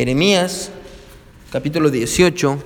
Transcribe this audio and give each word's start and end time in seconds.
Jeremías, 0.00 0.70
capítulo 1.52 1.90
18. 1.90 2.58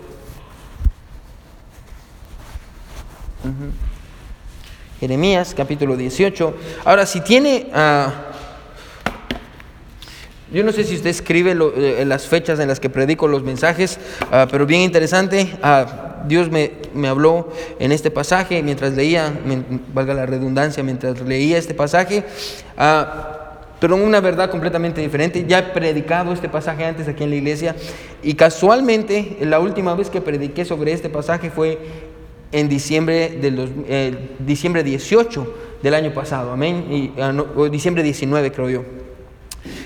Jeremías, 5.00 5.52
capítulo 5.52 5.96
18. 5.96 6.54
Ahora, 6.84 7.06
si 7.06 7.20
tiene... 7.22 7.70
ah, 7.74 8.30
yo 10.52 10.62
no 10.62 10.70
sé 10.70 10.84
si 10.84 10.94
usted 10.94 11.10
escribe 11.10 11.56
eh, 11.76 12.04
las 12.06 12.28
fechas 12.28 12.60
en 12.60 12.68
las 12.68 12.78
que 12.78 12.88
predico 12.88 13.26
los 13.26 13.42
mensajes, 13.42 13.98
ah, 14.30 14.46
pero 14.48 14.64
bien 14.64 14.82
interesante. 14.82 15.58
ah, 15.60 16.22
Dios 16.28 16.52
me, 16.52 16.70
me 16.94 17.08
habló 17.08 17.52
en 17.80 17.90
este 17.90 18.12
pasaje 18.12 18.62
mientras 18.62 18.92
leía, 18.92 19.32
valga 19.92 20.14
la 20.14 20.24
redundancia, 20.24 20.84
mientras 20.84 21.20
leía 21.22 21.58
este 21.58 21.74
pasaje. 21.74 22.22
Pero 23.80 23.96
una 23.96 24.20
verdad 24.20 24.50
completamente 24.50 25.00
diferente. 25.00 25.44
Ya 25.46 25.58
he 25.58 25.62
predicado 25.62 26.32
este 26.32 26.48
pasaje 26.48 26.84
antes 26.84 27.08
aquí 27.08 27.24
en 27.24 27.30
la 27.30 27.36
iglesia 27.36 27.76
y 28.22 28.34
casualmente 28.34 29.36
la 29.40 29.60
última 29.60 29.94
vez 29.94 30.10
que 30.10 30.20
prediqué 30.20 30.64
sobre 30.64 30.92
este 30.92 31.08
pasaje 31.08 31.50
fue 31.50 31.78
en 32.52 32.68
diciembre 32.68 33.30
del 33.30 33.84
eh, 33.88 34.30
diciembre 34.38 34.84
18 34.84 35.54
del 35.82 35.94
año 35.94 36.14
pasado, 36.14 36.52
amén, 36.52 36.86
y, 36.90 37.20
no, 37.20 37.46
o 37.56 37.68
diciembre 37.68 38.02
19 38.02 38.52
creo 38.52 38.70
yo. 38.70 39.03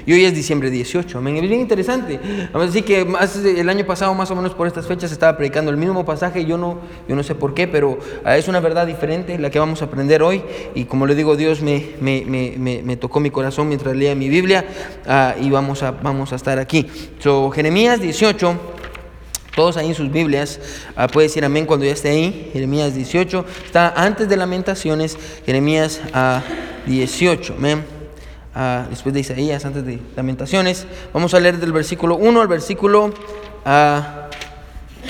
Y 0.08 0.12
hoy 0.14 0.24
es 0.24 0.34
diciembre 0.34 0.70
18, 0.70 1.18
amén. 1.18 1.36
Es 1.36 1.42
bien 1.42 1.60
interesante. 1.60 2.18
Así 2.54 2.80
que 2.80 3.04
más, 3.04 3.36
el 3.44 3.68
año 3.68 3.84
pasado, 3.84 4.14
más 4.14 4.30
o 4.30 4.34
menos 4.34 4.54
por 4.54 4.66
estas 4.66 4.86
fechas, 4.86 5.12
estaba 5.12 5.36
predicando 5.36 5.70
el 5.70 5.76
mismo 5.76 6.02
pasaje. 6.06 6.46
Yo 6.46 6.56
no, 6.56 6.78
yo 7.06 7.14
no 7.14 7.22
sé 7.22 7.34
por 7.34 7.52
qué, 7.52 7.68
pero 7.68 7.98
ah, 8.24 8.38
es 8.38 8.48
una 8.48 8.58
verdad 8.60 8.86
diferente 8.86 9.38
la 9.38 9.50
que 9.50 9.58
vamos 9.58 9.82
a 9.82 9.84
aprender 9.84 10.22
hoy. 10.22 10.42
Y 10.74 10.86
como 10.86 11.06
le 11.06 11.14
digo, 11.14 11.36
Dios 11.36 11.60
me, 11.60 11.90
me, 12.00 12.24
me, 12.24 12.80
me- 12.82 12.96
tocó 12.96 13.20
mi 13.20 13.30
corazón 13.30 13.68
mientras 13.68 13.94
leía 13.94 14.14
mi 14.14 14.30
Biblia 14.30 14.64
ah, 15.06 15.34
y 15.38 15.50
vamos 15.50 15.82
a, 15.82 15.90
vamos 15.90 16.32
a 16.32 16.36
estar 16.36 16.58
aquí. 16.58 16.86
So, 17.18 17.50
Jeremías 17.50 18.00
18. 18.00 18.54
Todos 19.54 19.76
ahí 19.76 19.88
en 19.88 19.94
sus 19.94 20.10
Biblias, 20.10 20.58
ah, 20.96 21.06
puede 21.08 21.26
decir 21.26 21.44
amén 21.44 21.66
cuando 21.66 21.84
ya 21.84 21.92
esté 21.92 22.08
ahí. 22.08 22.48
Jeremías 22.54 22.94
18, 22.94 23.44
está 23.66 23.92
antes 23.94 24.26
de 24.26 24.38
Lamentaciones, 24.38 25.18
Jeremías 25.44 26.00
ah, 26.14 26.42
18, 26.86 27.56
amén. 27.58 27.97
Ah, 28.60 28.86
después 28.90 29.14
de 29.14 29.20
Isaías, 29.20 29.64
antes 29.64 29.86
de 29.86 30.00
Lamentaciones. 30.16 30.84
Vamos 31.14 31.32
a 31.32 31.38
leer 31.38 31.58
del 31.58 31.72
versículo 31.72 32.16
1 32.16 32.40
al 32.40 32.48
versículo 32.48 33.14
ah, 33.64 34.28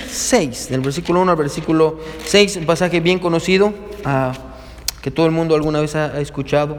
6. 0.07 0.69
Del 0.69 0.83
versículo 0.83 1.23
1 1.23 1.31
al 1.31 1.39
versículo 1.39 1.99
6, 2.27 2.57
un 2.57 2.67
pasaje 2.67 3.01
bien 3.01 3.19
conocido. 3.19 3.73
ah, 4.05 4.35
que 5.03 5.11
todo 5.11 5.27
el 5.27 5.33
mundo 5.33 5.55
alguna 5.55 5.81
vez 5.81 5.95
ha, 5.95 6.07
ha 6.07 6.21
escuchado 6.21 6.79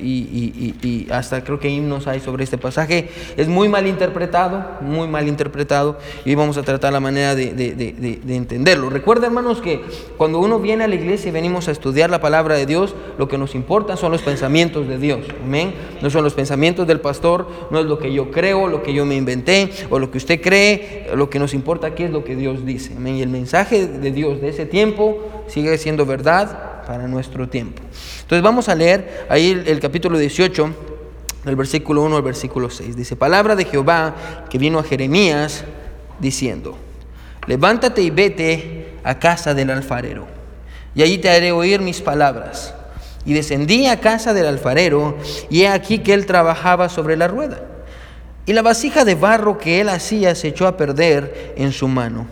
y, 0.00 0.06
y- 0.08 0.74
y- 0.82 1.10
hasta 1.12 1.44
creo 1.44 1.60
que 1.60 1.68
himnos 1.68 2.06
hay 2.06 2.20
sobre 2.20 2.42
este 2.44 2.58
pasaje. 2.58 3.08
Es 3.36 3.48
muy 3.48 3.68
mal 3.68 3.86
interpretado, 3.86 4.64
muy 4.80 5.06
mal 5.08 5.28
interpretado 5.28 5.98
y 6.24 6.34
vamos 6.34 6.56
a 6.58 6.62
tratar 6.62 6.92
la 6.92 7.00
manera 7.00 7.34
de, 7.34 7.52
de- 7.52 7.74
de- 7.74 7.92
de- 7.92 8.20
de 8.22 8.36
entenderlo. 8.36 8.90
Recuerda 8.90 9.26
hermanos 9.26 9.60
que 9.60 9.80
cuando 10.16 10.40
uno 10.40 10.58
viene 10.58 10.84
a 10.84 10.88
la 10.88 10.94
iglesia 10.96 11.28
y 11.28 11.32
venimos 11.32 11.68
a 11.68 11.70
estudiar 11.72 12.10
la 12.10 12.20
palabra 12.20 12.56
de 12.56 12.66
Dios, 12.66 12.94
lo 13.18 13.28
que 13.28 13.38
nos 13.38 13.54
importa 13.54 13.96
son 13.96 14.12
los 14.12 14.22
pensamientos 14.22 14.88
de 14.88 14.98
Dios. 14.98 15.20
Amén. 15.44 15.74
No 16.02 16.10
son 16.10 16.24
los 16.24 16.34
pensamientos 16.34 16.86
del 16.86 17.00
pastor, 17.00 17.48
no 17.70 17.78
es 17.78 17.86
lo 17.86 17.98
que 17.98 18.12
yo 18.12 18.30
creo, 18.30 18.66
lo 18.68 18.82
que 18.82 18.92
yo 18.92 19.06
me 19.06 19.14
inventé 19.16 19.70
o 19.90 19.98
lo 19.98 20.10
que 20.10 20.18
usted 20.18 20.40
cree. 20.40 21.06
Lo 21.14 21.30
que 21.30 21.38
nos 21.38 21.54
importa 21.54 21.86
aquí 21.86 22.02
es 22.04 22.10
lo 22.10 22.24
que 22.24 22.34
Dios 22.36 22.66
dice. 22.66 22.94
Amén. 22.96 23.16
Y 23.16 23.22
el 23.22 23.28
mensaje 23.28 23.86
de 23.86 24.10
Dios 24.10 24.40
de 24.40 24.48
ese 24.48 24.66
tiempo 24.66 25.18
sigue 25.46 25.76
siendo 25.78 26.06
verdad 26.06 26.81
para 26.92 27.08
nuestro 27.08 27.48
tiempo. 27.48 27.82
Entonces 28.20 28.42
vamos 28.42 28.68
a 28.68 28.74
leer 28.74 29.24
ahí 29.30 29.62
el, 29.64 29.80
capítulo 29.80 30.18
18, 30.18 30.74
del 31.42 31.56
versículo 31.56 32.02
1 32.02 32.16
al 32.16 32.22
versículo 32.22 32.68
6. 32.68 32.94
Dice, 32.94 33.16
palabra 33.16 33.56
de 33.56 33.64
Jehová 33.64 34.14
que 34.50 34.58
vino 34.58 34.78
a 34.78 34.82
Jeremías 34.82 35.64
diciendo, 36.18 36.76
levántate 37.46 38.02
y 38.02 38.10
vete 38.10 38.92
a 39.04 39.18
casa 39.18 39.54
del 39.54 39.70
alfarero, 39.70 40.26
y 40.94 41.02
allí 41.02 41.16
te 41.16 41.30
haré 41.30 41.50
oír 41.50 41.80
mis 41.80 42.02
palabras. 42.02 42.74
Y 43.24 43.32
descendí 43.32 43.86
a 43.86 43.98
casa 43.98 44.34
del 44.34 44.44
alfarero, 44.44 45.16
y 45.48 45.62
he 45.62 45.68
aquí 45.68 46.00
que 46.00 46.12
él 46.12 46.26
trabajaba 46.26 46.90
sobre 46.90 47.16
la 47.16 47.26
rueda. 47.26 47.62
Y 48.44 48.52
la 48.52 48.60
vasija 48.60 49.06
de 49.06 49.14
barro 49.14 49.56
que 49.56 49.80
él 49.80 49.88
hacía 49.88 50.34
se 50.34 50.48
echó 50.48 50.66
a 50.66 50.76
perder 50.76 51.54
en 51.56 51.72
su 51.72 51.88
mano. 51.88 52.26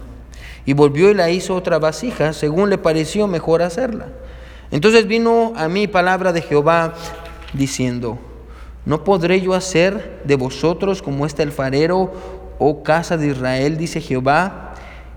Y 0.67 0.75
volvió 0.75 1.11
y 1.11 1.15
la 1.15 1.31
hizo 1.31 1.55
otra 1.55 1.79
vasija, 1.79 2.35
según 2.35 2.69
le 2.69 2.77
pareció 2.77 3.27
mejor 3.27 3.63
hacerla. 3.63 4.09
Entonces 4.71 5.07
vino 5.07 5.53
a 5.57 5.69
mí 5.69 5.87
palabra 5.89 6.33
de 6.33 6.43
Jehová 6.43 6.95
diciendo, 7.53 8.19
¿no 8.85 9.03
podré 9.03 9.41
yo 9.41 9.55
hacer 9.55 10.23
de 10.25 10.37
vosotros 10.37 11.03
como 11.03 11.27
este 11.27 11.43
alfarero, 11.43 12.13
oh 12.59 12.83
casa 12.83 13.17
de 13.17 13.29
Israel, 13.29 13.77
dice 13.77 14.01
Jehová? 14.01 14.75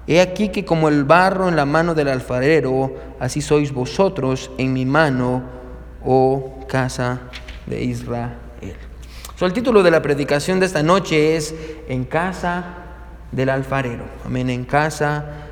He 0.07 0.19
aquí 0.19 0.49
que 0.49 0.65
como 0.65 0.89
el 0.89 1.03
barro 1.03 1.47
en 1.47 1.55
la 1.55 1.65
mano 1.65 1.93
del 1.93 2.09
alfarero, 2.09 2.93
así 3.19 3.41
sois 3.41 3.71
vosotros 3.71 4.51
en 4.57 4.73
mi 4.73 4.85
mano, 4.85 5.43
oh 6.03 6.59
casa 6.67 7.21
de 7.67 7.83
Israel. 7.83 8.33
So, 9.35 9.45
el 9.45 9.53
título 9.53 9.81
de 9.83 9.91
la 9.91 10.01
predicación 10.01 10.59
de 10.59 10.65
esta 10.65 10.83
noche 10.83 11.35
es 11.35 11.55
En 11.87 12.05
casa 12.05 12.63
del 13.31 13.49
alfarero. 13.49 14.03
Amén, 14.25 14.49
en 14.49 14.63
casa 14.63 15.42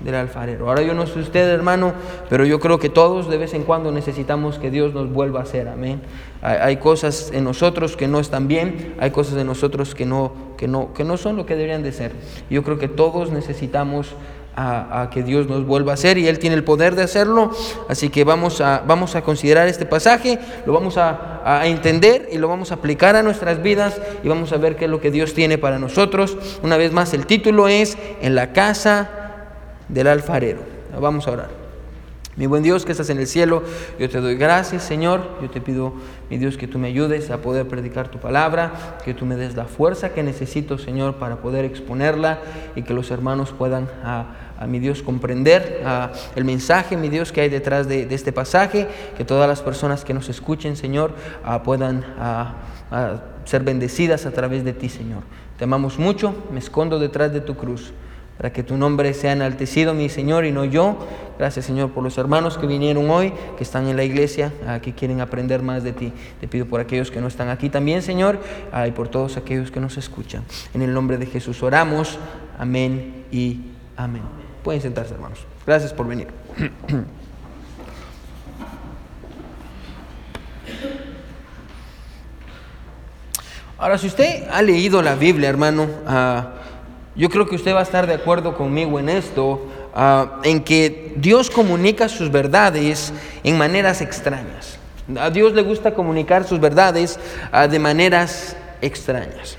del 0.00 0.14
alfarero. 0.14 0.68
Ahora 0.68 0.82
yo 0.82 0.94
no 0.94 1.06
sé 1.06 1.18
usted, 1.18 1.48
hermano, 1.48 1.94
pero 2.28 2.44
yo 2.44 2.60
creo 2.60 2.78
que 2.78 2.88
todos 2.88 3.28
de 3.28 3.38
vez 3.38 3.54
en 3.54 3.62
cuando 3.62 3.90
necesitamos 3.92 4.58
que 4.58 4.70
Dios 4.70 4.94
nos 4.94 5.12
vuelva 5.12 5.40
a 5.40 5.42
hacer. 5.44 5.68
Amén. 5.68 6.00
Hay, 6.42 6.76
cosas 6.76 7.30
en 7.32 7.44
nosotros 7.44 7.96
que 7.96 8.06
no 8.08 8.20
están 8.20 8.46
bien, 8.46 8.94
hay 9.00 9.10
cosas 9.10 9.36
en 9.38 9.46
nosotros 9.46 9.94
que 9.94 10.06
no, 10.06 10.32
que 10.56 10.68
no, 10.68 10.92
que 10.92 11.02
no 11.02 11.16
son 11.16 11.36
lo 11.36 11.46
que 11.46 11.54
deberían 11.54 11.82
de 11.82 11.92
ser. 11.92 12.12
Yo 12.50 12.62
creo 12.62 12.78
que 12.78 12.88
todos 12.88 13.30
necesitamos 13.30 14.14
a 14.58 15.10
que 15.12 15.22
Dios 15.22 15.48
nos 15.48 15.66
vuelva 15.66 15.90
a 15.90 15.94
hacer 15.94 16.16
y 16.16 16.28
Él 16.28 16.38
tiene 16.38 16.56
el 16.56 16.64
poder 16.64 16.94
de 16.94 17.02
hacerlo. 17.02 17.50
Así 17.90 18.08
que 18.08 18.24
vamos 18.24 18.62
a, 18.62 18.82
vamos 18.86 19.14
a 19.14 19.20
considerar 19.20 19.68
este 19.68 19.84
pasaje, 19.84 20.38
lo 20.64 20.72
vamos 20.72 20.96
a, 20.96 21.42
a 21.44 21.66
entender 21.66 22.30
y 22.32 22.38
lo 22.38 22.48
vamos 22.48 22.70
a 22.70 22.76
aplicar 22.76 23.16
a 23.16 23.22
nuestras 23.22 23.62
vidas 23.62 24.00
y 24.24 24.28
vamos 24.28 24.52
a 24.52 24.56
ver 24.56 24.76
qué 24.76 24.86
es 24.86 24.90
lo 24.90 24.98
que 24.98 25.10
Dios 25.10 25.34
tiene 25.34 25.58
para 25.58 25.78
nosotros. 25.78 26.38
Una 26.62 26.78
vez 26.78 26.90
más, 26.92 27.12
el 27.12 27.26
título 27.26 27.68
es 27.68 27.98
En 28.22 28.34
la 28.34 28.54
casa 28.54 29.25
del 29.88 30.06
alfarero. 30.06 30.60
Vamos 30.98 31.26
a 31.28 31.32
orar. 31.32 31.66
Mi 32.36 32.44
buen 32.44 32.62
Dios 32.62 32.84
que 32.84 32.92
estás 32.92 33.08
en 33.08 33.18
el 33.18 33.26
cielo, 33.26 33.62
yo 33.98 34.10
te 34.10 34.20
doy 34.20 34.36
gracias, 34.36 34.82
Señor. 34.82 35.22
Yo 35.40 35.48
te 35.48 35.62
pido, 35.62 35.94
mi 36.28 36.36
Dios, 36.36 36.58
que 36.58 36.68
tú 36.68 36.78
me 36.78 36.88
ayudes 36.88 37.30
a 37.30 37.38
poder 37.38 37.66
predicar 37.66 38.08
tu 38.08 38.18
palabra, 38.18 38.98
que 39.06 39.14
tú 39.14 39.24
me 39.24 39.36
des 39.36 39.56
la 39.56 39.64
fuerza 39.64 40.10
que 40.10 40.22
necesito, 40.22 40.76
Señor, 40.76 41.14
para 41.14 41.36
poder 41.36 41.64
exponerla 41.64 42.40
y 42.74 42.82
que 42.82 42.92
los 42.92 43.10
hermanos 43.10 43.54
puedan, 43.56 43.88
a, 44.04 44.34
a 44.60 44.66
mi 44.66 44.80
Dios, 44.80 45.02
comprender 45.02 45.80
a, 45.86 46.12
el 46.34 46.44
mensaje, 46.44 46.98
mi 46.98 47.08
Dios, 47.08 47.32
que 47.32 47.40
hay 47.40 47.48
detrás 47.48 47.88
de, 47.88 48.04
de 48.04 48.14
este 48.14 48.32
pasaje, 48.32 48.86
que 49.16 49.24
todas 49.24 49.48
las 49.48 49.62
personas 49.62 50.04
que 50.04 50.12
nos 50.12 50.28
escuchen, 50.28 50.76
Señor, 50.76 51.14
a, 51.42 51.62
puedan 51.62 52.04
ser 53.46 53.62
bendecidas 53.62 54.26
a 54.26 54.32
través 54.32 54.62
de 54.62 54.74
ti, 54.74 54.90
Señor. 54.90 55.22
Te 55.56 55.64
amamos 55.64 55.98
mucho, 55.98 56.34
me 56.52 56.58
escondo 56.58 56.98
detrás 56.98 57.32
de 57.32 57.40
tu 57.40 57.56
cruz 57.56 57.94
para 58.36 58.52
que 58.52 58.62
tu 58.62 58.76
nombre 58.76 59.14
sea 59.14 59.32
enaltecido, 59.32 59.94
mi 59.94 60.08
Señor, 60.08 60.44
y 60.44 60.52
no 60.52 60.64
yo. 60.64 60.98
Gracias, 61.38 61.66
Señor, 61.66 61.90
por 61.90 62.02
los 62.02 62.16
hermanos 62.18 62.58
que 62.58 62.66
vinieron 62.66 63.10
hoy, 63.10 63.32
que 63.56 63.62
están 63.62 63.86
en 63.88 63.96
la 63.96 64.04
iglesia, 64.04 64.52
ah, 64.66 64.80
que 64.80 64.94
quieren 64.94 65.20
aprender 65.20 65.62
más 65.62 65.82
de 65.84 65.92
ti. 65.92 66.12
Te 66.40 66.48
pido 66.48 66.66
por 66.66 66.80
aquellos 66.80 67.10
que 67.10 67.20
no 67.20 67.28
están 67.28 67.48
aquí 67.48 67.68
también, 67.68 68.02
Señor, 68.02 68.38
ah, 68.72 68.86
y 68.86 68.92
por 68.92 69.08
todos 69.08 69.36
aquellos 69.36 69.70
que 69.70 69.80
nos 69.80 69.96
escuchan. 69.98 70.44
En 70.74 70.82
el 70.82 70.92
nombre 70.94 71.18
de 71.18 71.26
Jesús 71.26 71.62
oramos. 71.62 72.18
Amén 72.58 73.24
y 73.30 73.60
amén. 73.96 74.22
Pueden 74.62 74.80
sentarse, 74.80 75.14
hermanos. 75.14 75.40
Gracias 75.66 75.92
por 75.92 76.06
venir. 76.06 76.28
Ahora, 83.78 83.98
si 83.98 84.06
usted 84.06 84.48
ha 84.50 84.62
leído 84.62 85.02
la 85.02 85.16
Biblia, 85.16 85.50
hermano, 85.50 85.86
ah, 86.06 86.54
yo 87.16 87.30
creo 87.30 87.46
que 87.46 87.56
usted 87.56 87.74
va 87.74 87.80
a 87.80 87.84
estar 87.84 88.06
de 88.06 88.14
acuerdo 88.14 88.56
conmigo 88.56 88.98
en 89.00 89.08
esto, 89.08 89.66
ah, 89.94 90.40
en 90.42 90.62
que 90.62 91.14
Dios 91.16 91.50
comunica 91.50 92.08
sus 92.08 92.30
verdades 92.30 93.12
en 93.42 93.56
maneras 93.56 94.00
extrañas. 94.00 94.78
A 95.18 95.30
Dios 95.30 95.54
le 95.54 95.62
gusta 95.62 95.94
comunicar 95.94 96.44
sus 96.44 96.60
verdades 96.60 97.18
ah, 97.52 97.68
de 97.68 97.78
maneras 97.78 98.56
extrañas. 98.82 99.56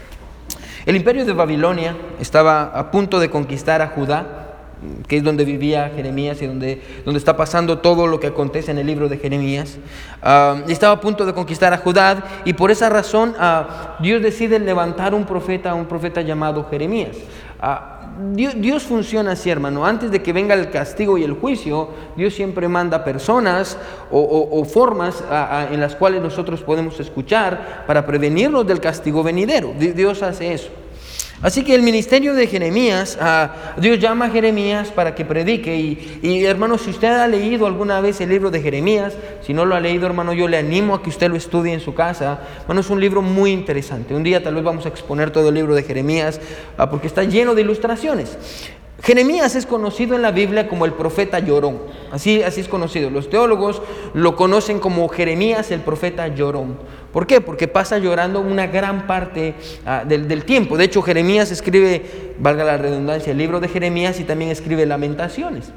El 0.86 0.95
imperio 0.95 1.25
de 1.25 1.33
Babilonia 1.33 1.98
estaba 2.19 2.63
a 2.63 2.92
punto 2.92 3.19
de 3.19 3.30
conquistar 3.30 3.81
a 3.81 3.88
Judá, 3.88 4.48
que 5.07 5.18
es 5.18 5.24
donde 5.24 5.44
vivía 5.44 5.92
Jeremías 5.95 6.42
y 6.42 6.48
donde, 6.48 6.81
donde 7.03 7.18
está 7.18 7.36
pasando 7.36 7.80
todo 7.80 8.07
lo 8.07 8.19
que 8.19 8.27
acontece 8.27 8.71
en 8.71 8.77
el 8.77 8.88
libro 8.88 9.10
de 9.10 9.18
Jeremías. 9.18 9.77
Ah, 10.21 10.62
estaba 10.68 10.94
a 10.94 11.01
punto 11.01 11.25
de 11.25 11.33
conquistar 11.33 11.74
a 11.74 11.77
Judá 11.77 12.24
y 12.45 12.53
por 12.53 12.69
esa 12.69 12.89
razón 12.89 13.33
ah, 13.39 13.98
Dios 14.00 14.21
decide 14.21 14.60
levantar 14.60 15.13
un 15.13 15.25
profeta, 15.25 15.74
un 15.74 15.86
profeta 15.86 16.21
llamado 16.21 16.68
Jeremías. 16.69 17.18
Ah, 17.59 17.94
Dios, 18.33 18.83
funciona 18.83 19.31
así, 19.33 19.50
hermano. 19.50 19.86
Antes 19.86 20.09
de 20.12 20.21
que 20.24 20.33
venga 20.33 20.54
el 20.56 20.69
castigo 20.71 21.18
y 21.18 21.24
el 21.24 21.33
juicio, 21.33 21.89
Dios 22.15 22.33
siempre 22.33 22.68
manda 22.68 23.04
personas 23.04 23.77
o, 24.12 24.63
formas 24.65 25.24
en 25.71 25.80
las 25.80 25.95
cuales 25.95 26.21
nosotros 26.21 26.62
podemos 26.62 27.00
escuchar 27.00 27.83
para 27.88 28.06
prevenirnos 28.06 28.65
del 28.65 28.80
castigo 28.80 29.24
venidero. 29.24 29.74
Di- 29.77 29.92
Dios 29.92 30.24
hace 30.24 30.54
eso. 30.54 30.69
Así 31.42 31.63
que 31.63 31.75
el 31.75 31.84
ministerio 31.84 32.34
de 32.34 32.48
Jeremías, 32.48 33.16
ah, 33.22 33.75
Dios 33.78 34.00
llama 34.00 34.25
a 34.25 34.30
Jeremías 34.31 34.89
para 34.89 35.13
que 35.13 35.24
predique. 35.24 35.75
Y, 35.75 36.19
y, 36.24 36.45
hermano, 36.45 36.80
si 36.80 36.89
usted 36.89 37.10
ha 37.10 37.28
leído 37.28 37.68
alguna 37.68 38.01
vez 38.01 38.19
el 38.22 38.30
libro 38.30 38.50
de 38.50 38.60
Jeremías, 38.60 39.13
si 39.45 39.54
no 39.54 39.63
lo 39.63 39.75
ha 39.75 39.80
leído, 39.80 40.07
hermano, 40.07 40.34
yo 40.34 40.48
le 40.48 40.57
animo 40.57 40.95
a 40.95 41.04
que 41.04 41.10
usted 41.10 41.30
lo 41.30 41.36
estudie 41.36 41.74
en 41.74 41.80
su 41.80 41.94
casa. 41.94 42.39
Bueno, 42.66 42.81
es 42.81 42.89
un 42.89 43.00
libro 43.00 43.22
muy 43.22 43.51
interesante. 43.51 44.16
Un 44.16 44.24
día 44.24 44.42
tal 44.42 44.56
vez 44.56 44.63
vamos 44.63 44.86
a 44.86 44.89
exponer 44.89 45.30
todo 45.30 45.50
el 45.50 45.56
libro 45.56 45.75
de 45.75 45.84
Jeremías 45.84 46.42
ah, 46.78 46.89
porque 46.89 47.06
está 47.06 47.24
lleno 47.24 47.54
de 47.54 47.62
ilustraciones. 47.62 48.38
Jeremías 49.04 49.56
es 49.56 49.66
conocido 49.66 50.16
en 50.16 50.24
la 50.24 50.32
Biblia 50.32 50.68
como 50.68 50.86
el 50.86 50.94
profeta 50.94 51.40
llorón. 51.40 51.80
Así, 52.12 52.42
así 52.42 52.62
es 52.62 52.68
conocido. 52.68 53.10
Los 53.10 53.30
teólogos 53.30 53.82
lo 54.14 54.36
conocen 54.36 54.80
como 54.80 55.08
Jeremías 55.08 55.70
el 55.72 55.82
profeta 55.82 56.28
llorón. 56.28 56.78
¿Por 57.14 57.28
qué? 57.28 57.40
Porque 57.40 57.68
pasa 57.68 58.00
llorando 58.00 58.42
una 58.42 58.68
gran 58.68 59.06
parte 59.06 59.54
ah, 59.86 60.04
del, 60.06 60.28
del, 60.28 60.46
tiempo. 60.46 60.78
De 60.78 60.86
hecho, 60.86 61.02
Jeremías 61.02 61.52
escribe, 61.52 62.36
valga 62.40 62.64
la 62.64 62.78
redundancia, 62.78 63.32
el 63.32 63.38
libro 63.38 63.60
de 63.60 63.68
Jeremías 63.68 64.20
y 64.20 64.24
también 64.24 64.50
escribe 64.52 64.86
lamentaciones. 64.86 65.72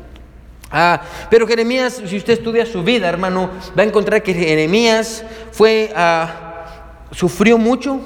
Ah, 0.70 1.02
pero 1.28 1.46
Jeremías, 1.46 2.00
si 2.06 2.16
usted 2.16 2.34
estudia 2.34 2.64
su 2.64 2.82
vida, 2.82 3.08
hermano, 3.08 3.50
va 3.78 3.82
a 3.82 3.86
encontrar 3.86 4.22
que 4.22 4.32
Jeremías 4.32 5.24
fue, 5.50 5.92
ah, 5.96 6.68
sufrió 7.10 7.58
mucho, 7.58 8.00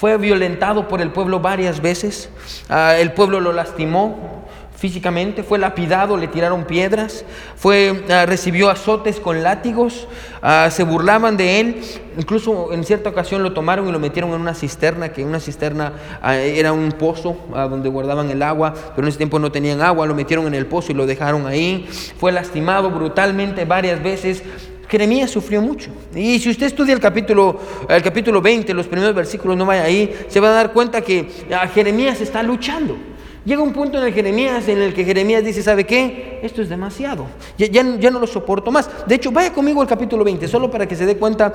fue 0.00 0.16
violentado 0.16 0.88
por 0.88 1.02
el 1.02 1.10
pueblo 1.10 1.40
varias 1.40 1.82
veces, 1.82 2.30
ah, 2.70 2.96
el 2.96 3.12
pueblo 3.12 3.38
lo 3.38 3.52
lastimó, 3.52 4.46
físicamente, 4.74 5.42
fue 5.42 5.58
lapidado, 5.58 6.16
le 6.16 6.26
tiraron 6.26 6.64
piedras, 6.64 7.26
fue, 7.54 7.92
uh, 7.92 8.26
recibió 8.26 8.70
azotes 8.70 9.20
con 9.20 9.42
látigos, 9.42 10.08
uh, 10.42 10.70
se 10.70 10.84
burlaban 10.84 11.36
de 11.36 11.60
él, 11.60 11.82
incluso 12.16 12.72
en 12.72 12.82
cierta 12.84 13.10
ocasión 13.10 13.42
lo 13.42 13.52
tomaron 13.52 13.86
y 13.88 13.92
lo 13.92 13.98
metieron 13.98 14.30
en 14.30 14.40
una 14.40 14.54
cisterna, 14.54 15.10
que 15.10 15.22
una 15.22 15.38
cisterna 15.38 15.92
era 16.24 16.72
un 16.72 16.92
pozo 16.92 17.36
donde 17.50 17.90
guardaban 17.90 18.30
el 18.30 18.42
agua, 18.42 18.72
pero 18.96 19.02
en 19.06 19.08
ese 19.08 19.18
tiempo 19.18 19.38
no 19.38 19.52
tenían 19.52 19.82
agua, 19.82 20.06
lo 20.06 20.14
metieron 20.14 20.46
en 20.46 20.54
el 20.54 20.64
pozo 20.64 20.92
y 20.92 20.94
lo 20.94 21.04
dejaron 21.04 21.46
ahí, 21.46 21.86
fue 22.18 22.32
lastimado 22.32 22.90
brutalmente 22.90 23.66
varias 23.66 24.02
veces, 24.02 24.42
Jeremías 24.90 25.30
sufrió 25.30 25.62
mucho. 25.62 25.90
Y 26.14 26.40
si 26.40 26.50
usted 26.50 26.66
estudia 26.66 26.92
el 26.92 27.00
capítulo, 27.00 27.60
el 27.88 28.02
capítulo 28.02 28.42
20, 28.42 28.74
los 28.74 28.88
primeros 28.88 29.14
versículos, 29.14 29.56
no 29.56 29.64
vaya 29.64 29.84
ahí, 29.84 30.12
se 30.28 30.40
va 30.40 30.48
a 30.48 30.52
dar 30.52 30.72
cuenta 30.72 31.00
que 31.00 31.28
Jeremías 31.72 32.20
está 32.20 32.42
luchando. 32.42 32.96
Llega 33.44 33.62
un 33.62 33.72
punto 33.72 33.98
en 33.98 34.04
el 34.04 34.12
Jeremías 34.12 34.66
en 34.68 34.82
el 34.82 34.92
que 34.92 35.04
Jeremías 35.04 35.44
dice, 35.44 35.62
¿sabe 35.62 35.86
qué? 35.86 36.40
Esto 36.42 36.60
es 36.60 36.68
demasiado. 36.68 37.26
Ya, 37.56 37.68
ya, 37.68 37.84
ya, 37.98 38.10
no 38.10 38.18
lo 38.18 38.26
soporto 38.26 38.72
más. 38.72 38.90
De 39.06 39.14
hecho, 39.14 39.30
vaya 39.30 39.52
conmigo 39.52 39.80
al 39.80 39.86
capítulo 39.86 40.24
20, 40.24 40.48
solo 40.48 40.68
para 40.70 40.86
que 40.86 40.96
se 40.96 41.06
dé 41.06 41.16
cuenta 41.16 41.52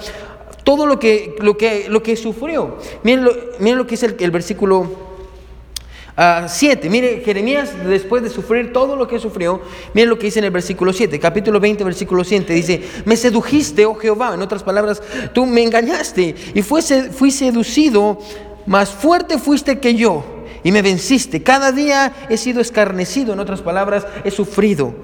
todo 0.63 0.85
lo 0.85 0.97
que, 0.97 1.35
lo 1.39 1.57
que, 1.57 1.87
lo 1.89 2.01
que 2.01 2.15
sufrió. 2.15 2.77
Miren 3.03 3.25
lo, 3.25 3.31
miren 3.59 3.77
lo 3.77 3.85
que 3.85 3.95
es 3.95 4.03
el, 4.03 4.15
el 4.17 4.31
versículo 4.31 5.14
7. 6.15 6.87
Uh, 6.87 6.91
mire, 6.91 7.21
Jeremías, 7.25 7.71
después 7.85 8.23
de 8.23 8.29
sufrir 8.29 8.71
todo 8.71 8.95
lo 8.95 9.07
que 9.07 9.19
sufrió, 9.19 9.61
miren 9.93 10.09
lo 10.09 10.17
que 10.17 10.27
dice 10.27 10.39
en 10.39 10.45
el 10.45 10.51
versículo 10.51 10.93
7, 10.93 11.19
capítulo 11.19 11.59
20, 11.59 11.83
versículo 11.83 12.23
7, 12.23 12.53
dice, 12.53 12.81
me 13.03 13.17
sedujiste, 13.17 13.85
oh 13.85 13.95
Jehová, 13.95 14.33
en 14.33 14.41
otras 14.41 14.63
palabras, 14.63 15.01
tú 15.33 15.45
me 15.45 15.61
engañaste 15.61 16.35
y 16.53 16.61
fui, 16.61 16.81
fui 16.81 17.31
seducido, 17.31 18.17
más 18.65 18.89
fuerte 18.89 19.37
fuiste 19.37 19.79
que 19.79 19.95
yo 19.95 20.23
y 20.63 20.71
me 20.71 20.81
venciste. 20.81 21.43
Cada 21.43 21.71
día 21.71 22.13
he 22.29 22.37
sido 22.37 22.61
escarnecido, 22.61 23.33
en 23.33 23.39
otras 23.39 23.61
palabras, 23.61 24.07
he 24.23 24.31
sufrido. 24.31 24.95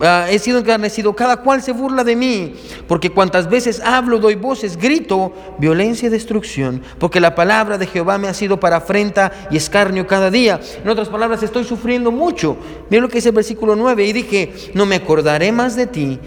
Uh, 0.00 0.30
he 0.30 0.38
sido 0.38 0.60
encarnecido, 0.60 1.16
cada 1.16 1.38
cual 1.38 1.60
se 1.60 1.72
burla 1.72 2.04
de 2.04 2.14
mí, 2.14 2.54
porque 2.86 3.10
cuantas 3.10 3.50
veces 3.50 3.80
hablo, 3.80 4.20
doy 4.20 4.36
voces, 4.36 4.76
grito, 4.76 5.32
violencia 5.58 6.06
y 6.06 6.10
destrucción, 6.10 6.82
porque 7.00 7.18
la 7.18 7.34
palabra 7.34 7.78
de 7.78 7.86
Jehová 7.88 8.16
me 8.16 8.28
ha 8.28 8.34
sido 8.34 8.60
para 8.60 8.76
afrenta 8.76 9.32
y 9.50 9.56
escarnio 9.56 10.06
cada 10.06 10.30
día. 10.30 10.60
En 10.84 10.88
otras 10.88 11.08
palabras, 11.08 11.42
estoy 11.42 11.64
sufriendo 11.64 12.12
mucho. 12.12 12.56
Mira 12.88 13.02
lo 13.02 13.08
que 13.08 13.16
dice 13.16 13.30
el 13.30 13.34
versículo 13.34 13.74
9, 13.74 14.04
y 14.04 14.12
dije, 14.12 14.52
no 14.74 14.86
me 14.86 14.94
acordaré 14.94 15.50
más 15.50 15.74
de 15.74 15.88
ti, 15.88 16.20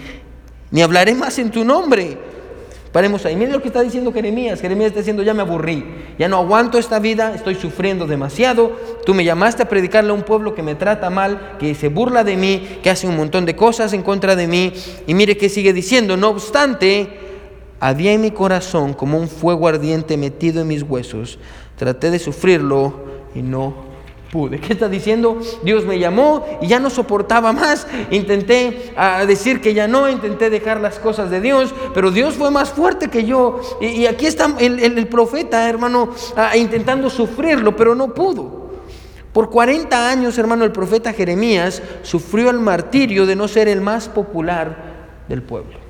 ni 0.69 0.81
hablaré 0.81 1.15
más 1.15 1.39
en 1.39 1.49
tu 1.49 1.63
nombre. 1.63 2.30
Paremos 2.91 3.25
ahí. 3.25 3.35
Miren 3.35 3.53
lo 3.53 3.61
que 3.61 3.69
está 3.69 3.81
diciendo 3.81 4.11
Jeremías. 4.11 4.59
Jeremías 4.59 4.89
está 4.89 4.99
diciendo, 4.99 5.23
ya 5.23 5.33
me 5.33 5.41
aburrí, 5.41 5.85
ya 6.19 6.27
no 6.27 6.37
aguanto 6.37 6.77
esta 6.77 6.99
vida, 6.99 7.33
estoy 7.33 7.55
sufriendo 7.55 8.05
demasiado. 8.05 8.75
Tú 9.05 9.13
me 9.13 9.23
llamaste 9.23 9.63
a 9.63 9.69
predicarle 9.69 10.11
a 10.11 10.13
un 10.13 10.23
pueblo 10.23 10.53
que 10.53 10.61
me 10.61 10.75
trata 10.75 11.09
mal, 11.09 11.55
que 11.57 11.73
se 11.73 11.87
burla 11.87 12.23
de 12.23 12.35
mí, 12.35 12.79
que 12.83 12.89
hace 12.89 13.07
un 13.07 13.15
montón 13.15 13.45
de 13.45 13.55
cosas 13.55 13.93
en 13.93 14.01
contra 14.01 14.35
de 14.35 14.47
mí. 14.47 14.73
Y 15.07 15.13
mire 15.13 15.37
que 15.37 15.47
sigue 15.47 15.71
diciendo, 15.71 16.17
no 16.17 16.29
obstante, 16.29 17.07
había 17.79 18.11
en 18.11 18.21
mi 18.21 18.31
corazón 18.31 18.93
como 18.93 19.17
un 19.17 19.29
fuego 19.29 19.67
ardiente 19.67 20.17
metido 20.17 20.61
en 20.61 20.67
mis 20.67 20.83
huesos. 20.83 21.39
Traté 21.77 22.11
de 22.11 22.19
sufrirlo 22.19 22.93
y 23.33 23.41
no 23.41 23.90
pude. 24.31 24.59
¿Qué 24.59 24.73
está 24.73 24.87
diciendo? 24.87 25.39
Dios 25.61 25.85
me 25.85 25.99
llamó 25.99 26.45
y 26.61 26.67
ya 26.67 26.79
no 26.79 26.89
soportaba 26.89 27.51
más. 27.51 27.85
Intenté 28.09 28.93
uh, 28.97 29.27
decir 29.27 29.61
que 29.61 29.73
ya 29.73 29.87
no, 29.87 30.09
intenté 30.09 30.49
dejar 30.49 30.79
las 30.79 30.97
cosas 30.97 31.29
de 31.29 31.41
Dios, 31.41 31.73
pero 31.93 32.09
Dios 32.09 32.35
fue 32.35 32.49
más 32.49 32.69
fuerte 32.69 33.09
que 33.09 33.25
yo. 33.25 33.59
Y, 33.81 34.05
aquí 34.05 34.25
está 34.25 34.55
el, 34.59 34.79
el, 34.79 35.07
profeta, 35.07 35.67
hermano, 35.67 36.09
uh, 36.37 36.57
intentando 36.57 37.09
sufrirlo, 37.09 37.75
pero 37.75 37.93
no 37.93 38.13
pudo. 38.13 38.71
Por 39.33 39.49
40 39.49 40.09
años, 40.09 40.37
hermano, 40.37 40.63
el 40.63 40.71
profeta 40.71 41.13
Jeremías 41.13 41.81
sufrió 42.01 42.49
el 42.49 42.59
martirio 42.59 43.25
de 43.25 43.35
no 43.35 43.47
ser 43.47 43.67
el 43.67 43.81
más 43.81 44.07
popular 44.07 45.23
del 45.27 45.43
pueblo. 45.43 45.80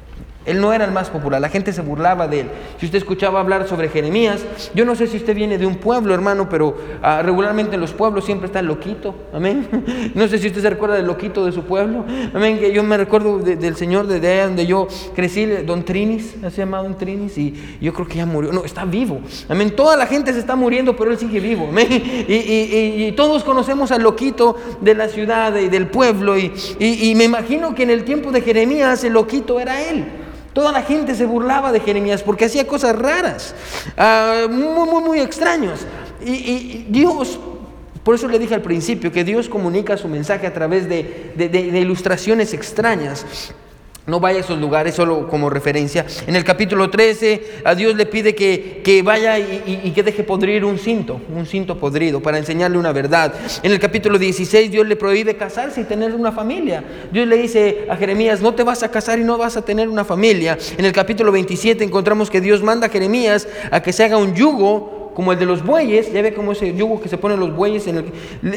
Él 0.43 0.59
no 0.59 0.73
era 0.73 0.85
el 0.85 0.91
más 0.91 1.11
popular, 1.11 1.39
la 1.39 1.49
gente 1.49 1.71
se 1.71 1.81
burlaba 1.81 2.27
de 2.27 2.41
él. 2.41 2.47
Si 2.79 2.87
usted 2.87 2.97
escuchaba 2.97 3.39
hablar 3.39 3.67
sobre 3.67 3.89
Jeremías, 3.89 4.43
yo 4.73 4.85
no 4.85 4.95
sé 4.95 5.05
si 5.05 5.17
usted 5.17 5.35
viene 5.35 5.59
de 5.59 5.67
un 5.67 5.75
pueblo, 5.75 6.15
hermano, 6.15 6.49
pero 6.49 6.69
uh, 6.69 7.21
regularmente 7.21 7.75
en 7.75 7.81
los 7.81 7.93
pueblos 7.93 8.25
siempre 8.25 8.47
está 8.47 8.59
el 8.59 8.65
loquito, 8.65 9.13
amén. 9.33 9.67
No 10.15 10.27
sé 10.27 10.39
si 10.39 10.47
usted 10.47 10.61
se 10.61 10.69
recuerda 10.69 10.95
del 10.95 11.05
loquito 11.05 11.45
de 11.45 11.51
su 11.51 11.63
pueblo, 11.63 12.05
amén. 12.33 12.57
Que 12.57 12.73
yo 12.73 12.83
me 12.83 12.97
recuerdo 12.97 13.37
de, 13.39 13.55
del 13.55 13.75
señor 13.75 14.07
de, 14.07 14.19
de 14.19 14.41
donde 14.41 14.65
yo 14.65 14.87
crecí, 15.15 15.45
don 15.45 15.83
Trinis, 15.83 16.35
se 16.41 16.49
llama 16.49 16.81
don 16.81 16.97
Trinis, 16.97 17.37
y 17.37 17.77
yo 17.79 17.93
creo 17.93 18.07
que 18.07 18.15
ya 18.15 18.25
murió, 18.25 18.51
no, 18.51 18.65
está 18.65 18.83
vivo, 18.83 19.21
amén. 19.47 19.75
Toda 19.75 19.95
la 19.95 20.07
gente 20.07 20.33
se 20.33 20.39
está 20.39 20.55
muriendo, 20.55 20.95
pero 20.95 21.11
él 21.11 21.19
sigue 21.19 21.39
vivo, 21.39 21.67
amén. 21.69 21.87
Y, 22.31 22.33
y, 22.33 22.95
y, 22.97 23.05
y 23.07 23.11
todos 23.13 23.43
conocemos 23.43 23.91
al 23.91 24.03
loquito 24.03 24.55
de 24.79 24.95
la 24.95 25.07
ciudad 25.07 25.55
y 25.55 25.69
del 25.69 25.87
pueblo, 25.87 26.37
y, 26.37 26.53
y 26.79 27.13
me 27.15 27.25
imagino 27.25 27.75
que 27.75 27.83
en 27.83 27.89
el 27.89 28.03
tiempo 28.03 28.31
de 28.31 28.41
Jeremías 28.41 29.03
el 29.03 29.13
loquito 29.13 29.59
era 29.59 29.81
él. 29.81 30.05
Toda 30.53 30.71
la 30.71 30.83
gente 30.83 31.15
se 31.15 31.25
burlaba 31.25 31.71
de 31.71 31.79
Jeremías 31.79 32.23
porque 32.23 32.45
hacía 32.45 32.67
cosas 32.67 32.95
raras, 32.97 33.55
uh, 33.97 34.49
muy, 34.49 34.89
muy, 34.89 35.03
muy 35.03 35.19
extraños. 35.19 35.81
Y, 36.23 36.85
Dios, 36.89 37.39
por 38.03 38.15
eso 38.15 38.27
le 38.27 38.37
dije 38.37 38.53
al 38.53 38.61
principio, 38.61 39.11
que 39.11 39.23
Dios 39.23 39.47
comunica 39.47 39.97
su 39.97 40.07
mensaje 40.07 40.45
a 40.45 40.53
través 40.53 40.89
de, 40.89 41.33
de 41.35 41.79
ilustraciones 41.79 42.53
extrañas. 42.53 43.25
No 44.07 44.19
vaya 44.19 44.39
a 44.39 44.41
esos 44.41 44.59
lugares 44.59 44.95
solo 44.95 45.27
como 45.27 45.49
referencia. 45.49 46.07
En 46.25 46.35
el 46.35 46.43
capítulo 46.43 46.89
13 46.89 47.61
a 47.63 47.75
Dios 47.75 47.95
le 47.95 48.07
pide 48.07 48.33
que, 48.33 48.81
que 48.83 49.03
vaya 49.03 49.37
y, 49.37 49.81
y, 49.83 49.91
que 49.91 50.01
deje 50.01 50.23
podrir 50.23 50.65
un 50.65 50.79
cinto, 50.79 51.21
un 51.35 51.45
cinto 51.45 51.77
podrido, 51.77 52.19
para 52.19 52.39
enseñarle 52.39 52.79
una 52.79 52.93
verdad. 52.93 53.33
En 53.61 53.71
el 53.71 53.79
capítulo 53.79 54.17
16 54.17 54.71
Dios 54.71 54.87
le 54.87 54.95
prohíbe 54.95 55.35
casarse 55.35 55.81
y 55.81 55.83
tener 55.83 56.15
una 56.15 56.31
familia. 56.31 56.83
Dios 57.11 57.27
le 57.27 57.37
dice 57.37 57.85
a 57.89 57.95
Jeremías, 57.95 58.41
no 58.41 58.55
te 58.55 58.63
vas 58.63 58.81
a 58.81 58.89
casar 58.89 59.19
y 59.19 59.23
no 59.23 59.37
vas 59.37 59.55
a 59.55 59.63
tener 59.63 59.87
una 59.87 60.03
familia. 60.03 60.57
En 60.77 60.85
el 60.85 60.93
capítulo 60.93 61.31
27 61.31 61.83
encontramos 61.83 62.31
que 62.31 62.41
Dios 62.41 62.63
manda 62.63 62.87
a 62.87 62.89
Jeremías 62.89 63.47
a 63.69 63.81
que 63.83 63.93
se 63.93 64.03
haga 64.03 64.17
un 64.17 64.33
yugo 64.33 65.00
como 65.13 65.33
el 65.33 65.39
de 65.39 65.45
los 65.45 65.63
bueyes, 65.63 66.11
ya 66.11 66.21
ve 66.21 66.33
como 66.33 66.53
ese 66.53 66.73
yugo 66.73 67.01
que 67.01 67.09
se 67.09 67.17
ponen 67.17 67.39
los 67.39 67.55
bueyes, 67.55 67.85
en 67.87 67.97
el, 67.97 68.05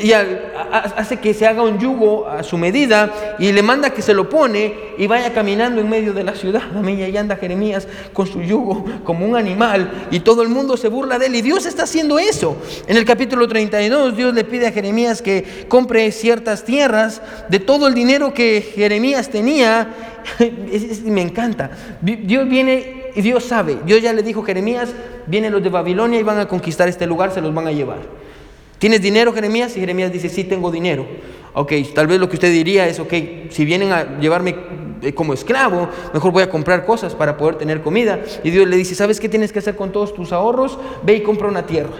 y 0.02 0.12
hace 0.12 1.18
que 1.18 1.34
se 1.34 1.46
haga 1.46 1.62
un 1.62 1.78
yugo 1.78 2.28
a 2.28 2.42
su 2.42 2.56
medida 2.56 3.12
y 3.38 3.50
le 3.52 3.62
manda 3.62 3.90
que 3.90 4.02
se 4.02 4.14
lo 4.14 4.28
pone 4.28 4.74
y 4.96 5.06
vaya 5.06 5.32
caminando 5.32 5.80
en 5.80 5.88
medio 5.88 6.12
de 6.12 6.22
la 6.22 6.34
ciudad. 6.34 6.62
Amén. 6.74 6.98
Y 7.00 7.02
ahí 7.02 7.16
anda 7.16 7.36
Jeremías 7.36 7.88
con 8.12 8.26
su 8.26 8.40
yugo 8.42 8.84
como 9.04 9.26
un 9.26 9.36
animal 9.36 10.08
y 10.10 10.20
todo 10.20 10.42
el 10.42 10.48
mundo 10.48 10.76
se 10.76 10.88
burla 10.88 11.18
de 11.18 11.26
él 11.26 11.36
y 11.36 11.42
Dios 11.42 11.66
está 11.66 11.84
haciendo 11.84 12.18
eso. 12.18 12.56
En 12.86 12.96
el 12.96 13.04
capítulo 13.04 13.48
32 13.48 14.16
Dios 14.16 14.34
le 14.34 14.44
pide 14.44 14.68
a 14.68 14.72
Jeremías 14.72 15.22
que 15.22 15.66
compre 15.68 16.10
ciertas 16.12 16.64
tierras 16.64 17.20
de 17.48 17.58
todo 17.58 17.88
el 17.88 17.94
dinero 17.94 18.32
que 18.32 18.72
Jeremías 18.74 19.28
tenía. 19.28 19.88
Me 21.04 21.22
encanta. 21.22 21.70
Dios 22.00 22.48
viene 22.48 23.03
y 23.14 23.22
Dios 23.22 23.44
sabe, 23.44 23.78
Dios 23.84 24.02
ya 24.02 24.12
le 24.12 24.22
dijo 24.22 24.42
Jeremías, 24.42 24.92
vienen 25.26 25.52
los 25.52 25.62
de 25.62 25.68
Babilonia 25.68 26.18
y 26.18 26.22
van 26.22 26.38
a 26.38 26.48
conquistar 26.48 26.88
este 26.88 27.06
lugar, 27.06 27.32
se 27.32 27.40
los 27.40 27.54
van 27.54 27.66
a 27.66 27.72
llevar. 27.72 28.00
¿Tienes 28.78 29.00
dinero, 29.00 29.32
Jeremías? 29.32 29.76
Y 29.76 29.80
Jeremías 29.80 30.12
dice, 30.12 30.28
sí, 30.28 30.44
tengo 30.44 30.70
dinero. 30.70 31.06
Ok, 31.54 31.72
tal 31.94 32.06
vez 32.06 32.18
lo 32.18 32.28
que 32.28 32.34
usted 32.34 32.52
diría 32.52 32.86
es, 32.86 32.98
ok, 32.98 33.12
si 33.50 33.64
vienen 33.64 33.92
a 33.92 34.18
llevarme 34.18 34.56
como 35.14 35.32
esclavo, 35.32 35.88
mejor 36.12 36.32
voy 36.32 36.42
a 36.42 36.50
comprar 36.50 36.84
cosas 36.84 37.14
para 37.14 37.36
poder 37.36 37.56
tener 37.56 37.80
comida. 37.80 38.20
Y 38.42 38.50
Dios 38.50 38.68
le 38.68 38.76
dice, 38.76 38.94
¿sabes 38.94 39.20
qué 39.20 39.28
tienes 39.28 39.52
que 39.52 39.60
hacer 39.60 39.76
con 39.76 39.92
todos 39.92 40.12
tus 40.12 40.32
ahorros? 40.32 40.78
Ve 41.02 41.14
y 41.14 41.22
compra 41.22 41.48
una 41.48 41.64
tierra. 41.64 41.92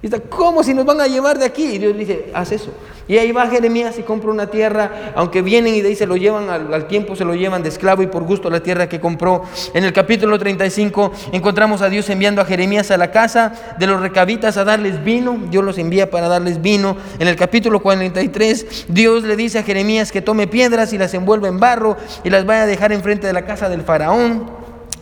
Dice, 0.00 0.20
¿cómo 0.22 0.62
si 0.62 0.74
nos 0.74 0.84
van 0.84 1.00
a 1.00 1.08
llevar 1.08 1.38
de 1.38 1.44
aquí? 1.44 1.64
Y 1.64 1.78
Dios 1.78 1.96
dice, 1.96 2.30
haz 2.32 2.52
eso. 2.52 2.70
Y 3.08 3.18
ahí 3.18 3.32
va 3.32 3.48
Jeremías 3.48 3.98
y 3.98 4.02
compra 4.02 4.30
una 4.30 4.48
tierra, 4.48 5.12
aunque 5.16 5.42
vienen 5.42 5.74
y 5.74 5.80
de 5.80 5.88
ahí 5.88 5.96
se 5.96 6.06
lo 6.06 6.16
llevan 6.16 6.50
al, 6.50 6.86
tiempo, 6.86 7.16
se 7.16 7.24
lo 7.24 7.34
llevan 7.34 7.62
de 7.62 7.70
esclavo 7.70 8.02
y 8.02 8.06
por 8.06 8.22
gusto 8.22 8.48
la 8.50 8.60
tierra 8.60 8.88
que 8.88 9.00
compró. 9.00 9.42
En 9.74 9.84
el 9.84 9.92
capítulo 9.92 10.38
35 10.38 11.10
encontramos 11.32 11.82
a 11.82 11.88
Dios 11.88 12.08
enviando 12.10 12.42
a 12.42 12.44
Jeremías 12.44 12.90
a 12.90 12.98
la 12.98 13.10
casa 13.10 13.74
de 13.78 13.86
los 13.86 14.00
recabitas 14.00 14.56
a 14.58 14.64
darles 14.64 15.02
vino. 15.02 15.38
Dios 15.50 15.64
los 15.64 15.78
envía 15.78 16.10
para 16.10 16.28
darles 16.28 16.60
vino. 16.60 16.96
En 17.18 17.26
el 17.26 17.34
capítulo 17.34 17.80
43 17.80 18.86
Dios 18.88 19.24
le 19.24 19.36
dice 19.36 19.58
a 19.58 19.62
Jeremías 19.62 20.12
que 20.12 20.20
tome 20.20 20.46
piedras 20.46 20.92
y 20.92 20.98
las 20.98 21.14
envuelva 21.14 21.48
en 21.48 21.58
barro 21.58 21.96
y 22.24 22.30
las 22.30 22.44
vaya 22.44 22.62
a 22.62 22.66
dejar 22.66 22.92
enfrente 22.92 23.26
de 23.26 23.32
la 23.32 23.46
casa 23.46 23.70
del 23.70 23.82
faraón 23.82 24.57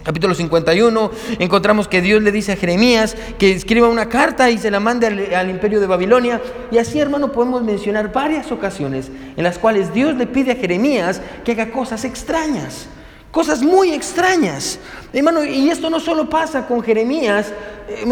capítulo 0.07 0.37
51, 0.37 1.11
encontramos 1.41 1.89
que 1.89 2.01
Dios 2.01 2.23
le 2.23 2.31
dice 2.31 2.53
a 2.53 2.57
Jeremías 2.57 3.17
que 3.41 3.51
escriba 3.51 3.89
una 3.89 4.09
carta 4.09 4.49
y 4.51 4.57
se 4.57 4.71
la 4.71 4.79
mande 4.79 5.35
al, 5.35 5.51
imperio 5.51 5.81
de 5.81 5.89
Babilonia. 5.89 6.41
Y 6.71 6.79
así, 6.79 7.01
hermano, 7.01 7.33
podemos 7.33 7.65
mencionar 7.65 8.13
varias 8.13 8.53
ocasiones 8.53 9.11
en 9.37 9.43
las 9.43 9.59
cuales 9.59 9.93
Dios 9.93 10.15
le 10.15 10.29
pide 10.29 10.53
a 10.53 10.55
Jeremías 10.55 11.21
que 11.45 11.53
haga 11.53 11.73
cosas 11.73 12.05
extrañas, 12.05 12.87
cosas 13.33 13.65
muy 13.65 13.91
extrañas. 13.91 14.79
Hermano, 15.13 15.45
y 15.45 15.71
esto 15.71 15.91
no 15.91 15.99
solo 15.99 16.31
pasa 16.31 16.69
con 16.69 16.85
Jeremías, 16.85 17.53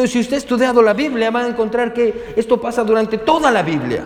si 0.08 0.18
usted 0.18 0.34
ha 0.34 0.38
estudiado 0.38 0.82
la 0.82 0.94
Biblia 0.94 1.30
va 1.30 1.42
a 1.42 1.48
encontrar 1.48 1.94
que 1.94 2.34
esto 2.34 2.60
pasa 2.60 2.82
durante 2.82 3.18
toda 3.18 3.52
la 3.52 3.62
Biblia. 3.62 4.04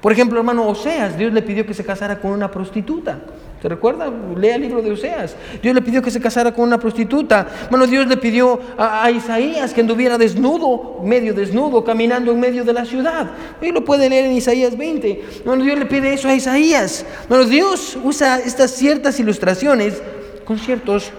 Por 0.00 0.12
ejemplo, 0.12 0.38
hermano 0.38 0.66
Oseas, 0.66 1.18
Dios 1.18 1.30
le 1.34 1.42
pidió 1.42 1.66
que 1.66 1.74
se 1.74 1.84
casara 1.84 2.20
con 2.20 2.30
una 2.30 2.50
prostituta. 2.50 3.18
¿Se 3.60 3.68
recuerda? 3.68 4.12
Lea 4.36 4.54
el 4.54 4.62
libro 4.62 4.80
de 4.80 4.92
Oseas. 4.92 5.34
Dios 5.60 5.74
le 5.74 5.82
pidió 5.82 6.00
que 6.00 6.12
se 6.12 6.20
casara 6.20 6.52
con 6.52 6.64
una 6.64 6.78
prostituta. 6.78 7.46
Bueno, 7.70 7.86
Dios 7.86 8.06
le 8.06 8.16
pidió 8.16 8.60
a, 8.78 9.10
Isaías 9.10 9.74
que 9.74 9.80
anduviera 9.80 10.16
desnudo, 10.16 11.00
medio 11.02 11.34
desnudo, 11.34 11.82
caminando 11.82 12.30
en 12.30 12.38
medio 12.38 12.64
de 12.64 12.72
la 12.72 12.84
ciudad. 12.84 13.30
Y 13.60 13.72
lo 13.72 13.84
puede 13.84 14.08
leer 14.08 14.26
en 14.26 14.32
Isaías 14.32 14.76
20. 14.76 15.24
Bueno, 15.44 15.64
Dios 15.64 15.78
le 15.78 15.86
pide 15.86 16.12
eso 16.12 16.28
a 16.28 16.34
Isaías. 16.34 17.04
Bueno, 17.28 17.44
Dios 17.44 17.98
usa 18.04 18.38
estas 18.38 18.70
ciertas 18.70 19.18
ilustraciones 19.18 20.00
con 20.44 20.58
ciertos 20.58 21.10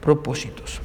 propósitos. 0.00 0.83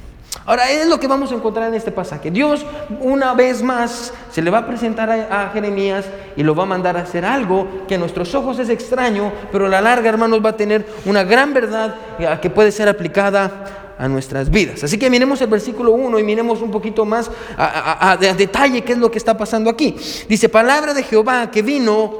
Ahora, 0.50 0.68
es 0.68 0.88
lo 0.88 0.98
que 0.98 1.06
vamos 1.06 1.30
a 1.30 1.36
encontrar 1.36 1.68
en 1.68 1.74
este 1.74 1.92
pasaje. 1.92 2.28
Dios 2.28 2.66
una 2.98 3.34
vez 3.34 3.62
más 3.62 4.12
se 4.32 4.42
le 4.42 4.50
va 4.50 4.58
a 4.58 4.66
presentar 4.66 5.08
a, 5.08 5.50
Jeremías 5.52 6.06
y 6.34 6.42
lo 6.42 6.56
va 6.56 6.64
a 6.64 6.66
mandar 6.66 6.96
a 6.96 7.02
hacer 7.02 7.24
algo 7.24 7.86
que 7.86 7.94
a 7.94 7.98
nuestros 7.98 8.34
ojos 8.34 8.58
es 8.58 8.68
extraño, 8.68 9.30
pero 9.52 9.66
a 9.66 9.68
la 9.68 9.80
larga, 9.80 10.08
hermanos, 10.08 10.44
va 10.44 10.50
a 10.50 10.56
tener 10.56 10.84
una 11.04 11.22
gran 11.22 11.54
verdad 11.54 11.94
que 12.42 12.50
puede 12.50 12.72
ser 12.72 12.88
aplicada 12.88 13.94
a 13.96 14.08
nuestras 14.08 14.50
vidas. 14.50 14.82
Así 14.82 14.98
que 14.98 15.08
miremos 15.08 15.40
el 15.40 15.46
versículo 15.46 15.92
1 15.92 16.18
y 16.18 16.24
miremos 16.24 16.60
un 16.62 16.72
poquito 16.72 17.04
más 17.04 17.30
a, 17.56 18.10
a, 18.10 18.16
detalle 18.16 18.82
qué 18.82 18.94
es 18.94 18.98
lo 18.98 19.08
que 19.08 19.18
está 19.18 19.38
pasando 19.38 19.70
aquí. 19.70 19.94
Dice, 20.28 20.48
palabra 20.48 20.94
de 20.94 21.04
Jehová 21.04 21.48
que 21.52 21.62
vino 21.62 22.12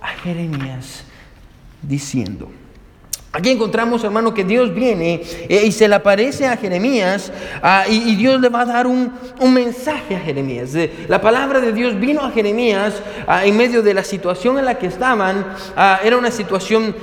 a 0.00 0.08
Jeremías 0.08 1.04
diciendo. 1.80 2.50
Aquí 3.34 3.48
encontramos, 3.48 4.04
hermano, 4.04 4.34
que 4.34 4.44
Dios 4.44 4.74
viene 4.74 5.22
eh, 5.48 5.62
y 5.64 5.72
se 5.72 5.88
le 5.88 5.94
aparece 5.94 6.46
a 6.46 6.54
Jeremías 6.58 7.32
ah, 7.62 7.84
y, 7.88 8.14
Dios 8.14 8.38
le 8.42 8.50
va 8.50 8.60
a 8.60 8.66
dar 8.66 8.86
un, 8.86 9.10
mensaje 9.40 10.16
a 10.16 10.20
Jeremías. 10.20 10.72
la 11.08 11.18
palabra 11.18 11.58
de 11.60 11.72
Dios 11.72 11.98
vino 11.98 12.20
a 12.20 12.30
Jeremías 12.30 12.92
ah, 13.26 13.46
en 13.46 13.56
medio 13.56 13.82
de 13.82 13.94
la 13.94 14.04
situación 14.04 14.58
en 14.58 14.66
la 14.66 14.76
que 14.76 14.86
estaban. 14.86 15.46
Ah, 15.74 16.00
era 16.04 16.18
una 16.18 16.30
situación, 16.30 16.94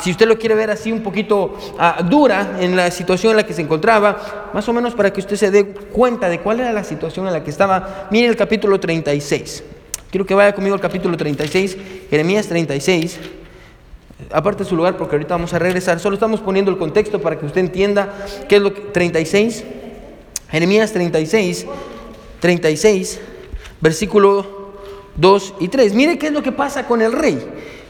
si 0.00 0.10
usted 0.10 0.26
lo 0.26 0.36
quiere 0.36 0.56
ver 0.56 0.72
así, 0.72 0.90
un 0.90 1.04
poquito 1.04 1.56
dura 2.06 2.56
en 2.58 2.74
la 2.74 2.90
situación 2.90 3.30
en 3.30 3.36
la 3.36 3.46
que 3.46 3.54
se 3.54 3.62
encontraba. 3.62 4.50
Más 4.52 4.68
o 4.68 4.72
menos 4.72 4.94
para 4.94 5.12
que 5.12 5.20
usted 5.20 5.36
se 5.36 5.52
dé 5.52 5.66
cuenta 5.66 6.28
de 6.28 6.40
cuál 6.40 6.58
era 6.58 6.72
la 6.72 6.82
situación 6.82 7.28
en 7.28 7.32
la 7.32 7.44
que 7.44 7.50
estaba. 7.50 8.08
Mire 8.10 8.26
el 8.26 8.34
capítulo 8.34 8.80
36. 8.80 9.62
Quiero 10.10 10.26
que 10.26 10.34
vaya 10.34 10.52
conmigo 10.52 10.74
al 10.74 10.80
capítulo 10.80 11.16
36, 11.16 11.76
Jeremías 12.10 12.48
36 12.48 13.20
aparte 14.32 14.64
de 14.64 14.68
su 14.68 14.76
lugar 14.76 14.96
porque 14.96 15.16
ahorita 15.16 15.34
vamos 15.34 15.52
a 15.54 15.58
regresar. 15.58 16.00
Solo 16.00 16.14
estamos 16.14 16.40
poniendo 16.40 16.70
el 16.70 16.78
contexto 16.78 17.20
para 17.20 17.38
que 17.38 17.46
usted 17.46 17.60
entienda 17.60 18.14
qué 18.48 18.56
es 18.56 18.62
lo 18.62 18.74
que 18.74 18.80
36. 18.80 19.64
Jeremías 20.50 20.92
36, 20.92 21.66
36, 22.40 23.20
versículo 23.80 24.72
2 25.16 25.54
y 25.60 25.68
3. 25.68 25.94
Mire 25.94 26.18
qué 26.18 26.28
es 26.28 26.32
lo 26.32 26.42
que 26.42 26.52
pasa 26.52 26.86
con 26.86 27.02
el 27.02 27.12
rey. 27.12 27.38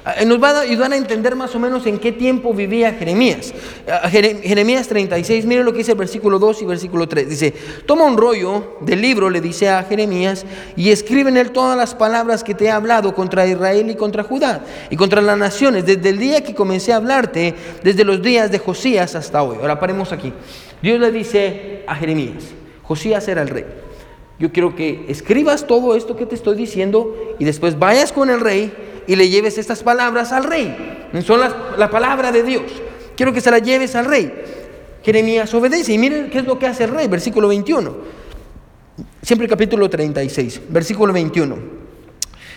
Ah, 0.09 0.25
nos 0.25 0.43
va 0.43 0.53
a 0.53 0.61
ayudar 0.61 0.91
a 0.91 0.97
entender 0.97 1.37
más 1.37 1.55
o 1.55 1.59
menos 1.59 1.85
en 1.85 1.99
qué 1.99 2.12
tiempo 2.12 2.55
vivía 2.55 2.95
Jeremías. 2.95 3.53
Ah, 3.87 4.09
Jeremías 4.09 4.88
36, 4.88 5.45
mire 5.45 5.62
lo 5.62 5.73
que 5.73 5.79
dice 5.79 5.93
el 5.93 5.99
versículo 5.99 6.38
2 6.38 6.62
y 6.62 6.65
versículo 6.65 7.07
3. 7.07 7.29
Dice, 7.29 7.53
toma 7.85 8.05
un 8.05 8.17
rollo 8.17 8.79
del 8.81 9.03
libro, 9.03 9.29
le 9.29 9.43
dice 9.43 9.69
a 9.69 9.83
Jeremías, 9.83 10.47
y 10.77 10.93
escribe 10.93 11.29
en 11.29 11.37
él 11.37 11.50
todas 11.50 11.77
las 11.77 11.95
palabras 11.95 12.43
que 12.43 12.55
te 12.55 12.65
he 12.65 12.71
hablado 12.71 13.15
contra 13.15 13.47
Israel 13.47 13.91
y 13.91 13.97
contra 13.97 14.23
Judá 14.23 14.65
y 14.88 14.97
contra 14.97 15.21
las 15.21 15.37
naciones, 15.37 15.85
desde 15.85 16.09
el 16.09 16.19
día 16.19 16.43
que 16.43 16.55
comencé 16.55 16.95
a 16.95 16.97
hablarte, 16.97 17.55
desde 17.83 18.03
los 18.03 18.23
días 18.23 18.50
de 18.50 18.61
Josías 18.61 19.15
hasta 19.15 19.43
hoy. 19.43 19.59
Ahora 19.61 19.79
paremos 19.79 20.11
aquí. 20.11 20.33
Dios 20.81 20.99
le 20.99 21.12
dice 21.12 21.85
a 21.87 21.95
Jeremías, 21.95 22.45
Josías 22.83 23.29
era 23.29 23.43
el 23.43 23.49
rey. 23.49 23.67
Yo 24.38 24.53
quiero 24.53 24.75
que 24.75 25.05
escribas 25.09 25.67
todo 25.67 25.95
esto 25.95 26.17
que 26.17 26.25
te 26.25 26.35
estoy 26.35 26.57
diciendo 26.57 27.15
y 27.38 27.45
después 27.45 27.79
vayas 27.79 28.11
con 28.11 28.31
el 28.31 28.41
rey 28.41 28.73
y 29.09 29.17
le 29.17 29.29
lleves 29.29 29.59
estas 29.59 29.83
palabras 29.83 30.31
al 30.31 30.45
rey. 30.45 31.09
Son 31.25 31.41
la 31.77 31.91
palabra 31.91 32.31
de 32.31 32.45
Dios. 32.45 32.65
Quiero 33.17 33.33
que 33.33 33.41
se 33.41 33.50
las 33.50 33.62
lleves 33.62 33.97
al 33.97 34.05
rey. 34.05 34.33
Jeremías 35.03 35.53
obedece 35.55 35.95
y 35.95 35.99
miren 35.99 36.31
qué 36.31 36.38
es 36.38 36.45
lo 36.45 36.59
que 36.59 36.67
hace 36.67 36.85
el 36.85 36.91
rey, 36.91 37.09
versículo 37.09 37.49
21. 37.49 37.97
Siempre 39.23 39.49
capítulo 39.49 39.88
36, 39.88 40.61
versículo 40.69 41.12
21. 41.12 41.57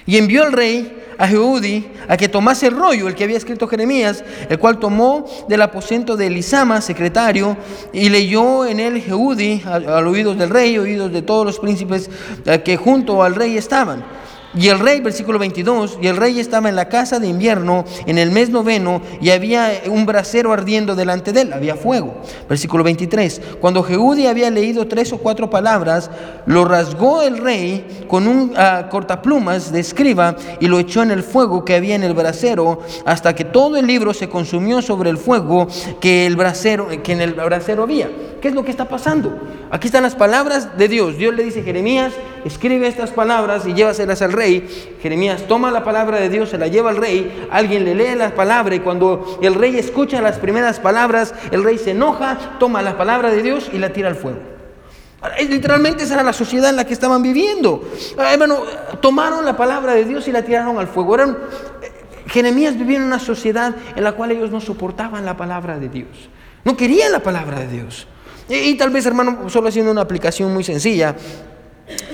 Y 0.06 0.18
envió 0.18 0.44
el 0.44 0.52
rey 0.52 0.98
a 1.18 1.28
Jehudi 1.28 1.88
a 2.08 2.18
que 2.18 2.28
tomase 2.28 2.68
el 2.68 2.76
rollo, 2.76 3.08
el 3.08 3.16
que 3.16 3.24
había 3.24 3.38
escrito 3.38 3.68
Jeremías, 3.68 4.24
el 4.50 4.60
cual 4.60 4.80
tomó 4.80 5.26
del 5.48 5.62
aposento 5.62 6.18
de 6.18 6.28
Elisama, 6.28 6.82
secretario, 6.82 7.56
y 7.94 8.10
leyó 8.10 8.66
en 8.66 8.80
él 8.80 9.02
Jehudi 9.02 9.62
al 9.66 10.06
oídos 10.08 10.38
del 10.38 10.50
rey, 10.50 10.78
oídos 10.78 11.14
de 11.14 11.22
todos 11.22 11.46
los 11.46 11.60
príncipes 11.60 12.10
eh, 12.46 12.62
que 12.62 12.76
junto 12.76 13.24
al 13.24 13.36
rey 13.36 13.56
estaban. 13.56 14.04
Y 14.54 14.68
el 14.68 14.80
rey, 14.80 15.00
versículo 15.00 15.40
22, 15.40 16.00
y 16.02 16.08
el 16.08 16.18
rey 16.18 16.40
estaba 16.40 16.68
en 16.68 16.76
la 16.76 16.90
casa 16.90 17.20
de 17.20 17.28
invierno 17.28 17.86
en 18.06 18.18
el 18.18 18.32
mes 18.32 18.50
noveno 18.50 19.02
y 19.22 19.30
había 19.30 19.82
un 19.88 20.06
brasero 20.06 20.52
ardiendo 20.52 20.96
delante 20.96 21.32
de 21.32 21.42
él, 21.42 21.54
había 21.54 21.76
fuego. 21.76 22.16
Versículo 22.50 22.84
23, 22.84 23.42
cuando 23.62 23.82
Jehudi 23.82 24.28
había 24.28 24.50
leído 24.50 24.88
tres 24.88 25.14
o 25.14 25.20
cuatro 25.20 25.50
palabras, 25.50 26.12
lo 26.46 26.66
rasgó 26.66 27.22
el 27.22 27.38
rey 27.38 28.06
con 28.10 28.28
un 28.28 28.54
ah, 28.58 28.88
cortaplumas 28.90 29.72
de 29.72 29.80
escriba 29.80 30.36
y 30.60 30.68
lo 30.68 30.80
echó 30.80 31.02
en 31.02 31.12
el 31.12 31.24
fuego 31.24 31.64
que 31.64 31.76
había 31.76 31.96
en 31.96 32.04
el 32.04 32.14
brasero 32.14 32.80
hasta 33.06 33.34
que 33.34 33.46
todo 33.46 33.78
el 33.78 33.88
libro 33.88 34.14
se 34.14 34.28
consumió 34.28 34.82
sobre 34.82 35.10
el 35.10 35.18
fuego 35.18 35.68
que, 36.02 36.26
el 36.26 36.36
brasero, 36.36 36.90
que 37.04 37.14
en 37.14 37.22
el 37.22 37.34
brasero 37.36 37.84
había. 37.84 38.10
¿Qué 38.42 38.48
es 38.48 38.54
lo 38.54 38.66
que 38.66 38.72
está 38.72 38.90
pasando? 38.90 39.40
Aquí 39.70 39.88
están 39.88 40.04
las 40.04 40.16
palabras 40.16 40.78
de 40.78 40.88
Dios. 40.88 41.18
Dios 41.18 41.36
le 41.36 41.44
dice, 41.44 41.62
Jeremías, 41.64 42.12
escribe 42.46 42.88
estas 42.88 43.12
palabras 43.12 43.68
y 43.68 43.74
llévaselas 43.74 44.22
al 44.22 44.34
rey. 44.34 44.98
Jeremías 45.02 45.48
toma 45.48 45.72
la 45.72 45.84
palabra 45.84 46.20
de 46.20 46.30
Dios, 46.30 46.50
se 46.50 46.58
la 46.58 46.68
lleva 46.68 46.90
al 46.90 46.98
rey. 46.98 47.48
Alguien 47.52 47.86
le 47.86 47.96
lee 47.96 48.16
la 48.16 48.34
palabra 48.36 48.76
y 48.76 48.80
cuando 48.80 49.40
el 49.42 49.56
rey 49.56 49.78
escucha 49.78 50.22
las 50.22 50.38
primeras 50.38 50.80
palabras, 50.80 51.34
el 51.52 51.64
rey 51.64 51.78
se 51.78 51.92
enoja, 51.92 52.58
toma 52.60 52.82
la 52.82 52.98
palabra 52.98 53.30
de 53.32 53.42
Dios 53.42 53.70
y 53.74 53.78
la 53.78 53.94
tira 53.94 54.10
al 54.10 54.16
fuego. 54.16 54.40
Literalmente 55.48 56.04
esa 56.04 56.16
era 56.16 56.24
la 56.24 56.34
sociedad 56.34 56.72
en 56.72 56.78
la 56.78 56.86
que 56.86 56.94
estaban 56.94 57.22
viviendo. 57.22 57.84
Hermano, 58.18 58.64
tomaron 59.02 59.46
la 59.46 59.56
palabra 59.56 59.94
de 59.94 60.04
Dios 60.06 60.28
y 60.28 60.32
la 60.32 60.44
tiraron 60.44 60.80
al 60.80 60.88
fuego. 60.88 61.14
Eran, 61.14 61.38
Jeremías 62.28 62.78
vivía 62.78 62.98
en 62.98 63.04
una 63.04 63.20
sociedad 63.20 63.76
en 63.96 64.04
la 64.04 64.14
cual 64.14 64.32
ellos 64.32 64.50
no 64.50 64.60
soportaban 64.62 65.24
la 65.26 65.38
palabra 65.38 65.78
de 65.78 65.90
Dios. 65.90 66.30
No 66.64 66.76
querían 66.76 67.12
la 67.12 67.20
palabra 67.20 67.60
de 67.60 67.68
Dios. 67.68 68.08
Y, 68.50 68.76
tal 68.76 68.90
vez, 68.90 69.06
hermano, 69.06 69.50
solo 69.50 69.70
haciendo 69.70 69.92
una 69.92 70.02
aplicación 70.02 70.54
muy 70.54 70.64
sencilla, 70.64 71.16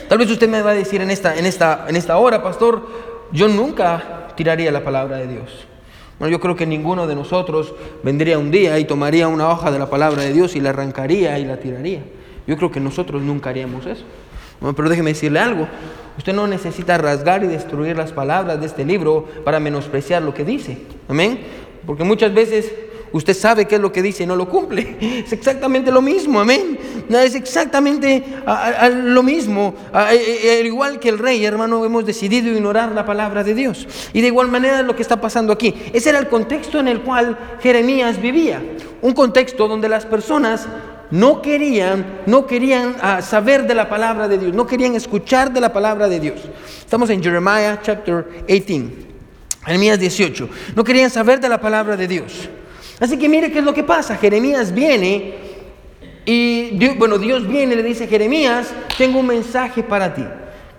tal 0.07 0.17
vez 0.17 0.29
usted 0.29 0.49
me 0.49 0.61
va 0.61 0.71
a 0.71 0.75
decir 0.75 1.01
en 1.01 1.11
esta, 1.11 1.35
en 1.35 1.45
esta, 1.45 1.85
en 1.87 1.95
esta 1.95 2.17
hora, 2.17 2.41
pastor, 2.41 2.87
yo 3.31 3.47
nunca 3.47 4.27
tiraría 4.35 4.71
la 4.71 4.83
palabra 4.83 5.17
de 5.17 5.27
Dios. 5.27 5.67
Bueno, 6.19 6.31
yo 6.31 6.39
creo 6.39 6.55
que 6.55 6.65
ninguno 6.65 7.05
de 7.05 7.15
nosotros 7.15 7.73
vendría 8.03 8.39
un 8.39 8.49
día 8.49 8.79
y 8.79 8.85
tomaría 8.85 9.27
una 9.27 9.49
hoja 9.49 9.71
de 9.71 9.77
la 9.77 9.89
palabra 9.89 10.23
de 10.23 10.33
Dios 10.33 10.55
y 10.55 10.61
la 10.61 10.69
arrancaría 10.69 11.37
y 11.37 11.45
la 11.45 11.57
tiraría. 11.57 12.01
Yo 12.47 12.57
creo 12.57 12.71
que 12.71 12.79
nosotros 12.79 13.21
nunca 13.21 13.49
haríamos 13.49 13.85
eso. 13.85 14.03
Bueno, 14.59 14.75
pero 14.75 14.89
déjeme 14.89 15.11
decirle 15.11 15.39
algo. 15.39 15.67
Usted 16.17 16.33
no 16.33 16.47
necesita 16.47 16.97
rasgar 16.97 17.43
y 17.43 17.47
destruir 17.47 17.95
las 17.95 18.11
palabras 18.11 18.59
de 18.59 18.65
este 18.65 18.83
libro 18.83 19.27
para 19.43 19.59
menospreciar 19.59 20.23
lo 20.23 20.33
que 20.33 20.43
dice. 20.43 20.79
Amén. 21.07 21.39
Porque 21.85 22.03
muchas 22.03 22.33
veces 22.33 22.73
usted 23.11 23.33
sabe 23.33 23.65
qué 23.65 23.75
es 23.75 23.81
lo 23.81 23.91
que 23.91 24.01
dice 24.01 24.23
y 24.23 24.25
no 24.25 24.35
lo 24.35 24.47
cumple. 24.49 24.97
Es 25.27 25.33
exactamente 25.33 25.91
lo 25.91 26.01
mismo, 26.01 26.39
amén. 26.39 26.77
Es 27.09 27.35
exactamente 27.35 28.23
lo 28.91 29.23
mismo. 29.23 29.75
Al 29.93 30.15
e, 30.15 30.59
e, 30.59 30.65
igual 30.65 30.99
que 30.99 31.09
el 31.09 31.19
rey, 31.19 31.43
hermano, 31.45 31.83
hemos 31.85 32.05
decidido 32.05 32.51
ignorar 32.51 32.91
la 32.91 33.05
palabra 33.05 33.43
de 33.43 33.53
Dios. 33.53 33.87
Y 34.13 34.21
de 34.21 34.27
igual 34.27 34.49
manera 34.49 34.81
lo 34.83 34.95
que 34.95 35.01
está 35.01 35.19
pasando 35.19 35.53
aquí. 35.53 35.73
Ese 35.93 36.09
era 36.09 36.19
el 36.19 36.27
contexto 36.27 36.79
en 36.79 36.87
el 36.87 37.01
cual 37.01 37.37
Jeremías 37.61 38.21
vivía. 38.21 38.61
Un 39.01 39.13
contexto 39.13 39.67
donde 39.67 39.89
las 39.89 40.05
personas 40.05 40.67
no 41.11 41.41
querían, 41.41 42.21
no 42.25 42.45
querían 42.45 42.95
ah, 43.01 43.21
saber 43.21 43.65
de 43.65 43.75
la 43.75 43.89
palabra 43.89 44.27
de 44.27 44.37
Dios, 44.37 44.53
no 44.53 44.67
querían 44.67 44.95
escuchar 44.95 45.51
de 45.51 45.61
la 45.61 45.71
palabra 45.71 46.07
de 46.07 46.19
Dios. 46.19 46.39
Estamos 46.79 47.09
en 47.09 47.23
Jeremiah 47.23 47.79
chapter 47.81 48.45
18, 48.47 48.91
Jeremías 49.65 49.99
18. 49.99 50.49
No 50.75 50.83
querían 50.83 51.09
saber 51.09 51.39
de 51.39 51.49
la 51.49 51.59
palabra 51.59 51.95
de 51.95 52.07
Dios. 52.07 52.49
Así 52.99 53.17
que 53.17 53.29
mire 53.29 53.51
qué 53.51 53.59
es 53.59 53.65
lo 53.65 53.73
que 53.73 53.83
pasa. 53.83 54.17
Jeremías 54.17 54.73
viene 54.73 55.35
y 56.25 56.77
bueno, 56.95 57.17
Dios 57.17 57.47
viene 57.47 57.73
y 57.73 57.77
le 57.77 57.83
dice, 57.83 58.07
Jeremías, 58.07 58.73
tengo 58.97 59.19
un 59.19 59.27
mensaje 59.27 59.83
para 59.83 60.13
ti. 60.13 60.25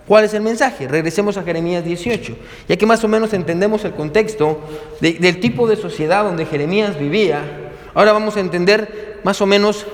¿Cuál 0.05 0.25
es 0.25 0.33
el 0.33 0.41
mensaje? 0.41 0.87
Regresemos 0.87 1.37
a 1.37 1.43
Jeremías 1.43 1.83
18, 1.83 2.35
ya 2.67 2.75
que 2.75 2.85
más 2.85 3.03
o 3.03 3.07
menos 3.07 3.33
entendemos 3.33 3.85
el 3.85 3.93
contexto 3.93 4.59
del 4.99 5.39
tipo 5.39 5.67
de 5.67 5.75
sociedad 5.75 6.23
donde 6.23 6.45
Jeremías 6.45 6.99
vivía. 6.99 7.71
Ahora 7.93 8.13
vamos 8.13 8.35
a 8.37 8.39
entender 8.39 9.19
más 9.23 9.41
o 9.41 9.45
menos 9.45 9.85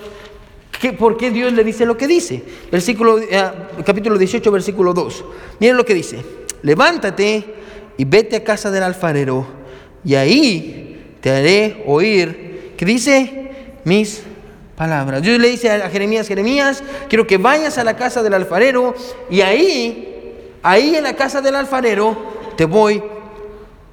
¿Por 0.99 1.17
qué 1.17 1.31
Dios 1.31 1.53
le 1.53 1.63
dice 1.63 1.85
lo 1.85 1.97
que 1.97 2.07
dice? 2.07 2.43
Versículo, 2.71 3.17
eh, 3.17 3.51
capítulo 3.85 4.17
18, 4.17 4.51
versículo 4.51 4.93
2. 4.93 5.25
Miren 5.59 5.77
lo 5.77 5.85
que 5.85 5.93
dice. 5.93 6.19
Levántate 6.61 7.43
y 7.97 8.05
vete 8.05 8.35
a 8.35 8.43
casa 8.43 8.69
del 8.71 8.83
alfarero 8.83 9.47
y 10.03 10.15
ahí 10.15 10.84
te 11.25 11.31
haré 11.31 11.83
oír, 11.87 12.73
¿qué 12.77 12.85
dice? 12.85 13.49
Mis 13.83 14.21
palabras. 14.77 15.23
Dios 15.23 15.39
le 15.39 15.49
dice 15.49 15.71
a 15.71 15.89
Jeremías, 15.89 16.27
Jeremías, 16.27 16.83
quiero 17.09 17.25
que 17.25 17.39
vayas 17.39 17.79
a 17.79 17.83
la 17.83 17.95
casa 17.95 18.21
del 18.21 18.35
alfarero 18.35 18.93
y 19.27 19.41
ahí, 19.41 20.35
ahí 20.61 20.95
en 20.95 21.03
la 21.03 21.15
casa 21.15 21.41
del 21.41 21.55
alfarero 21.55 22.15
te 22.55 22.65
voy 22.65 23.01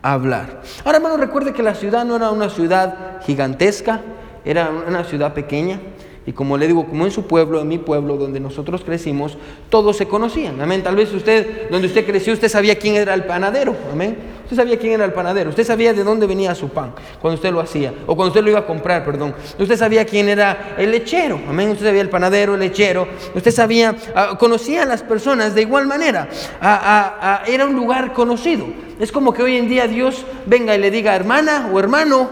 a 0.03 0.13
hablar. 0.13 0.61
Ahora 0.85 0.99
hermano, 0.99 1.17
recuerde 1.17 1.55
que 1.55 1.63
la 1.63 1.75
ciudad 1.75 2.05
no 2.05 2.17
era 2.17 2.31
una 2.31 2.51
ciudad 2.51 3.23
gigantesca, 3.23 4.03
era 4.45 4.69
una 4.87 5.03
ciudad 5.03 5.33
pequeña. 5.33 5.81
Y 6.27 6.33
como 6.33 6.59
le 6.59 6.67
digo, 6.67 6.87
como 6.87 7.07
en 7.07 7.11
su 7.11 7.27
pueblo, 7.27 7.63
en 7.63 7.69
mi 7.69 7.79
pueblo, 7.79 8.19
donde 8.19 8.41
nosotros 8.41 8.85
crecimos, 8.85 9.39
todos 9.71 9.97
se 9.97 10.07
conocían. 10.07 10.61
Amén. 10.61 10.83
Tal 10.83 10.97
vez 10.97 11.11
usted, 11.15 11.71
donde 11.71 11.89
usted 11.89 12.07
creció, 12.07 12.35
usted 12.35 12.51
sabía 12.51 12.79
quién 12.79 12.95
era 12.95 13.15
el 13.15 13.25
panadero. 13.25 13.75
Amén. 13.91 14.19
Usted 14.53 14.65
sabía 14.65 14.79
quién 14.79 14.93
era 14.93 15.07
el 15.07 15.15
panadero. 15.15 15.49
Usted 15.49 15.65
sabía 15.65 15.95
de 15.95 16.05
dónde 16.05 16.27
venía 16.27 16.55
su 16.55 16.69
pan 16.69 16.93
cuando 17.23 17.37
usted 17.37 17.51
lo 17.51 17.61
hacía. 17.61 17.95
O 18.07 18.15
cuando 18.15 18.33
usted 18.33 18.45
lo 18.45 18.51
iba 18.51 18.59
a 18.59 18.67
comprar, 18.67 19.03
perdón. 19.03 19.35
Usted 19.59 19.79
sabía 19.79 20.05
quién 20.05 20.29
era 20.29 20.75
el 20.77 20.91
lechero. 20.91 21.41
Amén. 21.49 21.71
Usted 21.71 21.87
sabía 21.87 22.03
el 22.03 22.11
panadero, 22.11 22.53
el 22.53 22.61
lechero. 22.61 23.09
Usted 23.35 23.51
sabía, 23.51 23.97
ah, 24.15 24.37
conocía 24.39 24.83
a 24.83 24.85
las 24.85 25.03
personas 25.03 25.55
de 25.55 25.63
igual 25.63 25.87
manera. 25.87 26.29
Ah, 26.61 27.17
ah, 27.19 27.43
era 27.47 27.65
un 27.65 27.75
lugar 27.75 28.13
conocido. 28.13 28.67
Es 29.01 29.11
como 29.11 29.33
que 29.33 29.43
hoy 29.43 29.57
en 29.57 29.71
día 29.71 29.89
Dios 29.89 30.23
venga 30.45 30.75
y 30.75 30.79
le 30.79 30.91
diga, 30.91 31.17
hermana 31.17 31.71
o 31.73 31.81
hermano, 31.81 32.31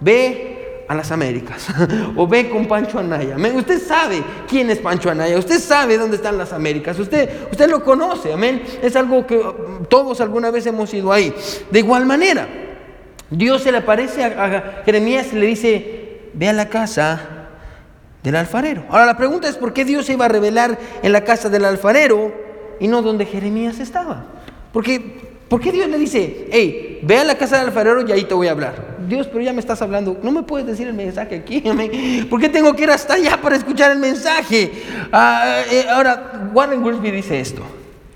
ve 0.00 0.55
a 0.88 0.94
las 0.94 1.10
Américas 1.10 1.68
o 2.16 2.26
ve 2.26 2.48
con 2.48 2.66
Pancho 2.66 2.98
Anaya. 2.98 3.36
Usted 3.54 3.80
sabe 3.80 4.22
quién 4.48 4.70
es 4.70 4.78
Pancho 4.78 5.10
Anaya, 5.10 5.38
usted 5.38 5.58
sabe 5.60 5.98
dónde 5.98 6.16
están 6.16 6.38
las 6.38 6.52
Américas, 6.52 6.98
usted, 6.98 7.48
usted 7.50 7.68
lo 7.68 7.82
conoce, 7.82 8.32
amén. 8.32 8.62
Es 8.82 8.96
algo 8.96 9.26
que 9.26 9.40
todos 9.88 10.20
alguna 10.20 10.50
vez 10.50 10.66
hemos 10.66 10.92
ido 10.94 11.12
ahí. 11.12 11.34
De 11.70 11.78
igual 11.78 12.06
manera, 12.06 12.48
Dios 13.30 13.62
se 13.62 13.72
le 13.72 13.78
aparece 13.78 14.24
a, 14.24 14.82
Jeremías 14.84 15.28
y 15.32 15.36
le 15.36 15.46
dice, 15.46 16.20
ve 16.34 16.48
a 16.48 16.52
la 16.52 16.68
casa 16.68 17.20
del 18.22 18.36
alfarero. 18.36 18.84
Ahora 18.88 19.06
la 19.06 19.16
pregunta 19.16 19.48
es 19.48 19.56
por 19.56 19.72
qué 19.72 19.84
Dios 19.84 20.06
se 20.06 20.12
iba 20.12 20.26
a 20.26 20.28
revelar 20.28 20.78
en 21.02 21.12
la 21.12 21.24
casa 21.24 21.48
del 21.48 21.64
alfarero 21.64 22.32
y 22.78 22.88
no 22.88 23.02
donde 23.02 23.26
Jeremías 23.26 23.80
estaba. 23.80 24.24
Porque 24.72 25.25
¿Por 25.48 25.60
qué 25.60 25.70
Dios 25.70 25.88
le 25.88 25.98
dice, 25.98 26.48
hey, 26.50 26.98
ve 27.02 27.18
a 27.18 27.24
la 27.24 27.36
casa 27.36 27.58
del 27.58 27.66
alfarero 27.66 28.06
y 28.06 28.10
ahí 28.10 28.24
te 28.24 28.34
voy 28.34 28.48
a 28.48 28.50
hablar? 28.50 28.96
Dios, 29.06 29.28
pero 29.28 29.40
ya 29.42 29.52
me 29.52 29.60
estás 29.60 29.80
hablando, 29.80 30.18
no 30.22 30.32
me 30.32 30.42
puedes 30.42 30.66
decir 30.66 30.88
el 30.88 30.94
mensaje 30.94 31.36
aquí. 31.36 31.60
¿Por 32.30 32.40
qué 32.40 32.48
tengo 32.48 32.74
que 32.74 32.82
ir 32.82 32.90
hasta 32.90 33.14
allá 33.14 33.40
para 33.40 33.54
escuchar 33.54 33.92
el 33.92 33.98
mensaje? 33.98 34.72
Ah, 35.12 35.62
eh, 35.70 35.86
ahora, 35.88 36.50
Warren 36.52 36.82
Worsby 36.82 37.12
dice 37.12 37.38
esto, 37.38 37.62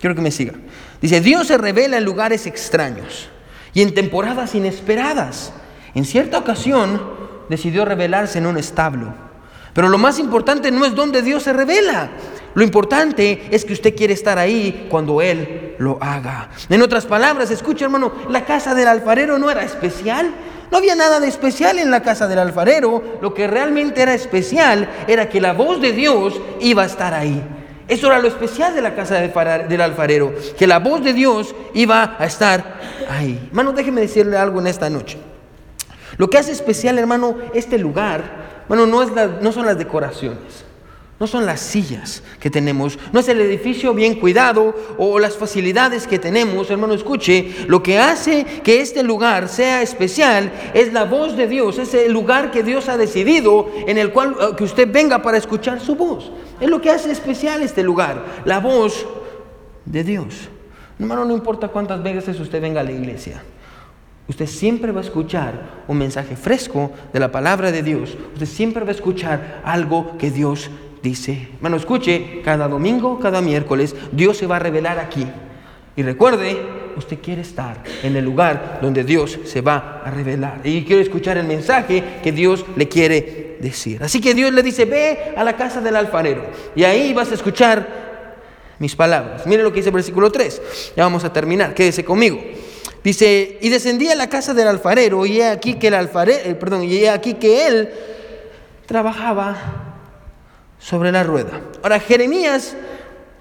quiero 0.00 0.16
que 0.16 0.22
me 0.22 0.32
siga. 0.32 0.54
Dice, 1.00 1.20
Dios 1.20 1.46
se 1.46 1.56
revela 1.56 1.99
en 1.99 2.04
lugares 2.04 2.46
extraños 2.46 3.28
y 3.72 3.82
en 3.82 3.94
temporadas 3.94 4.54
inesperadas. 4.56 5.52
En 5.94 6.04
cierta 6.04 6.38
ocasión 6.38 7.00
decidió 7.49 7.84
revelarse 7.84 8.38
en 8.38 8.46
un 8.46 8.58
establo. 8.58 9.14
Pero 9.72 9.88
lo 9.88 9.99
más 9.99 10.18
importante 10.18 10.70
no 10.72 10.84
es 10.84 10.94
dónde 10.96 11.22
Dios 11.22 11.44
se 11.44 11.52
revela, 11.52 12.10
lo 12.54 12.64
importante 12.64 13.49
es 13.50 13.64
que 13.64 13.73
usted 13.73 13.95
quiere 13.95 14.12
estar 14.12 14.38
ahí 14.38 14.87
cuando 14.90 15.23
Él 15.23 15.76
lo 15.78 15.99
haga. 16.00 16.50
En 16.69 16.83
otras 16.83 17.07
palabras, 17.07 17.50
escucha 17.50 17.85
hermano, 17.85 18.12
la 18.28 18.45
casa 18.45 18.75
del 18.75 18.88
alfarero 18.88 19.38
no 19.38 19.51
era 19.51 19.62
especial. 19.62 20.31
No 20.70 20.79
había 20.79 20.94
nada 20.94 21.20
de 21.20 21.29
especial 21.29 21.79
en 21.79 21.90
la 21.90 22.03
casa 22.03 22.29
del 22.29 22.38
alfarero. 22.38 23.18
Lo 23.20 23.35
que 23.35 23.46
realmente 23.46 24.03
era 24.03 24.14
especial 24.14 24.88
era 25.07 25.29
que 25.29 25.40
la 25.40 25.53
voz 25.53 25.81
de 25.81 25.92
Dios 25.92 26.40
iba 26.61 26.83
a 26.83 26.87
estar 26.87 27.14
ahí. 27.14 27.42
Eso 27.88 28.07
era 28.07 28.20
lo 28.20 28.29
especial 28.29 28.74
de 28.74 28.81
la 28.81 28.94
casa 28.94 29.16
del 29.16 29.81
alfarero, 29.81 30.33
que 30.57 30.68
la 30.68 30.79
voz 30.79 31.03
de 31.03 31.12
Dios 31.12 31.57
iba 31.74 32.16
a 32.20 32.24
estar 32.24 32.79
ahí. 33.09 33.48
Hermano, 33.48 33.72
déjeme 33.72 34.01
decirle 34.01 34.37
algo 34.37 34.61
en 34.61 34.68
esta 34.68 34.88
noche. 34.88 35.18
Lo 36.16 36.31
que 36.31 36.38
hace 36.38 36.53
especial, 36.53 36.98
hermano, 36.98 37.37
este 37.53 37.79
lugar, 37.79 38.64
bueno, 38.68 38.87
no, 38.87 39.03
es 39.03 39.11
no 39.40 39.51
son 39.51 39.66
las 39.66 39.77
decoraciones. 39.77 40.69
No 41.20 41.26
son 41.26 41.44
las 41.44 41.61
sillas 41.61 42.22
que 42.40 42.48
tenemos, 42.48 42.98
no 43.12 43.20
es 43.20 43.28
el 43.28 43.42
edificio 43.42 43.92
bien 43.92 44.14
cuidado 44.14 44.74
o 44.96 45.18
las 45.18 45.37
facilidades 45.37 46.06
que 46.06 46.18
tenemos, 46.18 46.70
hermano, 46.70 46.94
escuche, 46.94 47.54
lo 47.66 47.83
que 47.83 47.98
hace 47.98 48.46
que 48.64 48.80
este 48.80 49.02
lugar 49.02 49.50
sea 49.50 49.83
especial 49.83 50.50
es 50.72 50.94
la 50.94 51.04
voz 51.04 51.37
de 51.37 51.46
Dios, 51.46 51.78
es 51.78 51.92
el 51.92 52.11
lugar 52.11 52.50
que 52.50 52.62
Dios 52.62 52.88
ha 52.88 52.96
decidido 52.96 53.70
en 53.87 53.98
el 53.98 54.12
cual 54.12 54.35
eh, 54.40 54.56
que 54.56 54.64
usted 54.64 54.90
venga 54.90 55.20
para 55.20 55.37
escuchar 55.37 55.78
su 55.78 55.94
voz. 55.94 56.33
Es 56.59 56.70
lo 56.70 56.80
que 56.80 56.88
hace 56.88 57.12
especial 57.12 57.61
este 57.61 57.83
lugar, 57.83 58.24
la 58.46 58.59
voz 58.59 59.06
de 59.85 60.02
Dios. 60.02 60.48
Hermano, 60.98 61.26
no 61.26 61.35
importa 61.35 61.68
cuántas 61.68 62.02
veces 62.02 62.40
usted 62.40 62.62
venga 62.62 62.80
a 62.80 62.85
la 62.85 62.92
iglesia. 62.92 63.42
Usted 64.26 64.46
siempre 64.46 64.90
va 64.90 65.00
a 65.00 65.04
escuchar 65.04 65.83
un 65.87 65.98
mensaje 65.98 66.35
fresco 66.35 66.92
de 67.12 67.20
la 67.20 67.30
palabra 67.30 67.70
de 67.72 67.83
Dios. 67.83 68.16
Usted 68.33 68.46
siempre 68.46 68.85
va 68.85 68.90
a 68.90 68.94
escuchar 68.94 69.61
algo 69.64 70.16
que 70.16 70.30
Dios 70.30 70.70
dice. 71.02 71.48
Bueno, 71.60 71.76
escuche, 71.76 72.40
cada 72.44 72.68
domingo, 72.68 73.18
cada 73.18 73.40
miércoles, 73.40 73.94
Dios 74.12 74.36
se 74.36 74.46
va 74.46 74.56
a 74.56 74.58
revelar 74.60 74.98
aquí. 74.98 75.26
Y 75.96 76.02
recuerde, 76.02 76.56
usted 76.96 77.18
quiere 77.20 77.42
estar 77.42 77.82
en 78.02 78.16
el 78.16 78.24
lugar 78.24 78.78
donde 78.80 79.04
Dios 79.04 79.38
se 79.44 79.60
va 79.60 80.02
a 80.04 80.10
revelar. 80.10 80.60
Y 80.64 80.84
quiere 80.84 81.02
escuchar 81.02 81.36
el 81.36 81.46
mensaje 81.46 82.02
que 82.22 82.32
Dios 82.32 82.64
le 82.76 82.88
quiere 82.88 83.58
decir. 83.60 84.02
Así 84.02 84.20
que 84.20 84.34
Dios 84.34 84.52
le 84.52 84.62
dice, 84.62 84.84
ve 84.84 85.34
a 85.36 85.44
la 85.44 85.56
casa 85.56 85.80
del 85.80 85.96
alfarero. 85.96 86.46
Y 86.74 86.84
ahí 86.84 87.12
vas 87.12 87.30
a 87.30 87.34
escuchar 87.34 87.86
mis 88.78 88.96
palabras. 88.96 89.46
Mire 89.46 89.62
lo 89.62 89.70
que 89.70 89.76
dice 89.76 89.90
el 89.90 89.94
versículo 89.94 90.30
3. 90.30 90.62
Ya 90.96 91.02
vamos 91.04 91.24
a 91.24 91.32
terminar. 91.32 91.74
Quédese 91.74 92.04
conmigo. 92.04 92.40
Dice, 93.02 93.58
y 93.60 93.68
descendí 93.68 94.08
a 94.08 94.14
la 94.14 94.28
casa 94.28 94.52
del 94.52 94.68
alfarero 94.68 95.24
y 95.24 95.40
he 95.40 95.48
aquí 95.48 95.74
que 95.74 95.88
el 95.88 95.94
alfarero, 95.94 96.38
eh, 96.44 96.54
perdón, 96.54 96.84
y 96.84 96.96
he 96.96 97.08
aquí 97.08 97.34
que 97.34 97.66
él 97.66 97.90
trabajaba 98.86 99.89
sobre 100.81 101.12
la 101.12 101.23
rueda. 101.23 101.61
Ahora, 101.83 102.01
Jeremías, 102.01 102.75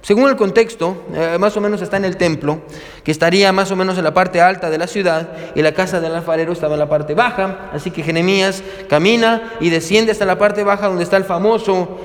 según 0.02 0.30
el 0.30 0.36
contexto, 0.36 1.04
eh, 1.14 1.38
más 1.40 1.58
o 1.58 1.62
menos 1.62 1.82
está 1.82 1.98
en 1.98 2.06
el 2.06 2.18
templo, 2.18 2.62
que 3.04 3.12
estaría 3.12 3.52
más 3.52 3.72
o 3.72 3.76
menos 3.76 3.98
en 3.98 4.04
la 4.04 4.14
parte 4.14 4.40
alta 4.42 4.70
de 4.70 4.78
la 4.78 4.88
ciudad, 4.88 5.30
y 5.56 5.62
la 5.62 5.74
casa 5.74 6.00
del 6.00 6.14
alfarero 6.14 6.54
estaba 6.54 6.74
en 6.74 6.80
la 6.80 6.90
parte 6.90 7.16
baja, 7.16 7.70
así 7.74 7.90
que 7.90 8.04
Jeremías 8.04 8.62
camina 8.88 9.54
y 9.60 9.70
desciende 9.70 10.12
hasta 10.12 10.26
la 10.26 10.38
parte 10.38 10.64
baja 10.64 10.88
donde 10.88 11.04
está 11.04 11.18
el 11.18 11.24
famoso 11.24 11.98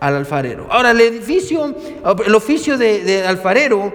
al 0.00 0.16
alfarero. 0.16 0.66
Ahora, 0.70 0.92
el 0.92 1.00
edificio, 1.00 1.74
el 2.24 2.34
oficio 2.34 2.78
de, 2.78 3.24
alfarero, 3.26 3.92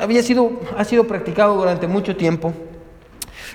había 0.00 0.22
sido, 0.22 0.60
ha 0.76 0.84
sido 0.84 1.06
practicado 1.06 1.56
durante 1.56 1.86
mucho 1.86 2.16
tiempo. 2.16 2.52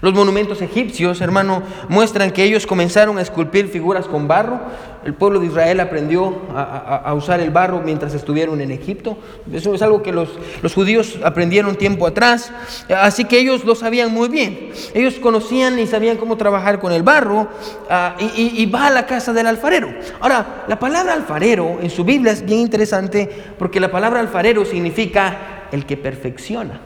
Los 0.02 0.13
monumentos 0.13 0.62
egipcios, 0.62 1.21
hermano, 1.21 1.63
muestran 1.88 2.32
que 2.32 2.43
ellos 2.43 2.65
comenzaron 2.65 3.17
a 3.17 3.21
esculpir 3.21 3.67
figuras 3.67 4.06
con 4.06 4.28
barro. 4.28 4.60
El 5.04 5.13
pueblo 5.13 5.39
de 5.39 5.47
Israel 5.47 5.80
aprendió 5.80 6.41
a, 6.54 7.13
usar 7.13 7.39
el 7.39 7.52
barro 7.52 7.82
mientras 7.84 8.13
estuvieron 8.13 8.60
en 8.62 8.71
Egipto. 8.71 9.17
Eso 9.52 9.73
es 9.73 9.82
algo 9.82 10.04
que 10.04 10.12
los, 10.12 10.30
judíos 10.73 11.19
aprendieron 11.23 11.75
tiempo 11.75 12.06
atrás. 12.06 12.52
Así 12.89 13.25
que 13.25 13.39
ellos 13.39 13.63
lo 13.65 13.75
sabían 13.75 14.13
muy 14.13 14.28
bien. 14.30 14.71
Ellos 14.93 15.15
conocían 15.15 15.80
y 15.80 15.88
sabían 15.88 16.17
cómo 16.17 16.38
trabajar 16.38 16.80
con 16.80 16.91
el 16.91 17.04
barro 17.04 17.47
ah, 17.89 18.15
y, 18.19 18.62
y 18.62 18.65
va 18.65 18.88
a 18.88 18.91
la 18.91 19.06
casa 19.06 19.34
del 19.34 19.47
alfarero. 19.47 19.93
Ahora, 20.19 20.65
la 20.67 20.80
palabra 20.80 21.13
alfarero 21.13 21.80
en 21.82 21.89
su 21.89 22.04
Biblia 22.04 22.34
es 22.34 22.43
bien 22.43 22.60
interesante 22.60 23.30
porque 23.58 23.80
la 23.80 23.91
palabra 23.91 24.19
alfarero 24.19 24.65
significa 24.65 25.67
el 25.71 25.86
que 25.86 25.97
perfecciona. 25.97 26.82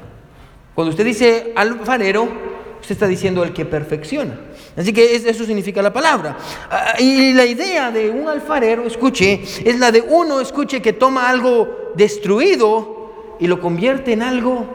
Cuando 0.76 0.92
usted 0.92 1.06
dice 1.06 1.54
alfarero, 1.56 2.53
usted 2.84 2.96
está 2.96 3.08
diciendo 3.08 3.44
el 3.44 3.54
que 3.54 3.64
perfecciona. 3.64 4.34
Así 4.76 4.92
que 4.92 5.16
eso 5.16 5.46
significa 5.46 5.82
la 5.82 5.94
palabra. 5.94 6.36
Ah, 6.70 6.96
y 7.00 7.32
la 7.34 7.46
idea 7.46 7.92
de 7.92 8.10
un 8.10 8.28
alfarero, 8.28 8.86
escuche, 8.86 9.42
es 9.64 9.80
la 9.80 9.90
de 9.90 10.02
uno, 10.02 10.42
escuche, 10.42 10.82
que 10.82 10.92
toma 10.92 11.30
algo 11.30 11.94
destruido 11.96 13.38
y 13.40 13.48
lo 13.48 13.62
convierte 13.62 14.12
en 14.12 14.22
algo 14.22 14.66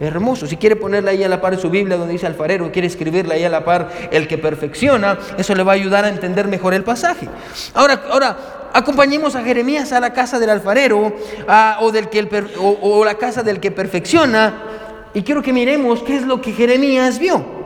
hermoso. 0.00 0.46
Si 0.46 0.56
quiere 0.56 0.76
ponerla 0.76 1.10
ahí 1.10 1.22
a 1.22 1.28
la 1.28 1.42
par 1.42 1.52
en 1.52 1.60
su 1.60 1.68
Biblia 1.68 1.98
donde 1.98 2.14
dice 2.14 2.26
alfarero, 2.26 2.72
quiere 2.72 2.88
escribirla 2.88 3.34
ahí 3.34 3.44
a 3.44 3.50
la 3.50 3.66
par 3.66 3.90
el 4.10 4.26
que 4.26 4.38
perfecciona, 4.38 5.18
eso 5.36 5.54
le 5.54 5.62
va 5.62 5.72
a 5.72 5.74
ayudar 5.74 6.06
a 6.06 6.08
entender 6.08 6.48
mejor 6.48 6.72
el 6.72 6.84
pasaje. 6.84 7.28
Ahora, 7.74 8.02
ahora 8.10 8.70
acompañemos 8.72 9.36
a 9.36 9.42
Jeremías 9.42 9.92
a 9.92 10.00
la 10.00 10.14
casa 10.14 10.38
del 10.38 10.48
alfarero 10.48 11.12
o, 11.80 11.92
del 11.92 12.08
que 12.08 12.26
o 12.58 13.04
la 13.04 13.16
casa 13.16 13.42
del 13.42 13.60
que 13.60 13.70
perfecciona 13.70 14.62
y 15.12 15.22
quiero 15.22 15.42
que 15.42 15.52
miremos 15.52 16.02
qué 16.02 16.16
es 16.16 16.22
lo 16.22 16.40
que 16.40 16.52
Jeremías 16.52 17.18
vio. 17.18 17.57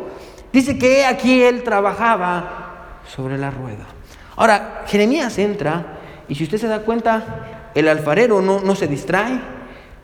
Dice 0.53 0.79
que 0.79 1.05
aquí 1.05 1.43
él 1.43 1.63
trabajaba 1.63 3.01
sobre 3.09 3.39
la 3.39 3.51
rueda. 3.51 3.87
Ahora, 4.37 4.85
Jeremías 4.87 5.39
entra 5.39 5.99
y 6.29 6.35
si 6.35 6.45
usted 6.45 6.59
se 6.59 6.69
da 6.69 6.81
cuenta, 6.81 7.71
el 7.75 7.89
alfarero 7.89 8.43
no, 8.43 8.61
no 8.61 8.75
se 8.75 8.87
distrae, 8.87 9.41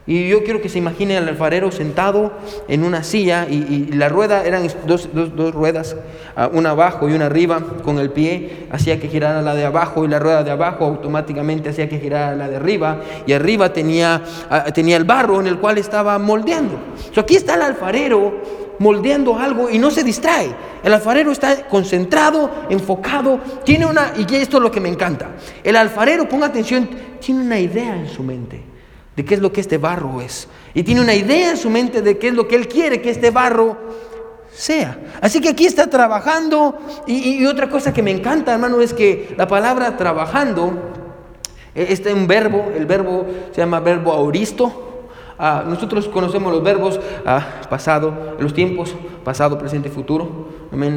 y 0.08 0.26
yo 0.26 0.42
quiero 0.42 0.62
que 0.62 0.70
se 0.70 0.78
imagine 0.78 1.18
al 1.18 1.28
alfarero 1.28 1.70
sentado 1.70 2.32
en 2.66 2.82
una 2.82 3.04
silla 3.04 3.46
y, 3.46 3.92
la 3.92 4.08
rueda 4.08 4.42
eran 4.42 4.66
dos, 4.86 5.10
ruedas, 5.52 5.96
ah, 6.34 6.48
una 6.50 6.70
abajo 6.70 7.10
y 7.10 7.12
una 7.12 7.26
arriba, 7.26 7.60
con 7.84 7.98
el 7.98 8.08
pie 8.08 8.68
hacía 8.72 8.98
que 8.98 9.08
girara 9.08 9.42
la 9.42 9.54
de 9.54 9.66
abajo 9.66 10.06
y 10.06 10.08
la 10.08 10.18
rueda 10.18 10.42
de 10.44 10.50
abajo 10.50 10.86
automáticamente 10.86 11.68
hacía 11.68 11.90
que 11.90 12.00
girara 12.00 12.34
la 12.34 12.48
de 12.48 12.56
arriba 12.56 13.02
y 13.26 13.34
arriba 13.34 13.74
tenía, 13.74 14.22
ah, 14.48 14.64
tenía 14.72 14.96
el 14.96 15.04
barro 15.04 15.40
en 15.40 15.46
el 15.46 15.58
cual 15.58 15.76
estaba 15.76 16.18
moldeando. 16.18 16.78
aquí 17.14 17.36
está 17.36 17.56
el 17.56 17.62
alfarero 17.62 18.67
moldeando 18.78 19.38
algo 19.38 19.70
y 19.70 19.78
no 19.78 19.90
se 19.90 20.04
distrae. 20.04 20.54
El 20.82 20.94
alfarero 20.94 21.32
está 21.32 21.66
concentrado, 21.66 22.50
enfocado, 22.70 23.40
tiene 23.64 23.86
una, 23.86 24.12
y 24.16 24.34
esto 24.34 24.58
es 24.58 24.62
lo 24.62 24.70
que 24.70 24.80
me 24.80 24.88
encanta, 24.88 25.30
el 25.64 25.76
alfarero, 25.76 26.28
ponga 26.28 26.46
atención, 26.46 26.88
tiene 27.20 27.42
una 27.42 27.58
idea 27.58 27.96
en 27.96 28.08
su 28.08 28.22
mente 28.22 28.62
de 29.18 29.24
qué 29.24 29.34
es 29.34 29.40
lo 29.40 29.52
que 29.52 29.60
este 29.60 29.78
barro 29.78 30.20
es. 30.20 30.46
Y 30.74 30.84
tiene 30.84 31.00
una 31.00 31.12
idea 31.12 31.50
en 31.50 31.56
su 31.56 31.68
mente 31.70 32.02
de 32.02 32.18
qué 32.18 32.28
es 32.28 32.34
lo 32.34 32.46
que 32.46 32.54
él 32.54 32.68
quiere 32.68 33.02
que 33.02 33.10
este 33.10 33.32
barro 33.32 33.76
sea. 34.52 34.96
Así 35.20 35.40
que 35.40 35.48
aquí 35.48 35.66
está 35.66 35.90
trabajando. 35.90 36.78
Y, 37.08 37.44
otra 37.46 37.68
cosa 37.68 37.92
que 37.92 38.00
me 38.00 38.12
encanta, 38.12 38.52
hermano, 38.52 38.80
es 38.80 38.94
que 38.94 39.34
la 39.36 39.48
palabra 39.48 39.96
trabajando, 39.96 40.92
este 41.74 42.10
es 42.10 42.14
un 42.14 42.28
verbo, 42.28 42.70
el 42.76 42.86
verbo 42.86 43.26
se 43.50 43.60
llama 43.60 43.80
verbo 43.80 44.12
auristo. 44.12 44.87
Ah, 45.40 45.62
nosotros 45.64 46.08
conocemos 46.08 46.52
los 46.52 46.64
verbos 46.64 46.98
ah, 47.24 47.46
pasado, 47.70 48.12
los 48.40 48.52
tiempos, 48.52 48.92
pasado, 49.22 49.56
presente, 49.56 49.88
futuro. 49.88 50.48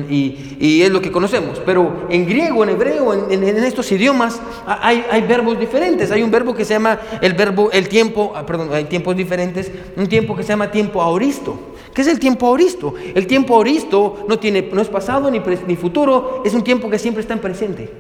Y, 0.10 0.82
es 0.82 0.90
lo 0.90 1.00
que 1.00 1.12
conocemos. 1.12 1.62
Pero 1.64 2.08
en 2.10 2.26
griego, 2.26 2.64
en 2.64 2.72
hebreo, 2.72 3.30
en, 3.30 3.44
estos 3.44 3.92
idiomas, 3.92 4.42
ah, 4.66 4.80
hay, 4.82 5.06
hay, 5.12 5.22
verbos 5.22 5.60
diferentes. 5.60 6.12
Hay 6.12 6.24
un 6.24 6.32
verbo 6.32 6.56
que 6.56 6.66
se 6.66 6.74
llama 6.74 7.00
el 7.22 7.34
verbo, 7.34 7.70
el 7.72 7.88
tiempo, 7.88 8.34
perdón, 8.48 8.70
hay 8.74 8.86
tiempos 8.86 9.16
diferentes. 9.16 9.72
Un 9.96 10.08
tiempo 10.08 10.36
que 10.36 10.42
se 10.42 10.50
llama 10.50 10.72
tiempo 10.72 11.04
auristo. 11.04 11.60
¿Qué 11.94 12.02
es 12.02 12.08
el 12.08 12.20
tiempo 12.20 12.48
auristo? 12.48 12.96
El 13.14 13.28
tiempo 13.28 13.56
auristo 13.56 14.26
no, 14.28 14.40
tiene, 14.40 14.68
no 14.74 14.82
es 14.82 14.88
pasado 14.88 15.30
ni, 15.30 15.40
ni 15.68 15.76
futuro, 15.76 16.42
es 16.44 16.54
un 16.56 16.64
tiempo 16.64 16.90
que 16.90 16.98
siempre 16.98 17.22
está 17.22 17.36
en 17.36 17.42
presente. 17.42 17.92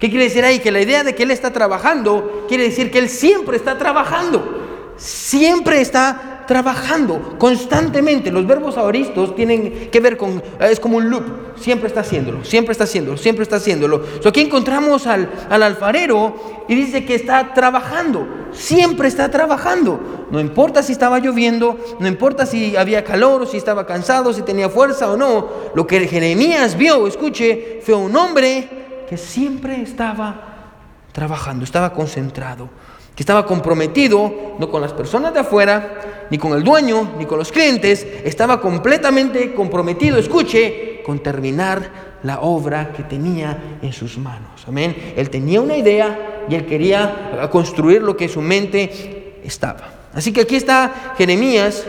¿Qué 0.00 0.10
quiere 0.10 0.24
decir 0.24 0.44
ahí? 0.44 0.58
Que 0.58 0.72
la 0.72 0.80
idea 0.80 1.04
de 1.04 1.14
que 1.14 1.22
Él 1.22 1.30
está 1.30 1.52
trabajando 1.52 2.44
quiere 2.48 2.64
decir 2.64 2.90
que 2.90 2.98
Él 2.98 3.08
siempre 3.08 3.56
está 3.56 3.78
trabajando 3.78 4.65
siempre 4.96 5.80
está 5.80 6.44
trabajando 6.46 7.36
constantemente. 7.38 8.30
Los 8.30 8.46
verbos 8.46 8.76
ahoristos 8.76 9.34
tienen 9.34 9.90
que 9.90 10.00
ver 10.00 10.16
con, 10.16 10.42
es 10.60 10.80
como 10.80 10.96
un 10.96 11.10
loop, 11.10 11.24
siempre 11.56 11.88
está 11.88 12.00
haciéndolo, 12.00 12.44
siempre 12.44 12.72
está 12.72 12.84
haciéndolo, 12.84 13.16
siempre 13.18 13.42
está 13.42 13.56
haciéndolo. 13.56 14.02
aquí 14.24 14.40
encontramos 14.40 15.06
al, 15.06 15.28
alfarero 15.50 16.64
y 16.68 16.74
dice 16.74 17.04
que 17.04 17.14
está 17.14 17.52
trabajando, 17.52 18.26
siempre 18.52 19.08
está 19.08 19.30
trabajando. 19.30 20.26
No 20.30 20.40
importa 20.40 20.82
si 20.82 20.92
estaba 20.92 21.18
lloviendo, 21.18 21.78
no 22.00 22.08
importa 22.08 22.46
si 22.46 22.76
había 22.76 23.04
calor 23.04 23.42
o 23.42 23.46
si 23.46 23.56
estaba 23.56 23.86
cansado, 23.86 24.32
si 24.32 24.42
tenía 24.42 24.68
fuerza 24.68 25.10
o 25.10 25.16
no. 25.16 25.48
Lo 25.74 25.86
que 25.86 26.06
Jeremías 26.06 26.76
vio, 26.76 27.06
escuche, 27.06 27.80
fue 27.84 27.94
un 27.94 28.14
hombre 28.16 29.04
que 29.08 29.16
siempre 29.16 29.82
estaba 29.82 30.72
trabajando, 31.12 31.64
estaba 31.64 31.92
concentrado 31.92 32.68
que 33.16 33.22
estaba 33.22 33.46
comprometido 33.46 34.56
no 34.58 34.70
con 34.70 34.82
las 34.82 34.92
personas 34.92 35.32
de 35.32 35.40
afuera, 35.40 36.26
ni 36.30 36.36
con 36.36 36.52
el 36.52 36.62
dueño, 36.62 37.14
ni 37.18 37.24
con 37.24 37.38
los 37.38 37.50
clientes, 37.50 38.06
estaba 38.24 38.60
completamente 38.60 39.54
comprometido, 39.54 40.18
escuche, 40.18 41.00
con 41.04 41.20
terminar 41.20 42.18
la 42.24 42.40
obra 42.40 42.92
que 42.94 43.04
tenía 43.04 43.78
en 43.80 43.92
sus 43.92 44.18
manos. 44.18 44.64
Amén. 44.66 45.14
Él 45.16 45.30
tenía 45.30 45.62
una 45.62 45.76
idea 45.76 46.44
y 46.48 46.54
él 46.54 46.66
quería 46.66 47.48
construir 47.50 48.02
lo 48.02 48.16
que 48.16 48.28
su 48.28 48.42
mente 48.42 49.40
estaba. 49.42 49.88
Así 50.12 50.32
que 50.32 50.42
aquí 50.42 50.56
está 50.56 51.14
Jeremías, 51.16 51.86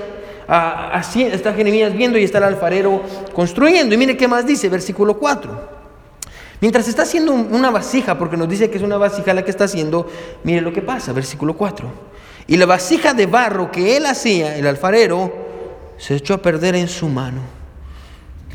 ah, 0.47 0.91
así 0.93 1.23
está 1.23 1.53
Jeremías 1.53 1.93
viendo 1.93 2.17
y 2.17 2.23
está 2.23 2.37
el 2.37 2.45
alfarero 2.45 3.01
construyendo. 3.33 3.95
Y 3.95 3.97
mire 3.97 4.15
qué 4.15 4.29
más 4.29 4.45
dice, 4.45 4.69
versículo 4.69 5.17
4. 5.17 5.76
Mientras 6.59 6.87
está 6.87 7.03
haciendo 7.03 7.33
una 7.33 7.69
vasija, 7.69 8.17
porque 8.17 8.37
nos 8.37 8.49
dice 8.49 8.69
que 8.69 8.77
es 8.77 8.83
una 8.83 8.97
vasija 8.97 9.33
la 9.33 9.45
que 9.45 9.51
está 9.51 9.65
haciendo, 9.65 10.09
mire 10.43 10.61
lo 10.61 10.73
que 10.73 10.81
pasa, 10.81 11.13
versículo 11.13 11.55
4. 11.55 11.87
Y 12.47 12.57
la 12.57 12.65
vasija 12.65 13.13
de 13.13 13.27
barro 13.27 13.71
que 13.71 13.97
él 13.97 14.05
hacía, 14.05 14.57
el 14.57 14.65
alfarero, 14.65 15.31
se 15.97 16.15
echó 16.15 16.35
a 16.35 16.41
perder 16.41 16.75
en 16.75 16.87
su 16.87 17.09
mano. 17.09 17.41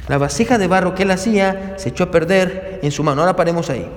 La 0.08 0.18
vasija 0.18 0.58
de 0.58 0.66
barro 0.66 0.94
que 0.94 1.04
él 1.04 1.10
hacía 1.12 1.74
se 1.78 1.90
echó 1.90 2.04
a 2.04 2.10
perder 2.10 2.80
en 2.82 2.90
su 2.90 3.04
mano. 3.04 3.22
Ahora 3.22 3.36
paremos 3.36 3.70
ahí. 3.70 3.88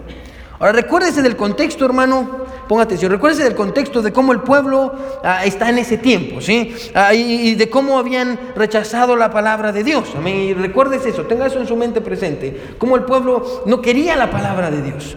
Ahora 0.59 0.71
recuérdese 0.71 1.21
del 1.21 1.35
contexto, 1.35 1.85
hermano. 1.85 2.45
Ponga 2.67 2.83
atención, 2.83 3.11
recuérdese 3.11 3.43
del 3.43 3.55
contexto 3.55 4.01
de 4.01 4.11
cómo 4.11 4.31
el 4.31 4.39
pueblo 4.39 4.91
ah, 5.23 5.45
está 5.45 5.69
en 5.69 5.77
ese 5.77 5.97
tiempo, 5.97 6.41
¿sí? 6.41 6.73
Ah, 6.95 7.13
y, 7.13 7.53
de 7.53 7.69
cómo 7.69 7.99
habían 7.99 8.39
rechazado 8.55 9.15
la 9.15 9.29
palabra 9.29 9.71
de 9.71 9.83
Dios. 9.83 10.09
Amén. 10.17 10.55
Recuérdese 10.59 11.09
eso, 11.09 11.23
tenga 11.23 11.45
eso 11.45 11.59
en 11.59 11.67
su 11.67 11.75
mente 11.75 12.01
presente. 12.01 12.75
Cómo 12.79 12.95
el 12.95 13.03
pueblo 13.03 13.63
no 13.67 13.81
quería 13.81 14.15
la 14.15 14.31
palabra 14.31 14.71
de 14.71 14.81
Dios. 14.81 15.15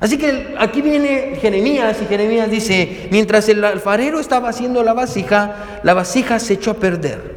Así 0.00 0.18
que 0.18 0.54
aquí 0.58 0.82
viene 0.82 1.38
Jeremías 1.40 1.96
y 2.02 2.06
Jeremías 2.06 2.50
dice, 2.50 3.08
mientras 3.10 3.48
el 3.48 3.64
alfarero 3.64 4.18
estaba 4.18 4.48
haciendo 4.48 4.82
la 4.82 4.92
vasija, 4.92 5.80
la 5.84 5.94
vasija 5.94 6.38
se 6.40 6.54
echó 6.54 6.72
a 6.72 6.74
perder. 6.74 7.36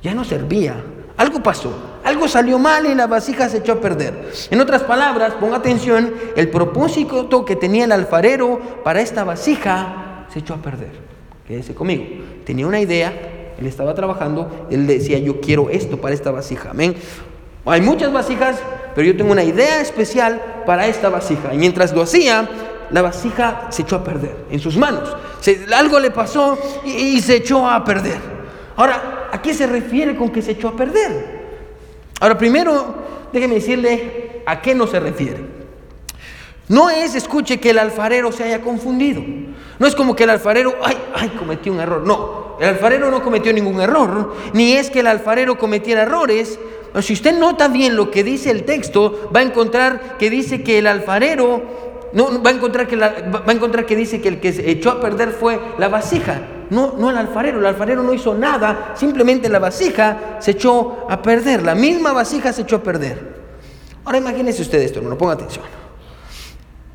Ya 0.00 0.14
no 0.14 0.24
servía. 0.24 0.76
Algo 1.16 1.42
pasó, 1.42 1.72
algo 2.04 2.28
salió 2.28 2.58
mal 2.58 2.84
y 2.84 2.94
la 2.94 3.06
vasija 3.06 3.48
se 3.48 3.58
echó 3.58 3.72
a 3.72 3.80
perder. 3.80 4.30
En 4.50 4.60
otras 4.60 4.82
palabras, 4.82 5.32
ponga 5.40 5.56
atención, 5.56 6.12
el 6.36 6.50
propósito 6.50 7.44
que 7.46 7.56
tenía 7.56 7.86
el 7.86 7.92
alfarero 7.92 8.60
para 8.84 9.00
esta 9.00 9.24
vasija 9.24 10.26
se 10.30 10.40
echó 10.40 10.52
a 10.52 10.58
perder. 10.58 10.92
Quédese 11.48 11.74
conmigo. 11.74 12.04
Tenía 12.44 12.66
una 12.66 12.78
idea, 12.78 13.54
él 13.58 13.66
estaba 13.66 13.94
trabajando, 13.94 14.66
él 14.70 14.86
decía, 14.86 15.18
yo 15.18 15.40
quiero 15.40 15.70
esto 15.70 15.98
para 15.98 16.14
esta 16.14 16.30
vasija. 16.30 16.70
Amén. 16.70 16.94
Hay 17.64 17.80
muchas 17.80 18.12
vasijas, 18.12 18.58
pero 18.94 19.06
yo 19.06 19.16
tengo 19.16 19.32
una 19.32 19.44
idea 19.44 19.80
especial 19.80 20.62
para 20.66 20.86
esta 20.86 21.08
vasija. 21.08 21.54
Y 21.54 21.56
mientras 21.56 21.94
lo 21.94 22.02
hacía, 22.02 22.46
la 22.90 23.00
vasija 23.00 23.68
se 23.70 23.80
echó 23.80 23.96
a 23.96 24.04
perder 24.04 24.44
en 24.50 24.60
sus 24.60 24.76
manos. 24.76 25.16
algo 25.74 25.98
le 25.98 26.10
pasó 26.10 26.58
y 26.84 27.18
se 27.22 27.36
echó 27.36 27.66
a 27.66 27.82
perder. 27.82 28.18
Ahora, 28.76 29.28
¿a 29.32 29.40
qué 29.40 29.54
se 29.54 29.66
refiere 29.66 30.16
con 30.16 30.28
que 30.28 30.42
se 30.42 30.50
echó 30.50 30.68
a 30.68 30.76
perder? 30.76 31.33
Ahora, 32.20 32.38
primero, 32.38 32.94
déjeme 33.32 33.56
decirle 33.56 34.42
a 34.46 34.60
qué 34.60 34.74
no 34.74 34.86
se 34.86 35.00
refiere. 35.00 35.54
No 36.68 36.88
es, 36.88 37.14
escuche, 37.14 37.60
que 37.60 37.70
el 37.70 37.78
alfarero 37.78 38.32
se 38.32 38.44
haya 38.44 38.62
confundido. 38.62 39.22
No 39.78 39.86
es 39.86 39.94
como 39.94 40.16
que 40.16 40.24
el 40.24 40.30
alfarero, 40.30 40.74
ay, 40.82 40.96
ay, 41.14 41.28
cometió 41.30 41.72
un 41.72 41.80
error. 41.80 42.02
No, 42.06 42.56
el 42.60 42.68
alfarero 42.68 43.10
no 43.10 43.22
cometió 43.22 43.52
ningún 43.52 43.80
error, 43.80 44.34
ni 44.52 44.72
es 44.72 44.90
que 44.90 45.00
el 45.00 45.08
alfarero 45.08 45.58
cometiera 45.58 46.02
errores. 46.02 46.58
Si 47.02 47.12
usted 47.12 47.36
nota 47.36 47.68
bien 47.68 47.96
lo 47.96 48.10
que 48.10 48.24
dice 48.24 48.50
el 48.50 48.64
texto, 48.64 49.30
va 49.34 49.40
a 49.40 49.42
encontrar 49.42 50.16
que 50.16 50.30
dice 50.30 50.62
que 50.62 50.78
el 50.78 50.86
alfarero 50.86 51.93
no, 52.14 52.42
va, 52.42 52.50
a 52.50 52.52
encontrar 52.52 52.86
que 52.86 52.96
va 52.96 53.42
a 53.46 53.52
encontrar 53.52 53.86
que 53.86 53.96
dice 53.96 54.20
que 54.20 54.28
el 54.28 54.40
que 54.40 54.52
se 54.52 54.70
echó 54.70 54.90
a 54.92 55.00
perder 55.00 55.30
fue 55.30 55.60
la 55.78 55.88
vasija, 55.88 56.42
no, 56.70 56.94
no 56.96 57.10
el 57.10 57.16
alfarero. 57.16 57.58
El 57.58 57.66
alfarero 57.66 58.02
no 58.02 58.14
hizo 58.14 58.34
nada, 58.34 58.92
simplemente 58.96 59.48
la 59.48 59.58
vasija 59.58 60.36
se 60.38 60.52
echó 60.52 61.06
a 61.10 61.20
perder. 61.20 61.62
La 61.62 61.74
misma 61.74 62.12
vasija 62.12 62.52
se 62.52 62.62
echó 62.62 62.76
a 62.76 62.82
perder. 62.82 63.34
Ahora 64.04 64.18
imagínese 64.18 64.62
usted 64.62 64.80
esto, 64.80 64.98
hermano, 64.98 65.18
ponga 65.18 65.34
atención. 65.34 65.64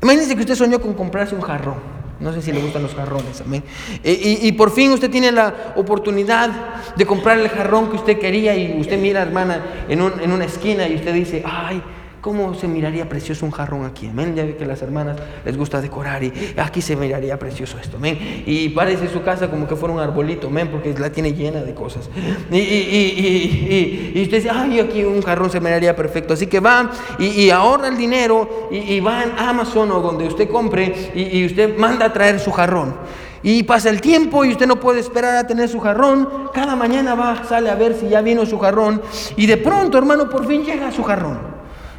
Imagínese 0.02 0.34
que 0.34 0.40
usted 0.40 0.54
soñó 0.54 0.80
con 0.80 0.94
comprarse 0.94 1.34
un 1.34 1.42
jarrón. 1.42 2.00
No 2.20 2.32
sé 2.34 2.42
si 2.42 2.52
le 2.52 2.60
gustan 2.60 2.82
los 2.82 2.94
jarrones, 2.94 3.40
amén. 3.40 3.64
Y, 4.04 4.46
y, 4.46 4.52
por 4.52 4.70
fin 4.70 4.90
usted 4.92 5.10
tiene 5.10 5.32
la 5.32 5.72
oportunidad 5.76 6.50
de 6.94 7.06
comprar 7.06 7.38
el 7.38 7.48
jarrón 7.48 7.88
que 7.88 7.96
usted 7.96 8.18
quería 8.18 8.54
y 8.54 8.78
usted 8.78 8.98
mira, 8.98 9.22
hermana, 9.22 9.86
en, 9.88 10.02
un, 10.02 10.20
en 10.20 10.30
una 10.30 10.44
esquina 10.44 10.86
y 10.86 10.96
usted 10.96 11.14
dice, 11.14 11.42
ay, 11.46 11.82
¿Cómo 12.20 12.52
se 12.52 12.68
miraría 12.68 13.08
precioso 13.08 13.46
un 13.46 13.50
jarrón 13.50 13.86
aquí? 13.86 14.06
Amén. 14.06 14.34
Ya 14.34 14.44
ve 14.44 14.54
que 14.54 14.64
a 14.64 14.66
las 14.66 14.82
hermanas 14.82 15.16
les 15.42 15.56
gusta 15.56 15.80
decorar 15.80 16.22
y 16.22 16.30
aquí 16.58 16.82
se 16.82 16.94
miraría 16.94 17.38
precioso 17.38 17.78
esto. 17.78 17.96
Amén. 17.96 18.44
Y 18.44 18.68
parece 18.70 19.08
su 19.08 19.22
casa 19.22 19.48
como 19.48 19.66
que 19.66 19.74
fuera 19.74 19.94
un 19.94 20.00
arbolito. 20.00 20.48
Amén. 20.48 20.68
Porque 20.70 20.92
la 20.98 21.10
tiene 21.10 21.32
llena 21.32 21.62
de 21.62 21.72
cosas. 21.72 22.10
Y, 22.50 22.58
y, 22.58 24.22
usted 24.22 24.36
dice, 24.36 24.50
ay, 24.50 24.80
aquí 24.80 25.02
un 25.02 25.22
jarrón 25.22 25.50
se 25.50 25.60
miraría 25.60 25.96
perfecto. 25.96 26.34
Así 26.34 26.46
que 26.46 26.60
va 26.60 26.90
y, 27.18 27.48
ahorra 27.48 27.88
el 27.88 27.96
dinero 27.96 28.68
y, 28.70 29.00
va 29.00 29.22
a 29.22 29.48
Amazon 29.48 29.90
o 29.90 30.00
donde 30.00 30.26
usted 30.26 30.48
compre 30.50 31.12
y, 31.14 31.46
usted 31.46 31.74
manda 31.78 32.06
a 32.06 32.12
traer 32.12 32.38
su 32.38 32.52
jarrón. 32.52 32.96
Y 33.42 33.62
pasa 33.62 33.88
el 33.88 34.02
tiempo 34.02 34.44
y 34.44 34.50
usted 34.50 34.66
no 34.66 34.78
puede 34.78 35.00
esperar 35.00 35.36
a 35.36 35.46
tener 35.46 35.70
su 35.70 35.80
jarrón. 35.80 36.50
Cada 36.52 36.76
mañana 36.76 37.14
va, 37.14 37.44
sale 37.44 37.70
a 37.70 37.74
ver 37.76 37.94
si 37.94 38.10
ya 38.10 38.20
vino 38.20 38.44
su 38.44 38.58
jarrón. 38.58 39.00
Y 39.36 39.46
de 39.46 39.56
pronto, 39.56 39.96
hermano, 39.96 40.28
por 40.28 40.46
fin 40.46 40.62
llega 40.62 40.92
su 40.92 41.02
jarrón. 41.02 41.49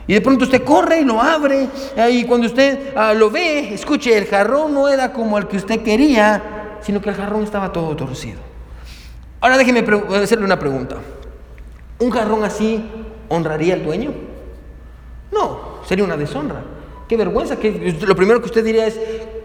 Y 0.08 0.14
de 0.14 0.22
pronto 0.22 0.46
usted 0.46 0.64
corre 0.64 1.02
y 1.02 1.06
lo 1.06 1.22
abre. 1.22 1.68
Y 2.10 2.26
cuando 2.26 2.48
usted 2.48 2.94
ah, 2.96 3.14
lo 3.14 3.30
ve, 3.30 3.74
escuche, 3.74 4.18
el 4.18 4.26
jarrón 4.26 4.74
no 4.74 4.90
era 4.90 5.14
como 5.14 5.38
el 5.38 5.48
que 5.48 5.58
usted 5.58 5.82
quería, 5.82 6.78
sino 6.82 7.02
que 7.02 7.10
el 7.10 7.16
jarrón 7.16 7.44
estaba 7.44 7.72
todo 7.72 7.96
torcido. 7.96 8.40
Ahora 9.40 9.58
déjeme 9.58 9.86
hacerle 10.22 10.46
una 10.46 10.60
pregunta. 10.60 10.98
¿Un 12.00 12.10
jarrón 12.10 12.44
así 12.44 12.84
honraría 13.30 13.76
al 13.76 13.84
dueño? 13.84 14.12
No, 15.32 15.80
sería 15.86 16.04
una 16.04 16.18
deshonra. 16.18 16.62
Qué 17.08 17.18
vergüenza. 17.18 17.58
Que 17.58 17.98
lo 18.06 18.16
primero 18.16 18.40
que 18.40 18.48
usted 18.48 18.64
diría 18.64 18.88
es, 18.88 19.00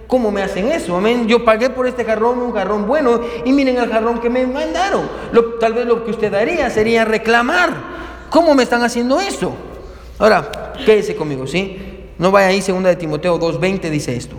¿cómo 0.07 0.31
me 0.31 0.42
hacen 0.42 0.71
eso? 0.71 0.97
Amén. 0.97 1.27
Yo 1.27 1.45
pagué 1.45 1.71
por 1.71 1.87
este 1.87 2.05
jarrón, 2.05 2.38
un 2.40 2.53
jarrón 2.53 2.87
bueno, 2.87 3.21
y 3.45 3.53
miren 3.53 3.77
el 3.77 3.90
jarrón 3.90 4.21
que 4.21 4.31
me 4.31 4.47
mandaron. 4.47 5.09
tal 5.61 5.75
vez 5.75 5.87
lo 5.87 6.05
que 6.05 6.11
usted 6.11 6.33
haría 6.35 6.71
sería 6.71 7.05
reclamar. 7.05 7.71
¿Cómo 8.31 8.55
me 8.55 8.64
están 8.64 8.83
haciendo 8.83 9.21
eso? 9.21 9.55
Ahora, 10.18 10.72
quédese 10.85 11.14
conmigo, 11.14 11.46
¿sí? 11.46 11.79
No 12.18 12.31
vaya 12.31 12.48
ahí, 12.48 12.62
segunda 12.62 12.88
de 12.88 12.96
Timoteo 12.96 13.38
2.20 13.38 13.90
dice 13.90 14.16
esto. 14.16 14.37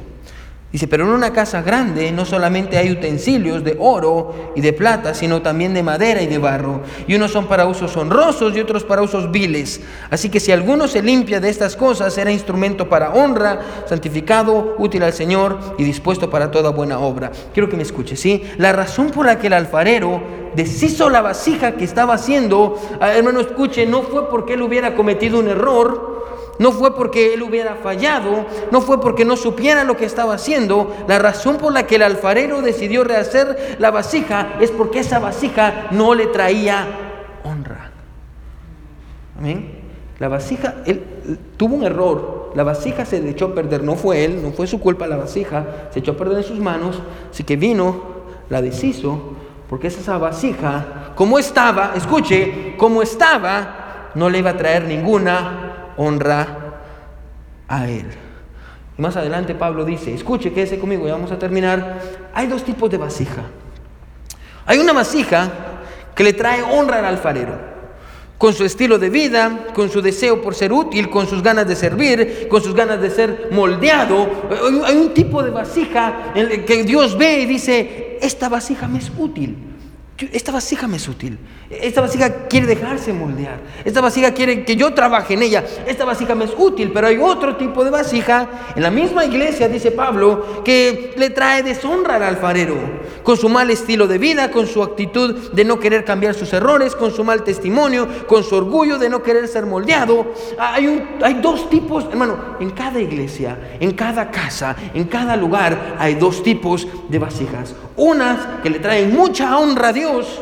Dice, 0.69 0.85
pero 0.85 1.05
en 1.05 1.11
una 1.11 1.31
casa 1.31 1.61
grande 1.61 2.11
no 2.11 2.25
solamente 2.25 2.77
hay 2.77 2.91
utensilios 2.91 3.63
de 3.63 3.77
oro 3.79 4.51
y 4.53 4.59
de 4.59 4.73
plata, 4.73 5.13
sino 5.13 5.41
también 5.41 5.73
de 5.73 5.81
madera 5.81 6.21
y 6.21 6.27
de 6.27 6.39
barro. 6.39 6.81
Y 7.07 7.15
unos 7.15 7.31
son 7.31 7.47
para 7.47 7.65
usos 7.65 7.95
honrosos 7.95 8.53
y 8.53 8.59
otros 8.59 8.83
para 8.83 9.01
usos 9.01 9.31
viles. 9.31 9.79
Así 10.09 10.29
que 10.29 10.41
si 10.41 10.51
alguno 10.51 10.89
se 10.89 11.01
limpia 11.01 11.39
de 11.39 11.47
estas 11.47 11.77
cosas, 11.77 12.13
será 12.13 12.33
instrumento 12.33 12.89
para 12.89 13.13
honra, 13.13 13.61
santificado, 13.85 14.75
útil 14.77 15.03
al 15.03 15.13
Señor 15.13 15.57
y 15.77 15.85
dispuesto 15.85 16.29
para 16.29 16.51
toda 16.51 16.71
buena 16.71 16.99
obra. 16.99 17.31
Quiero 17.53 17.69
que 17.69 17.77
me 17.77 17.83
escuche, 17.83 18.17
¿sí? 18.17 18.43
La 18.57 18.73
razón 18.73 19.11
por 19.11 19.25
la 19.25 19.39
que 19.39 19.47
el 19.47 19.53
alfarero 19.53 20.21
deshizo 20.53 21.09
la 21.09 21.21
vasija 21.21 21.77
que 21.77 21.85
estaba 21.85 22.15
haciendo, 22.15 22.75
ah, 22.99 23.13
hermano, 23.15 23.39
escuche, 23.39 23.85
no 23.85 24.01
fue 24.01 24.29
porque 24.29 24.55
él 24.55 24.63
hubiera 24.63 24.95
cometido 24.95 25.39
un 25.39 25.47
error, 25.47 26.16
no 26.59 26.71
fue 26.71 26.95
porque 26.95 27.33
él 27.33 27.43
hubiera 27.43 27.75
fallado, 27.75 28.45
no 28.71 28.81
fue 28.81 28.99
porque 28.99 29.25
no 29.25 29.37
supiera 29.37 29.83
lo 29.83 29.95
que 29.95 30.05
estaba 30.05 30.35
haciendo. 30.35 30.95
La 31.07 31.19
razón 31.19 31.57
por 31.57 31.71
la 31.71 31.85
que 31.85 31.95
el 31.95 32.03
alfarero 32.03 32.61
decidió 32.61 33.03
rehacer 33.03 33.77
la 33.79 33.91
vasija 33.91 34.55
es 34.59 34.71
porque 34.71 34.99
esa 34.99 35.19
vasija 35.19 35.87
no 35.91 36.15
le 36.15 36.27
traía 36.27 36.87
honra. 37.43 37.91
Amén. 39.37 39.77
La 40.19 40.27
vasija, 40.27 40.75
él 40.85 41.03
tuvo 41.57 41.75
un 41.75 41.83
error, 41.83 42.51
la 42.55 42.63
vasija 42.63 43.05
se 43.05 43.21
le 43.21 43.29
echó 43.29 43.45
a 43.45 43.53
perder, 43.53 43.83
no 43.83 43.95
fue 43.95 44.25
él, 44.25 44.41
no 44.41 44.51
fue 44.51 44.65
su 44.65 44.79
culpa 44.79 45.05
la 45.05 45.17
vasija, 45.17 45.89
se 45.91 45.99
echó 45.99 46.13
a 46.13 46.17
perder 46.17 46.39
en 46.39 46.43
sus 46.43 46.59
manos, 46.59 46.99
así 47.29 47.43
que 47.43 47.55
vino, 47.55 48.01
la 48.49 48.63
deshizo, 48.63 49.35
porque 49.69 49.87
esa 49.87 50.17
vasija, 50.17 51.13
como 51.15 51.37
estaba, 51.37 51.93
escuche, 51.95 52.73
como 52.77 53.03
estaba, 53.03 54.09
no 54.15 54.27
le 54.27 54.39
iba 54.39 54.51
a 54.51 54.57
traer 54.57 54.85
ninguna 54.85 55.66
honra 55.97 56.47
a 57.67 57.89
Él. 57.89 58.05
Y 58.97 59.01
más 59.01 59.15
adelante 59.15 59.53
Pablo 59.55 59.85
dice, 59.85 60.13
escuche, 60.13 60.53
quédese 60.53 60.79
conmigo, 60.79 61.05
ya 61.05 61.13
vamos 61.13 61.31
a 61.31 61.37
terminar. 61.37 61.99
Hay 62.33 62.47
dos 62.47 62.63
tipos 62.63 62.89
de 62.89 62.97
vasija. 62.97 63.43
Hay 64.65 64.79
una 64.79 64.93
vasija 64.93 65.49
que 66.15 66.23
le 66.23 66.33
trae 66.33 66.63
honra 66.63 66.99
al 66.99 67.05
alfarero, 67.05 67.57
con 68.37 68.53
su 68.53 68.65
estilo 68.65 68.97
de 68.97 69.09
vida, 69.09 69.67
con 69.73 69.89
su 69.89 70.01
deseo 70.01 70.41
por 70.41 70.55
ser 70.55 70.73
útil, 70.73 71.09
con 71.09 71.27
sus 71.27 71.43
ganas 71.43 71.67
de 71.67 71.75
servir, 71.75 72.47
con 72.49 72.61
sus 72.61 72.73
ganas 72.73 72.99
de 72.99 73.09
ser 73.09 73.49
moldeado. 73.51 74.27
Hay 74.85 74.95
un 74.95 75.13
tipo 75.13 75.43
de 75.43 75.51
vasija 75.51 76.33
que 76.65 76.83
Dios 76.83 77.17
ve 77.17 77.39
y 77.39 77.45
dice, 77.45 78.17
esta 78.21 78.49
vasija 78.49 78.87
me 78.87 78.99
es 78.99 79.11
útil. 79.17 79.57
Esta 80.17 80.51
vasija 80.51 80.87
me 80.87 80.97
es 80.97 81.07
útil. 81.07 81.37
Esta 81.69 81.99
vasija 81.99 82.47
quiere 82.47 82.65
dejarse 82.65 83.11
moldear. 83.11 83.59
Esta 83.83 83.99
vasija 83.99 84.33
quiere 84.33 84.63
que 84.63 84.77
yo 84.77 84.93
trabaje 84.93 85.33
en 85.33 85.43
ella. 85.43 85.65
Esta 85.85 86.05
vasija 86.05 86.33
me 86.33 86.45
es 86.45 86.53
útil, 86.57 86.91
pero 86.93 87.07
hay 87.07 87.17
otro 87.17 87.57
tipo 87.57 87.83
de 87.83 87.89
vasija 87.89 88.47
en 88.73 88.83
la 88.83 88.89
misma 88.89 89.25
iglesia, 89.25 89.67
dice 89.67 89.91
Pablo, 89.91 90.63
que 90.63 91.13
le 91.17 91.29
trae 91.29 91.63
deshonra 91.63 92.15
al 92.15 92.23
alfarero, 92.23 92.77
con 93.21 93.35
su 93.35 93.49
mal 93.49 93.69
estilo 93.69 94.07
de 94.07 94.17
vida, 94.17 94.49
con 94.49 94.65
su 94.65 94.81
actitud 94.81 95.51
de 95.51 95.65
no 95.65 95.77
querer 95.77 96.05
cambiar 96.05 96.35
sus 96.35 96.53
errores, 96.53 96.95
con 96.95 97.11
su 97.11 97.25
mal 97.25 97.43
testimonio, 97.43 98.07
con 98.27 98.45
su 98.45 98.55
orgullo 98.55 98.97
de 98.97 99.09
no 99.09 99.21
querer 99.21 99.45
ser 99.49 99.65
moldeado. 99.65 100.25
Hay, 100.57 101.41
dos 101.41 101.69
tipos, 101.69 102.05
hermano, 102.05 102.55
en 102.61 102.69
cada 102.69 103.01
iglesia, 103.01 103.57
en 103.81 103.91
cada 103.91 104.31
casa, 104.31 104.73
en 104.93 105.03
cada 105.03 105.35
lugar 105.35 105.97
hay 105.99 106.15
dos 106.15 106.41
tipos 106.43 106.87
de 107.09 107.19
vasijas. 107.19 107.75
Unas 107.97 108.61
que 108.63 108.69
le 108.69 108.79
traen 108.79 109.13
mucha 109.13 109.57
honra 109.57 109.89
a 109.89 109.93
Dios 109.93 110.39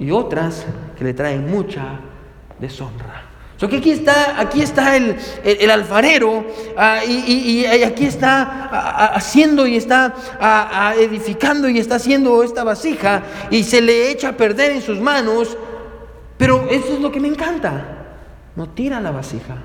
y 0.00 0.10
otras 0.10 0.64
que 0.98 1.04
le 1.04 1.14
traen 1.14 1.48
mucha 1.48 2.00
deshonra. 2.58 3.26
So 3.58 3.68
que 3.68 3.76
aquí 3.76 3.90
está, 3.90 4.40
aquí 4.40 4.62
está 4.62 4.96
el, 4.96 5.16
el, 5.44 5.70
alfarero 5.70 6.46
ah, 6.78 7.04
y, 7.04 7.66
aquí 7.66 8.06
está 8.06 9.12
haciendo 9.14 9.66
y 9.66 9.76
está 9.76 10.14
edificando 10.98 11.68
y 11.68 11.78
está 11.78 11.96
haciendo 11.96 12.42
esta 12.42 12.64
vasija 12.64 13.22
y 13.50 13.62
se 13.62 13.82
le 13.82 14.10
echa 14.10 14.30
a 14.30 14.32
perder 14.32 14.72
en 14.72 14.80
sus 14.80 14.98
manos. 14.98 15.58
Pero 16.38 16.68
eso 16.70 16.94
es 16.94 17.00
lo 17.00 17.12
que 17.12 17.20
me 17.20 17.28
encanta. 17.28 17.98
No 18.56 18.70
tira 18.70 18.98
la 18.98 19.10
vasija. 19.10 19.58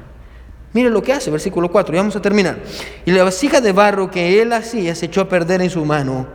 Mire 0.73 0.89
lo 0.89 1.01
que 1.01 1.13
hace, 1.13 1.31
versículo 1.31 1.71
4, 1.71 1.95
y 1.95 1.97
vamos 1.97 2.17
a 2.17 2.21
terminar. 2.21 2.57
Y 3.05 3.11
la 3.11 3.23
vasija 3.23 3.61
de 3.61 3.71
barro 3.71 4.11
que 4.11 4.41
él 4.41 4.51
hacía 4.51 4.93
se 4.93 5.05
echó 5.05 5.21
a 5.21 5.29
perder 5.29 5.61
en 5.61 5.69
su 5.69 5.85
mano 5.85 6.27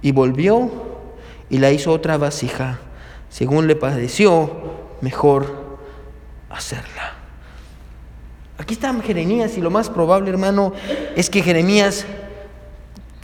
y 0.00 0.12
volvió 0.12 0.70
y 1.50 1.58
la 1.58 1.72
hizo 1.72 1.90
otra 1.90 2.16
vasija, 2.18 2.78
según 3.34 3.66
le 3.66 3.74
pareció 3.74 4.48
mejor 5.00 5.76
hacerla. 6.48 7.14
Aquí 8.58 8.74
está 8.74 8.94
Jeremías 9.02 9.58
y 9.58 9.60
lo 9.60 9.72
más 9.72 9.90
probable, 9.90 10.30
hermano, 10.30 10.72
es 11.16 11.28
que 11.30 11.42
Jeremías, 11.42 12.06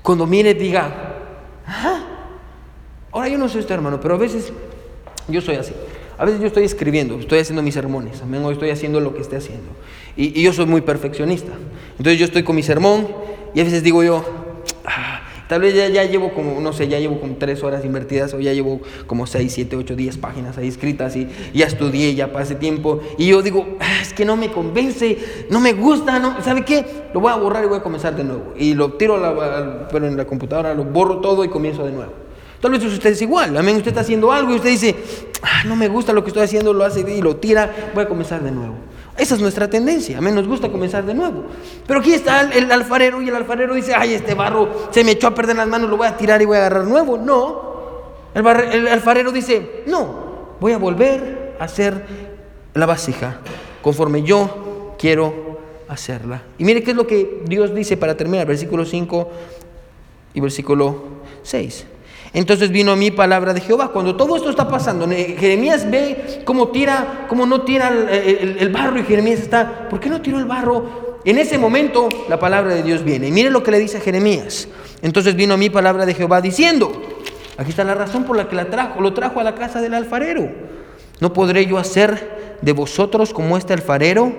cuando 0.03 0.27
mire, 0.27 0.53
diga, 0.55 1.15
ahora 3.13 3.29
yo 3.29 3.39
no 3.39 3.49
soy 3.49 3.61
este 3.61 3.73
hermano, 3.73 4.01
pero 4.01 4.17
a 4.17 4.19
veces 4.19 4.53
yo 5.29 5.41
soy 5.41 5.55
así. 5.55 5.75
A 6.19 6.25
veces 6.25 6.41
yo 6.41 6.49
estoy 6.49 6.65
escribiendo, 6.65 7.17
estoy 7.21 7.39
haciendo 7.39 7.63
mis 7.63 7.75
sermones, 7.75 8.21
amén, 8.21 8.45
o 8.45 8.51
estoy 8.51 8.71
haciendo 8.71 8.99
lo 8.99 9.15
que 9.15 9.21
esté 9.21 9.37
haciendo. 9.37 9.71
Y, 10.17 10.41
y, 10.41 10.43
yo 10.43 10.53
soy 10.53 10.67
muy 10.67 10.81
perfeccionista. 10.81 11.53
Entonces 11.93 12.19
yo 12.19 12.25
estoy 12.25 12.43
con 12.43 12.57
mi 12.57 12.65
sermón 12.65 13.07
y 13.55 13.61
a 13.61 13.65
veces 13.65 13.85
digo 13.85 14.03
yo, 14.03 14.25
ah, 14.85 15.10
Tal 15.51 15.61
vez 15.61 15.75
ya, 15.75 15.89
ya, 15.89 16.05
llevo 16.05 16.33
como, 16.33 16.61
no 16.61 16.73
sé, 16.73 16.87
ya 16.87 17.01
llevo 17.01 17.19
como 17.19 17.35
tres 17.35 17.65
horas 17.65 17.85
invertidas 17.85 18.33
o 18.35 18.39
ya 18.39 18.53
llevo 18.53 18.81
como 19.09 19.27
seis, 19.27 19.53
siete, 19.53 19.75
ocho, 19.75 19.97
diez 19.97 20.17
páginas 20.17 20.57
ahí 20.59 20.69
escritas 20.69 21.17
y 21.17 21.27
ya 21.53 21.67
estudié, 21.67 22.15
ya 22.15 22.33
pasé 22.33 22.55
tiempo. 22.55 23.01
Y 23.19 23.27
yo 23.27 23.43
digo, 23.43 23.67
ah, 23.81 23.99
es 24.01 24.13
que 24.13 24.25
no 24.25 24.37
me 24.37 24.53
convence, 24.53 25.19
no 25.51 25.59
me 25.59 25.73
gusta, 25.73 26.21
no, 26.21 26.41
¿sabe 26.41 26.65
qué? 26.65 26.87
Lo 27.13 27.19
voy 27.19 27.33
a 27.33 27.35
borrar 27.35 27.65
y 27.65 27.67
voy 27.67 27.79
a 27.79 27.83
comenzar 27.83 28.15
de 28.15 28.23
nuevo. 28.23 28.55
Y 28.57 28.75
lo 28.75 28.93
tiro 28.93 29.19
la, 29.19 29.89
pero 29.91 30.07
en 30.07 30.17
la 30.17 30.25
computadora, 30.25 30.73
lo 30.73 30.85
borro 30.85 31.19
todo 31.19 31.43
y 31.43 31.49
comienzo 31.49 31.85
de 31.85 31.91
nuevo. 31.95 32.13
Tal 32.61 32.71
vez 32.71 32.85
usted 32.85 33.11
es 33.11 33.21
igual, 33.21 33.57
amén, 33.57 33.75
usted 33.75 33.89
está 33.89 34.03
haciendo 34.03 34.31
algo 34.31 34.53
y 34.53 34.55
usted 34.55 34.71
dice, 34.71 34.95
ah, 35.43 35.65
no 35.67 35.75
me 35.75 35.89
gusta 35.89 36.13
lo 36.13 36.23
que 36.23 36.29
estoy 36.29 36.45
haciendo, 36.45 36.73
lo 36.73 36.85
hace 36.85 37.01
y 37.01 37.23
lo 37.23 37.35
tira, 37.39 37.91
voy 37.93 38.05
a 38.05 38.09
comenzar 38.09 38.41
de 38.45 38.53
nuevo. 38.53 38.77
Esa 39.21 39.35
es 39.35 39.41
nuestra 39.43 39.69
tendencia. 39.69 40.17
A 40.17 40.23
mí 40.23 40.33
nos 40.33 40.49
gusta 40.49 40.71
comenzar 40.71 41.05
de 41.05 41.13
nuevo. 41.13 41.45
Pero 41.87 42.01
aquí 42.01 42.15
está 42.15 42.41
el, 42.41 42.73
alfarero 42.73 43.21
y 43.21 43.29
el 43.29 43.37
alfarero 43.37 43.75
dice, 43.75 43.93
ay, 43.95 44.15
este 44.15 44.35
barro 44.35 44.89
se 44.91 45.05
me 45.05 45.11
echó 45.11 45.27
a 45.27 45.35
perder 45.35 45.57
las 45.57 45.69
manos, 45.69 45.91
lo 45.91 45.99
voy 45.99 46.07
a 46.07 46.17
tirar 46.17 46.41
y 46.41 46.47
voy 46.47 46.57
a 46.57 46.61
agarrar 46.61 46.85
nuevo. 46.85 47.19
No. 47.19 47.71
El, 48.33 48.47
el 48.47 48.89
alfarero 48.89 49.31
dice, 49.31 49.83
no, 49.87 50.57
voy 50.59 50.73
a 50.73 50.79
volver 50.79 51.57
a 51.61 51.65
hacer 51.65 52.03
la 52.73 52.87
vasija 52.87 53.41
conforme 53.83 54.23
yo 54.23 54.95
quiero 54.99 55.59
hacerla. 55.87 56.43
Y 56.57 56.65
mire 56.65 56.83
qué 56.83 56.93
es 56.93 56.97
lo 56.97 57.07
que 57.07 57.43
Dios 57.45 57.75
dice 57.75 57.99
para 57.99 58.17
terminar, 58.17 58.47
versículo 58.47 58.87
5 58.87 59.31
y 60.33 60.41
versículo 60.41 61.03
6. 61.43 61.87
Entonces 62.33 62.71
vino 62.71 62.93
a 62.93 62.97
mí 62.97 63.11
palabra 63.11 63.53
de 63.53 63.61
Jehová. 63.61 63.89
Cuando 63.89 64.17
todo 64.17 64.37
esto 64.37 64.51
está 64.51 64.69
pasando, 64.69 65.09
Jeremías 65.09 65.91
ve 65.91 66.43
cómo 66.45 66.69
tira, 66.69 67.27
cómo 67.29 67.45
no 67.45 67.63
tira 67.63 67.89
el, 67.89 68.69
barro 68.71 68.99
y 68.99 69.05
Jeremías 69.05 69.41
está, 69.41 69.89
¿por 69.89 69.99
qué 69.99 70.09
no 70.09 70.21
tiró 70.21 70.39
el 70.39 70.45
barro? 70.45 71.19
En 71.25 71.39
ese 71.39 71.59
momento 71.59 72.09
la 72.29 72.39
palabra 72.39 72.75
de 72.75 72.83
Dios 72.83 73.03
viene. 73.03 73.29
Y 73.29 73.33
mire 73.33 73.51
lo 73.51 73.63
que 73.63 73.73
le 73.73 73.79
dice 73.79 74.01
Jeremías. 74.01 74.69
Entonces 75.03 75.35
vino 75.35 75.55
a 75.55 75.57
mí 75.57 75.71
palabra 75.71 76.07
de 76.07 76.15
Jehová 76.15 76.41
diciendo, 76.41 76.93
aquí 77.59 77.71
está 77.71 77.83
la 77.83 77.95
razón 77.95 78.25
por 78.25 78.37
la 78.37 78.49
que 78.49 78.55
la 78.55 78.67
trajo, 78.67 79.01
lo 79.01 79.13
trajo 79.13 79.41
a 79.41 79.45
la 79.45 79.57
casa 79.57 79.81
del 79.81 79.95
alfarero. 79.95 80.49
¿No 81.19 81.33
podré 81.33 81.67
yo 81.67 81.79
hacer 81.79 82.59
de 82.63 82.73
vosotros 82.73 83.33
como 83.33 83.57
este 83.57 83.73
alfarero 83.73 84.33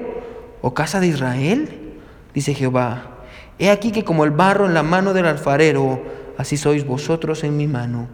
o 0.62 0.74
casa 0.74 1.02
de 1.02 1.08
Israel? 1.08 2.00
Dice 2.34 2.54
Jehová. 2.54 3.18
He 3.60 3.70
aquí 3.70 3.92
que 3.92 4.04
como 4.04 4.24
el 4.24 4.32
barro 4.32 4.66
en 4.66 4.74
la 4.74 4.82
mano 4.82 5.14
del 5.14 5.28
alfarero, 5.28 6.02
así 6.42 6.58
sois 6.58 6.86
vosotros 6.86 7.44
en 7.44 7.56
mi 7.56 7.68
mano, 7.68 8.08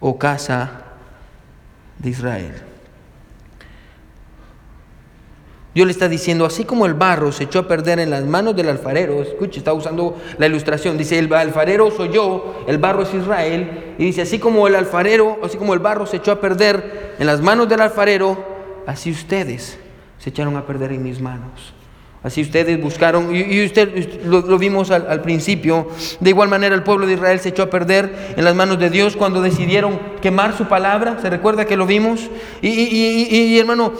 oh 0.00 0.18
casa 0.18 0.84
de 1.98 2.10
Israel. 2.10 2.54
Dios 5.74 5.86
le 5.86 5.92
está 5.92 6.08
diciendo, 6.08 6.44
así 6.44 6.64
como 6.64 6.84
el 6.84 6.94
barro 6.94 7.32
se 7.32 7.44
echó 7.44 7.60
a 7.60 7.68
perder 7.68 7.98
en 7.98 8.10
las 8.10 8.24
manos 8.24 8.54
del 8.54 8.68
alfarero, 8.68 9.22
escuche, 9.22 9.58
está 9.58 9.72
usando 9.72 10.18
la 10.38 10.46
ilustración, 10.46 10.98
dice, 10.98 11.18
el 11.18 11.32
alfarero 11.32 11.90
soy 11.90 12.10
yo, 12.10 12.64
el 12.68 12.78
barro 12.78 13.02
es 13.02 13.14
Israel, 13.14 13.94
y 13.98 14.04
dice, 14.04 14.22
así 14.22 14.38
como 14.38 14.68
el 14.68 14.74
alfarero, 14.74 15.38
así 15.42 15.56
como 15.56 15.72
el 15.74 15.80
barro 15.80 16.06
se 16.06 16.18
echó 16.18 16.32
a 16.32 16.40
perder 16.40 17.14
en 17.18 17.26
las 17.26 17.40
manos 17.40 17.68
del 17.68 17.80
alfarero, 17.80 18.36
así 18.86 19.10
ustedes 19.10 19.78
se 20.18 20.30
echaron 20.30 20.56
a 20.56 20.66
perder 20.66 20.92
en 20.92 21.02
mis 21.02 21.20
manos. 21.20 21.74
Así 22.22 22.40
ustedes 22.42 22.80
buscaron, 22.80 23.34
y, 23.34 23.64
usted 23.64 24.22
lo, 24.24 24.56
vimos 24.56 24.92
al, 24.92 25.22
principio, 25.22 25.88
de 26.20 26.30
igual 26.30 26.48
manera 26.48 26.74
el 26.74 26.84
pueblo 26.84 27.06
de 27.06 27.14
Israel 27.14 27.40
se 27.40 27.48
echó 27.48 27.64
a 27.64 27.70
perder 27.70 28.34
en 28.36 28.44
las 28.44 28.54
manos 28.54 28.78
de 28.78 28.90
Dios 28.90 29.16
cuando 29.16 29.42
decidieron 29.42 29.98
quemar 30.22 30.56
su 30.56 30.64
palabra, 30.64 31.18
¿se 31.20 31.28
recuerda 31.28 31.66
que 31.66 31.76
lo 31.76 31.84
vimos? 31.84 32.30
Y, 32.62 33.58
hermano, 33.58 33.92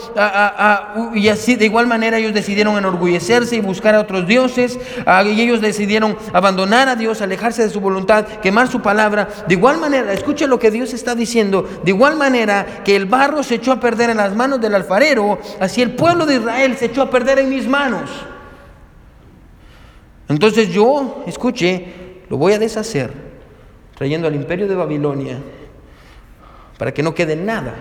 y 1.15 1.29
así 1.29 1.57
de 1.57 1.67
igual 1.67 1.87
manera 1.87 2.17
ellos 2.17 2.33
decidieron 2.33 2.79
enorgullecerse 2.79 3.57
y 3.57 3.61
buscar 3.61 3.95
a 3.95 4.01
otros 4.01 4.27
dioses, 4.27 4.79
y 5.27 5.41
ellos 5.41 5.61
decidieron 5.61 6.17
abandonar 6.33 6.89
a 6.89 6.97
Dios, 6.97 7.21
alejarse 7.21 7.65
de 7.65 7.69
su 7.69 7.81
voluntad, 7.81 8.25
quemar 8.41 8.69
su 8.69 8.81
palabra. 8.81 9.29
De 9.47 9.55
igual 9.55 9.79
manera, 9.79 10.13
escuche 10.15 10.47
lo 10.47 10.59
que 10.59 10.71
Dios 10.71 10.95
está 10.95 11.15
diciendo, 11.15 11.69
de 11.85 11.91
igual 11.91 12.17
manera 12.17 12.83
que 12.85 12.97
el 12.97 13.05
barro 13.05 13.43
se 13.43 13.57
echó 13.57 13.73
a 13.73 13.81
perder 13.81 14.09
en 14.09 14.17
las 14.17 14.35
manos 14.35 14.61
del 14.61 14.75
alfarero, 14.75 15.39
así 15.61 15.83
el 15.83 15.91
pueblo 15.91 16.25
de 16.25 16.37
Israel 16.37 16.77
se 16.79 16.87
echó 16.87 17.03
a 17.03 17.11
perder 17.11 17.41
en 17.41 17.51
mis 17.51 17.69
manos. 17.69 18.09
Entonces 20.29 20.69
yo, 20.69 21.25
escuche, 21.27 22.23
lo 22.31 22.39
voy 22.39 22.53
a 22.53 22.59
deshacer, 22.59 23.13
trayendo 23.97 24.29
al 24.29 24.35
imperio 24.35 24.69
de 24.69 24.75
Babilonia, 24.75 25.39
para 26.83 26.93
que 26.93 27.05
no 27.05 27.15
quede 27.15 27.37
nada 27.37 27.75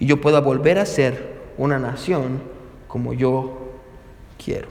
y 0.00 0.06
yo 0.06 0.20
pueda 0.20 0.40
volver 0.40 0.80
a 0.80 0.84
ser 0.84 1.32
una 1.56 1.78
nación 1.78 2.42
como 2.88 3.12
yo 3.12 3.70
quiero. 4.44 4.66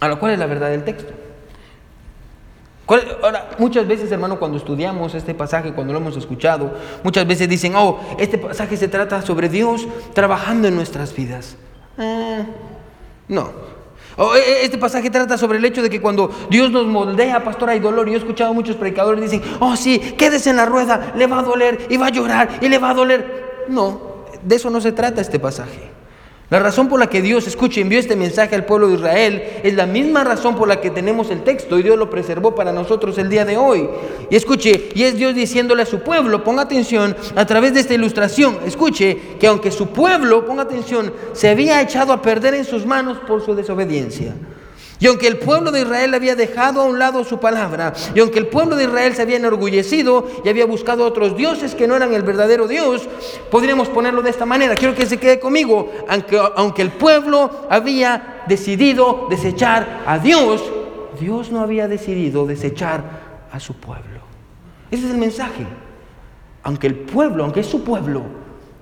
Ahora, 0.00 0.16
¿cuál 0.16 0.32
es 0.32 0.40
la 0.40 0.46
verdad 0.46 0.70
del 0.70 0.82
texto? 0.82 1.12
Ahora, 3.22 3.50
muchas 3.58 3.86
veces, 3.86 4.10
hermano, 4.10 4.40
cuando 4.40 4.58
estudiamos 4.58 5.14
este 5.14 5.34
pasaje, 5.36 5.72
cuando 5.72 5.92
lo 5.92 6.00
hemos 6.00 6.16
escuchado, 6.16 6.74
muchas 7.04 7.24
veces 7.28 7.48
dicen, 7.48 7.76
oh, 7.76 8.00
este 8.18 8.36
pasaje 8.36 8.76
se 8.76 8.88
trata 8.88 9.22
sobre 9.22 9.48
Dios 9.48 9.86
trabajando 10.14 10.66
en 10.66 10.74
nuestras 10.74 11.14
vidas. 11.14 11.56
Eh, 11.96 12.44
no, 13.28 13.52
Oh, 14.16 14.34
e, 14.36 14.38
e, 14.38 14.64
este 14.64 14.78
pasaje 14.78 15.10
trata 15.10 15.36
sobre 15.36 15.58
el 15.58 15.64
hecho 15.64 15.82
de 15.82 15.90
que 15.90 16.00
cuando 16.00 16.30
Dios 16.50 16.70
nos 16.70 16.86
moldea, 16.86 17.42
pastor, 17.42 17.70
hay 17.70 17.80
dolor. 17.80 18.06
Yo 18.06 18.14
he 18.14 18.18
escuchado 18.18 18.54
muchos 18.54 18.76
predicadores 18.76 19.20
dicen, 19.22 19.42
oh 19.60 19.76
sí, 19.76 19.98
quédese 20.16 20.50
en 20.50 20.56
la 20.56 20.66
rueda, 20.66 21.12
le 21.16 21.26
va 21.26 21.40
a 21.40 21.42
doler 21.42 21.86
y 21.90 21.96
va 21.96 22.06
a 22.06 22.10
llorar 22.10 22.48
y 22.60 22.68
le 22.68 22.78
va 22.78 22.90
a 22.90 22.94
doler. 22.94 23.64
No, 23.68 24.24
de 24.42 24.56
eso 24.56 24.70
no 24.70 24.80
se 24.80 24.92
trata 24.92 25.20
este 25.20 25.38
pasaje. 25.38 25.93
La 26.54 26.60
razón 26.60 26.88
por 26.88 27.00
la 27.00 27.08
que 27.08 27.20
Dios, 27.20 27.48
escuche, 27.48 27.80
envió 27.80 27.98
este 27.98 28.14
mensaje 28.14 28.54
al 28.54 28.64
pueblo 28.64 28.86
de 28.86 28.94
Israel 28.94 29.42
es 29.64 29.74
la 29.74 29.86
misma 29.86 30.22
razón 30.22 30.54
por 30.54 30.68
la 30.68 30.80
que 30.80 30.88
tenemos 30.88 31.32
el 31.32 31.42
texto 31.42 31.76
y 31.76 31.82
Dios 31.82 31.98
lo 31.98 32.08
preservó 32.08 32.54
para 32.54 32.72
nosotros 32.72 33.18
el 33.18 33.28
día 33.28 33.44
de 33.44 33.56
hoy. 33.56 33.88
Y 34.30 34.36
escuche, 34.36 34.90
y 34.94 35.02
es 35.02 35.16
Dios 35.16 35.34
diciéndole 35.34 35.82
a 35.82 35.86
su 35.86 36.02
pueblo, 36.02 36.44
ponga 36.44 36.62
atención 36.62 37.16
a 37.34 37.44
través 37.44 37.74
de 37.74 37.80
esta 37.80 37.94
ilustración, 37.94 38.58
escuche 38.64 39.18
que 39.40 39.48
aunque 39.48 39.72
su 39.72 39.88
pueblo, 39.88 40.46
ponga 40.46 40.62
atención, 40.62 41.12
se 41.32 41.48
había 41.48 41.82
echado 41.82 42.12
a 42.12 42.22
perder 42.22 42.54
en 42.54 42.64
sus 42.64 42.86
manos 42.86 43.18
por 43.26 43.44
su 43.44 43.56
desobediencia. 43.56 44.36
Y 45.04 45.06
aunque 45.06 45.26
el 45.26 45.36
pueblo 45.36 45.70
de 45.70 45.82
Israel 45.82 46.14
había 46.14 46.34
dejado 46.34 46.80
a 46.80 46.84
un 46.86 46.98
lado 46.98 47.24
su 47.24 47.38
palabra, 47.38 47.92
y 48.14 48.20
aunque 48.20 48.38
el 48.38 48.46
pueblo 48.46 48.74
de 48.74 48.84
Israel 48.84 49.14
se 49.14 49.20
había 49.20 49.36
enorgullecido 49.36 50.26
y 50.42 50.48
había 50.48 50.64
buscado 50.64 51.04
otros 51.04 51.36
dioses 51.36 51.74
que 51.74 51.86
no 51.86 51.94
eran 51.94 52.14
el 52.14 52.22
verdadero 52.22 52.66
Dios, 52.66 53.06
podríamos 53.50 53.90
ponerlo 53.90 54.22
de 54.22 54.30
esta 54.30 54.46
manera. 54.46 54.74
Quiero 54.74 54.94
que 54.94 55.04
se 55.04 55.18
quede 55.18 55.38
conmigo. 55.38 55.92
Aunque, 56.08 56.40
aunque 56.56 56.80
el 56.80 56.90
pueblo 56.90 57.66
había 57.68 58.44
decidido 58.48 59.26
desechar 59.28 60.04
a 60.06 60.18
Dios, 60.18 60.64
Dios 61.20 61.52
no 61.52 61.60
había 61.60 61.86
decidido 61.86 62.46
desechar 62.46 63.04
a 63.52 63.60
su 63.60 63.74
pueblo. 63.74 64.20
Ese 64.90 65.04
es 65.04 65.10
el 65.10 65.18
mensaje. 65.18 65.66
Aunque 66.62 66.86
el 66.86 66.94
pueblo, 66.94 67.44
aunque 67.44 67.60
es 67.60 67.66
su 67.66 67.84
pueblo, 67.84 68.22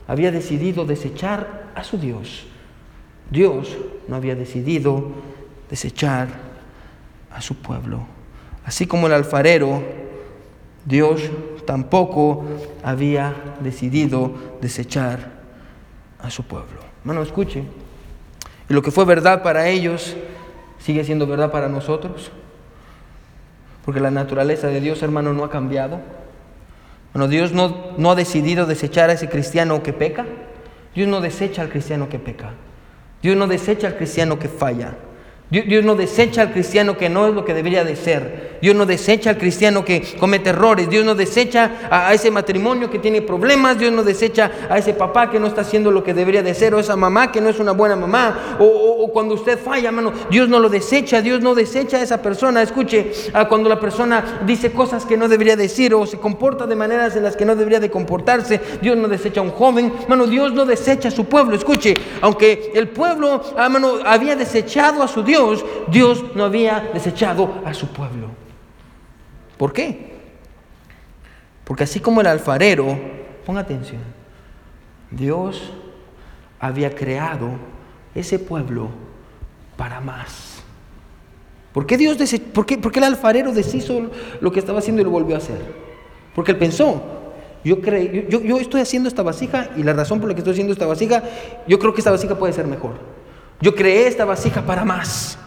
había 0.06 0.30
decidido 0.30 0.84
desechar 0.84 1.72
a 1.74 1.82
su 1.82 1.98
Dios, 1.98 2.46
Dios 3.28 3.76
no 4.06 4.14
había 4.14 4.36
decidido 4.36 5.31
desechar 5.72 6.28
a 7.30 7.40
su 7.40 7.56
pueblo. 7.56 8.04
Así 8.62 8.86
como 8.86 9.06
el 9.06 9.14
alfarero, 9.14 9.82
Dios 10.84 11.22
tampoco 11.64 12.44
había 12.84 13.34
decidido 13.60 14.34
desechar 14.60 15.30
a 16.20 16.28
su 16.28 16.42
pueblo. 16.42 16.78
Hermano, 17.00 17.22
escuche. 17.22 17.64
Y 18.68 18.74
lo 18.74 18.82
que 18.82 18.90
fue 18.90 19.06
verdad 19.06 19.42
para 19.42 19.66
ellos 19.68 20.14
sigue 20.78 21.04
siendo 21.04 21.26
verdad 21.26 21.50
para 21.50 21.70
nosotros. 21.70 22.30
Porque 23.82 23.98
la 23.98 24.10
naturaleza 24.10 24.66
de 24.66 24.78
Dios, 24.82 25.02
hermano, 25.02 25.32
no 25.32 25.42
ha 25.42 25.48
cambiado. 25.48 26.00
Bueno, 27.14 27.28
Dios 27.28 27.52
no, 27.52 27.94
no 27.96 28.10
ha 28.10 28.14
decidido 28.14 28.66
desechar 28.66 29.08
a 29.08 29.14
ese 29.14 29.30
cristiano 29.30 29.82
que 29.82 29.94
peca. 29.94 30.26
Dios 30.94 31.08
no 31.08 31.22
desecha 31.22 31.62
al 31.62 31.70
cristiano 31.70 32.10
que 32.10 32.18
peca. 32.18 32.50
Dios 33.22 33.38
no 33.38 33.46
desecha 33.46 33.86
al 33.86 33.96
cristiano 33.96 34.38
que 34.38 34.48
falla. 34.48 34.96
Dios 35.52 35.84
no 35.84 35.94
desecha 35.94 36.40
al 36.40 36.52
cristiano 36.52 36.96
que 36.96 37.10
no 37.10 37.28
es 37.28 37.34
lo 37.34 37.44
que 37.44 37.52
debería 37.52 37.84
de 37.84 37.94
ser. 37.94 38.52
Dios 38.62 38.74
no 38.74 38.86
desecha 38.86 39.28
al 39.28 39.36
cristiano 39.36 39.84
que 39.84 40.02
comete 40.18 40.48
errores. 40.48 40.88
Dios 40.88 41.04
no 41.04 41.14
desecha 41.14 41.88
a, 41.90 42.14
ese 42.14 42.30
matrimonio 42.30 42.88
que 42.90 42.98
tiene 42.98 43.20
problemas. 43.20 43.78
Dios 43.78 43.92
no 43.92 44.02
desecha 44.02 44.50
a 44.70 44.78
ese 44.78 44.94
papá 44.94 45.30
que 45.30 45.38
no 45.38 45.48
está 45.48 45.60
haciendo 45.60 45.90
lo 45.90 46.02
que 46.02 46.14
debería 46.14 46.42
de 46.42 46.54
ser. 46.54 46.74
O 46.74 46.78
esa 46.78 46.96
mamá 46.96 47.30
que 47.30 47.42
no 47.42 47.50
es 47.50 47.58
una 47.58 47.72
buena 47.72 47.96
mamá. 47.96 48.56
O, 48.60 49.10
cuando 49.12 49.34
usted 49.34 49.58
falla, 49.58 49.88
hermano, 49.88 50.14
Dios 50.30 50.48
no 50.48 50.58
lo 50.58 50.70
desecha. 50.70 51.20
Dios 51.20 51.42
no 51.42 51.54
desecha 51.54 51.98
a 51.98 52.02
esa 52.02 52.22
persona. 52.22 52.62
Escuche, 52.62 53.12
cuando 53.50 53.68
la 53.68 53.78
persona 53.78 54.40
dice 54.46 54.72
cosas 54.72 55.04
que 55.04 55.18
no 55.18 55.28
debería 55.28 55.56
decir 55.56 55.92
o 55.92 56.06
se 56.06 56.16
comporta 56.16 56.66
de 56.66 56.76
maneras 56.76 57.14
en 57.16 57.24
las 57.24 57.36
que 57.36 57.44
no 57.44 57.54
debería 57.54 57.80
de 57.80 57.90
comportarse. 57.90 58.58
Dios 58.80 58.96
no 58.96 59.06
desecha 59.06 59.40
a 59.40 59.42
un 59.42 59.50
joven. 59.50 59.92
Hermano, 60.00 60.26
Dios 60.26 60.54
no 60.54 60.64
desecha 60.64 61.08
a 61.08 61.10
su 61.10 61.26
pueblo. 61.26 61.56
Escuche, 61.56 61.92
aunque 62.22 62.72
el 62.74 62.88
pueblo, 62.88 63.42
hermano, 63.58 63.98
había 64.06 64.34
desechado 64.34 65.02
a 65.02 65.08
su 65.08 65.22
Dios. 65.22 65.41
Dios, 65.88 66.24
no 66.34 66.44
había 66.44 66.90
desechado 66.92 67.62
a 67.64 67.74
su 67.74 67.88
pueblo. 67.88 68.28
¿Por 69.56 69.72
qué? 69.72 70.12
Porque 71.64 71.84
así 71.84 72.00
como 72.00 72.20
el 72.20 72.26
alfarero, 72.26 72.98
ponga 73.46 73.60
atención, 73.60 74.02
Dios 75.10 75.72
había 76.58 76.94
creado 76.94 77.50
ese 78.14 78.38
pueblo 78.38 78.88
para 79.76 80.00
más. 80.00 80.62
¿Por 81.72 81.86
qué, 81.86 81.96
Dios 81.96 82.18
por, 82.52 82.66
qué, 82.66 82.78
el 82.94 83.04
alfarero 83.04 83.52
deshizo 83.52 84.10
lo 84.40 84.52
que 84.52 84.58
estaba 84.58 84.80
haciendo 84.80 85.00
y 85.00 85.04
lo 85.04 85.10
volvió 85.10 85.34
a 85.34 85.38
hacer? 85.38 85.60
Porque 86.34 86.52
él 86.52 86.58
pensó, 86.58 87.02
yo, 87.64 87.80
yo, 87.80 88.40
yo, 88.42 88.58
estoy 88.58 88.80
haciendo 88.80 89.08
esta 89.08 89.22
vasija 89.22 89.70
y 89.76 89.82
la 89.82 89.92
razón 89.92 90.20
por 90.20 90.28
la 90.28 90.34
que 90.34 90.40
estoy 90.40 90.52
haciendo 90.52 90.72
esta 90.72 90.86
vasija, 90.86 91.22
yo 91.66 91.78
creo 91.78 91.94
que 91.94 92.00
esta 92.00 92.10
vasija 92.10 92.38
puede 92.38 92.52
ser 92.52 92.66
mejor. 92.66 93.21
Yo 93.62 93.76
creé 93.76 94.08
esta 94.08 94.24
vasija 94.24 94.62
para 94.62 94.84
más. 94.84 95.38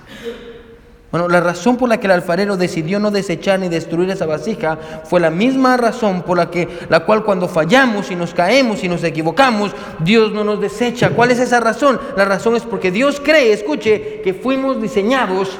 Bueno, 1.11 1.27
la 1.27 1.41
razón 1.41 1.75
por 1.77 1.89
la 1.89 1.99
que 1.99 2.07
el 2.07 2.11
alfarero 2.11 2.55
decidió 2.57 2.97
no 2.97 3.11
desechar 3.11 3.59
ni 3.59 3.67
destruir 3.67 4.09
esa 4.09 4.25
vasija 4.25 4.77
fue 5.03 5.19
la 5.19 5.29
misma 5.29 5.75
razón 5.77 6.23
por 6.23 6.37
la 6.37 6.49
que 6.49 6.67
la 6.89 7.01
cual 7.01 7.23
cuando 7.23 7.47
fallamos 7.49 8.11
y 8.11 8.15
nos 8.15 8.33
caemos 8.33 8.83
y 8.83 8.89
nos 8.89 9.03
equivocamos, 9.03 9.71
Dios 9.99 10.31
no 10.31 10.45
nos 10.45 10.61
desecha. 10.61 11.09
¿Cuál 11.09 11.31
es 11.31 11.39
esa 11.39 11.59
razón? 11.59 11.99
La 12.15 12.23
razón 12.25 12.55
es 12.55 12.63
porque 12.63 12.89
Dios 12.89 13.21
cree, 13.23 13.51
escuche, 13.51 14.21
que 14.21 14.33
fuimos 14.33 14.81
diseñados 14.81 15.57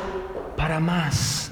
para 0.56 0.80
más. 0.80 1.52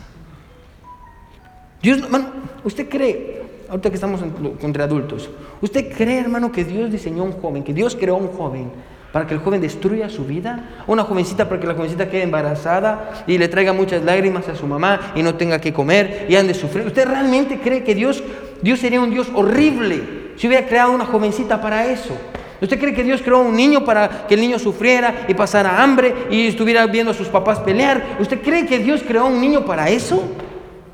Dios, 1.81 1.99
hermano, 1.99 2.27
usted 2.63 2.87
cree, 2.87 3.43
ahorita 3.69 3.89
que 3.89 3.95
estamos 3.95 4.21
entre 4.61 4.83
adultos, 4.83 5.29
usted 5.61 5.93
cree, 5.93 6.19
hermano, 6.19 6.49
que 6.49 6.63
Dios 6.63 6.89
diseñó 6.89 7.23
un 7.23 7.33
joven, 7.33 7.63
que 7.63 7.73
Dios 7.73 7.95
creó 7.97 8.15
un 8.15 8.29
joven 8.29 8.71
para 9.13 9.27
que 9.27 9.35
el 9.35 9.39
joven 9.41 9.61
destruya 9.61 10.09
su 10.09 10.25
vida, 10.25 10.71
una 10.87 11.03
jovencita 11.03 11.47
para 11.47 11.61
que 11.61 11.67
la 11.67 11.75
jovencita 11.75 12.09
quede 12.09 12.23
embarazada 12.23 13.23
y 13.27 13.37
le 13.37 13.47
traiga 13.47 13.71
muchas 13.71 14.03
lágrimas 14.03 14.49
a 14.49 14.55
su 14.55 14.65
mamá 14.65 15.13
y 15.13 15.21
no 15.21 15.35
tenga 15.35 15.61
que 15.61 15.71
comer 15.71 16.25
y 16.27 16.35
ande 16.35 16.55
sufrir. 16.55 16.87
¿Usted 16.87 17.07
realmente 17.07 17.59
cree 17.59 17.83
que 17.83 17.93
Dios, 17.93 18.23
Dios 18.63 18.79
sería 18.79 18.99
un 18.99 19.11
Dios 19.11 19.27
horrible 19.35 20.31
si 20.35 20.47
hubiera 20.47 20.67
creado 20.67 20.93
una 20.93 21.05
jovencita 21.05 21.61
para 21.61 21.85
eso? 21.85 22.17
¿Usted 22.59 22.79
cree 22.79 22.95
que 22.95 23.03
Dios 23.03 23.21
creó 23.21 23.41
un 23.41 23.55
niño 23.55 23.85
para 23.85 24.25
que 24.27 24.33
el 24.33 24.41
niño 24.41 24.57
sufriera 24.57 25.25
y 25.27 25.35
pasara 25.35 25.83
hambre 25.83 26.15
y 26.31 26.47
estuviera 26.47 26.87
viendo 26.87 27.11
a 27.11 27.13
sus 27.13 27.27
papás 27.27 27.59
pelear? 27.59 28.17
¿Usted 28.19 28.41
cree 28.41 28.65
que 28.65 28.79
Dios 28.79 29.03
creó 29.07 29.27
un 29.27 29.39
niño 29.39 29.63
para 29.63 29.89
eso? 29.89 30.23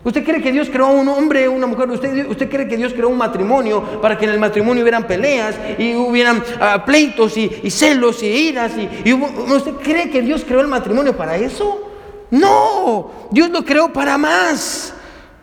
¿Usted 0.04 0.24
cree 0.24 0.42
que 0.42 0.52
Dios 0.52 0.70
creó 0.70 0.88
un 0.88 1.08
hombre, 1.10 1.50
una 1.50 1.68
mujer? 1.68 1.90
¿Usted, 1.90 2.28
¿Usted 2.30 2.50
cree 2.50 2.68
que 2.68 2.78
Dios 2.78 2.94
creó 2.94 3.10
un 3.10 3.18
matrimonio 3.18 3.84
para 4.02 4.18
que 4.18 4.26
en 4.26 4.32
el 4.32 4.40
matrimonio 4.40 4.82
hubieran 4.82 5.06
peleas 5.06 5.56
y 5.78 5.94
hubieran 5.94 6.42
ah, 6.62 6.86
pleitos 6.86 7.36
y, 7.36 7.70
celos 7.70 8.24
y 8.24 8.28
iras? 8.28 8.72
Y, 8.78 9.12
¿Usted 9.12 9.74
cree 9.84 10.10
que 10.10 10.22
Dios 10.22 10.46
creó 10.48 10.62
el 10.62 10.68
matrimonio 10.68 11.18
para 11.18 11.36
eso? 11.36 11.90
No, 12.32 13.12
Dios 13.30 13.50
lo 13.50 13.66
creó 13.66 13.92
para 13.92 14.18
más. 14.18 14.94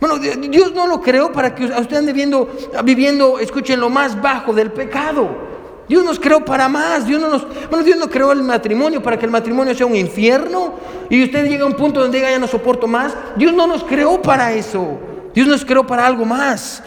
Bueno, 0.01 0.19
Dios 0.19 0.73
no 0.73 0.87
lo 0.87 1.03
creó 1.03 1.33
para 1.33 1.55
que 1.55 1.65
usted 1.65 1.97
ande 1.97 2.13
viendo, 2.13 2.49
viviendo, 2.85 3.39
escuchen, 3.39 3.79
lo 3.79 3.91
más 3.91 4.21
bajo 4.21 4.55
del 4.55 4.71
pecado. 4.71 5.46
Dios 5.89 6.05
nos 6.05 6.19
creó 6.19 6.45
para 6.45 6.69
más. 6.69 7.07
Dios 7.07 7.21
no 7.21 7.29
nos, 7.29 7.47
bueno, 7.69 7.85
Dios 7.85 7.99
no 7.99 8.09
creó 8.09 8.33
el 8.33 8.43
matrimonio 8.43 9.03
para 9.03 9.19
que 9.19 9.25
el 9.25 9.31
matrimonio 9.31 9.75
sea 9.75 9.87
un 9.87 9.97
infierno 9.97 10.75
y 11.09 11.25
usted 11.25 11.49
llega 11.49 11.65
a 11.65 11.67
un 11.67 11.75
punto 11.75 12.01
donde 12.01 12.19
diga 12.19 12.31
ya 12.31 12.39
no 12.39 12.49
soporto 12.49 12.87
más. 12.87 13.15
Dios 13.37 13.53
no 13.53 13.67
nos 13.67 13.85
creó 13.85 14.21
para 14.21 14.53
eso. 14.53 14.99
Dios 15.35 15.47
nos 15.47 15.65
creó 15.65 15.87
para 15.87 16.07
algo 16.07 16.25
más. 16.25 16.83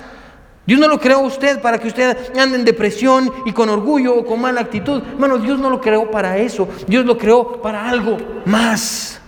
Dios 0.66 0.80
no 0.80 0.88
lo 0.88 1.00
creó 1.00 1.20
a 1.20 1.24
usted 1.24 1.62
para 1.62 1.80
que 1.80 1.88
usted 1.88 2.38
ande 2.38 2.58
en 2.58 2.66
depresión 2.66 3.32
y 3.45 3.54
con 3.54 3.70
orgullo 3.70 4.16
o 4.16 4.26
con 4.26 4.39
mala 4.39 4.62
actitud. 4.62 5.02
Hermano, 5.14 5.39
Dios 5.39 5.60
no 5.60 5.70
lo 5.70 5.82
creó 5.82 6.12
para 6.12 6.38
eso. 6.38 6.68
Dios 6.88 7.06
lo 7.06 7.18
creó 7.18 7.62
para 7.62 7.89
algo 7.89 8.18
más. 8.45 9.20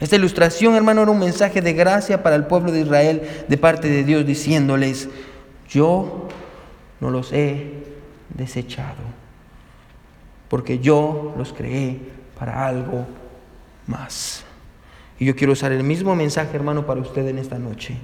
Esta 0.00 0.16
ilustración, 0.16 0.74
hermano, 0.74 1.02
era 1.02 1.10
un 1.10 1.18
mensaje 1.18 1.60
de 1.60 1.74
gracia 1.74 2.22
para 2.22 2.34
el 2.36 2.46
pueblo 2.46 2.72
de 2.72 2.80
Israel 2.80 3.22
de 3.48 3.56
parte 3.58 3.88
de 3.88 4.02
Dios 4.02 4.26
diciéndoles, 4.26 5.08
yo 5.68 6.28
no 7.00 7.10
los 7.10 7.32
he 7.32 7.84
desechado, 8.28 9.02
porque 10.48 10.78
yo 10.78 11.34
los 11.36 11.52
creé 11.52 11.98
para 12.38 12.66
algo 12.66 13.06
más. 13.86 14.44
Y 15.18 15.26
yo 15.26 15.36
quiero 15.36 15.52
usar 15.52 15.72
el 15.72 15.84
mismo 15.84 16.14
mensaje, 16.16 16.56
hermano, 16.56 16.86
para 16.86 17.00
usted 17.00 17.26
en 17.28 17.38
esta 17.38 17.58
noche. 17.58 17.96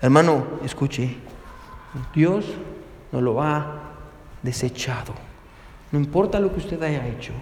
Hermano, 0.00 0.44
escuche, 0.64 1.16
Dios 2.14 2.44
no 3.10 3.20
lo 3.20 3.42
ha 3.42 3.80
desechado. 4.42 5.14
No 5.90 5.98
importa 5.98 6.38
lo 6.38 6.52
que 6.52 6.60
usted 6.60 6.80
haya 6.82 7.06
hecho, 7.08 7.32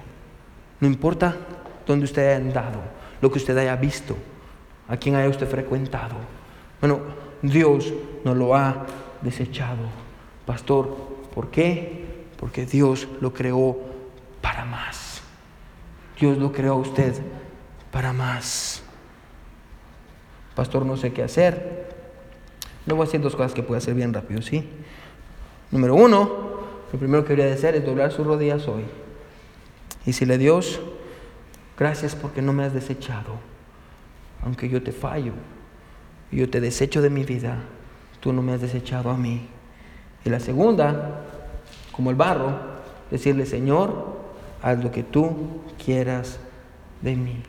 no 0.81 0.87
importa 0.87 1.37
dónde 1.87 2.05
usted 2.05 2.27
haya 2.27 2.37
andado, 2.37 2.81
lo 3.21 3.31
que 3.31 3.39
usted 3.39 3.57
haya 3.59 3.77
visto, 3.77 4.17
a 4.89 4.97
quién 4.97 5.17
haya 5.17 5.29
usted 5.29 5.49
frecuentado. 5.49 6.15
Bueno, 6.81 7.01
Dios 7.43 7.93
no 8.25 8.35
lo 8.35 8.55
ha 8.55 8.87
desechado. 9.21 10.06
Pastor, 10.47 10.97
¿por 11.35 11.51
qué? 11.51 12.07
Porque 12.39 12.65
Dios 12.65 13.09
lo 13.21 13.35
creó 13.35 13.77
para 14.41 14.65
más. 14.65 15.21
Dios 16.19 16.39
lo 16.39 16.53
creó 16.53 16.75
a 16.75 16.77
usted 16.77 17.15
para 17.91 18.13
más. 18.13 18.83
Pastor, 20.55 20.87
no 20.87 20.97
sé 20.97 21.13
qué 21.13 21.23
hacer. 21.23 21.95
Le 22.87 22.95
voy 22.95 23.03
a 23.03 23.07
decir 23.07 23.21
dos 23.21 23.35
cosas 23.35 23.53
que 23.53 23.63
puede 23.63 23.79
hacer 23.79 23.95
bien 23.95 24.15
rápido, 24.15 24.41
¿sí? 24.41 24.69
Número 25.71 25.95
uno, 25.95 26.31
lo 26.93 26.99
primero 26.99 27.25
que 27.25 27.35
debería 27.35 27.55
hacer 27.55 27.75
es 27.75 27.85
doblar 27.85 28.13
sus 28.13 28.27
rodillas 28.27 28.67
hoy. 28.69 28.85
Y 30.05 30.07
decirle, 30.07 30.39
Dios, 30.39 30.81
gracias 31.77 32.15
porque 32.15 32.41
no 32.41 32.53
me 32.53 32.65
has 32.65 32.73
desechado. 32.73 33.35
Aunque 34.43 34.69
yo 34.69 34.83
te 34.83 34.93
fallo 34.93 35.33
yo 36.31 36.51
te 36.51 36.61
desecho 36.61 37.03
de 37.03 37.11
mi 37.11 37.25
vida, 37.25 37.63
tú 38.21 38.33
no 38.33 38.43
me 38.43 38.53
has 38.53 38.61
desechado 38.61 39.11
a 39.11 39.17
mí. 39.17 39.49
Y 40.27 40.29
la 40.29 40.41
segunda, 40.41 41.21
como 41.93 42.11
el 42.11 42.17
barro, 42.17 42.59
decirle, 43.13 43.47
Señor, 43.47 44.17
haz 44.61 44.83
lo 44.83 44.91
que 44.91 45.05
tú 45.05 45.63
quieras 45.83 46.41
de 47.01 47.15
mí. 47.15 47.43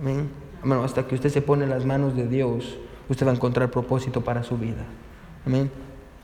Amén. 0.00 0.28
Bueno, 0.64 0.82
hasta 0.82 1.06
que 1.06 1.14
usted 1.14 1.30
se 1.30 1.40
pone 1.40 1.62
en 1.62 1.70
las 1.70 1.84
manos 1.84 2.16
de 2.16 2.26
Dios, 2.26 2.76
usted 3.08 3.24
va 3.24 3.30
a 3.30 3.34
encontrar 3.34 3.70
propósito 3.70 4.22
para 4.22 4.42
su 4.42 4.58
vida. 4.58 4.84
Amén. 5.46 5.70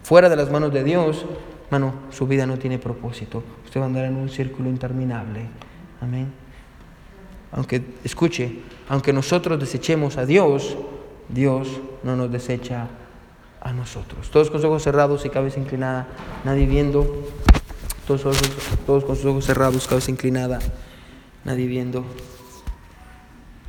Fuera 0.03 0.29
de 0.29 0.35
las 0.35 0.51
manos 0.51 0.73
de 0.73 0.83
Dios, 0.83 1.25
hermano, 1.67 1.95
su 2.11 2.27
vida 2.27 2.47
no 2.47 2.59
tiene 2.59 2.81
propósito. 2.81 3.45
Usted 3.65 3.79
va 3.79 3.85
a 3.85 3.87
andar 3.87 4.07
en 4.07 4.17
un 4.17 4.29
círculo 4.29 4.69
interminable. 4.69 5.47
Amén. 6.01 6.33
Aunque, 7.53 7.81
escuche, 8.03 8.59
aunque 8.89 9.13
nosotros 9.13 9.61
desechemos 9.61 10.17
a 10.17 10.27
Dios, 10.27 10.77
Dios 11.29 11.81
no 12.03 12.17
nos 12.17 12.33
desecha 12.33 12.89
a 13.65 13.73
nosotros. 13.73 14.31
Todos 14.31 14.51
con 14.51 14.61
sus 14.61 14.69
ojos 14.69 14.83
cerrados 14.83 15.25
y 15.25 15.31
cabeza 15.31 15.59
inclinada, 15.59 16.07
nadie 16.45 16.67
viendo. 16.67 17.25
Todos, 18.07 18.23
todos 18.87 19.05
con 19.05 19.17
sus 19.17 19.25
ojos 19.25 19.47
cerrados, 19.47 19.89
cabeza 19.89 20.11
inclinada, 20.11 20.59
nadie 21.45 21.67
viendo. 21.67 22.05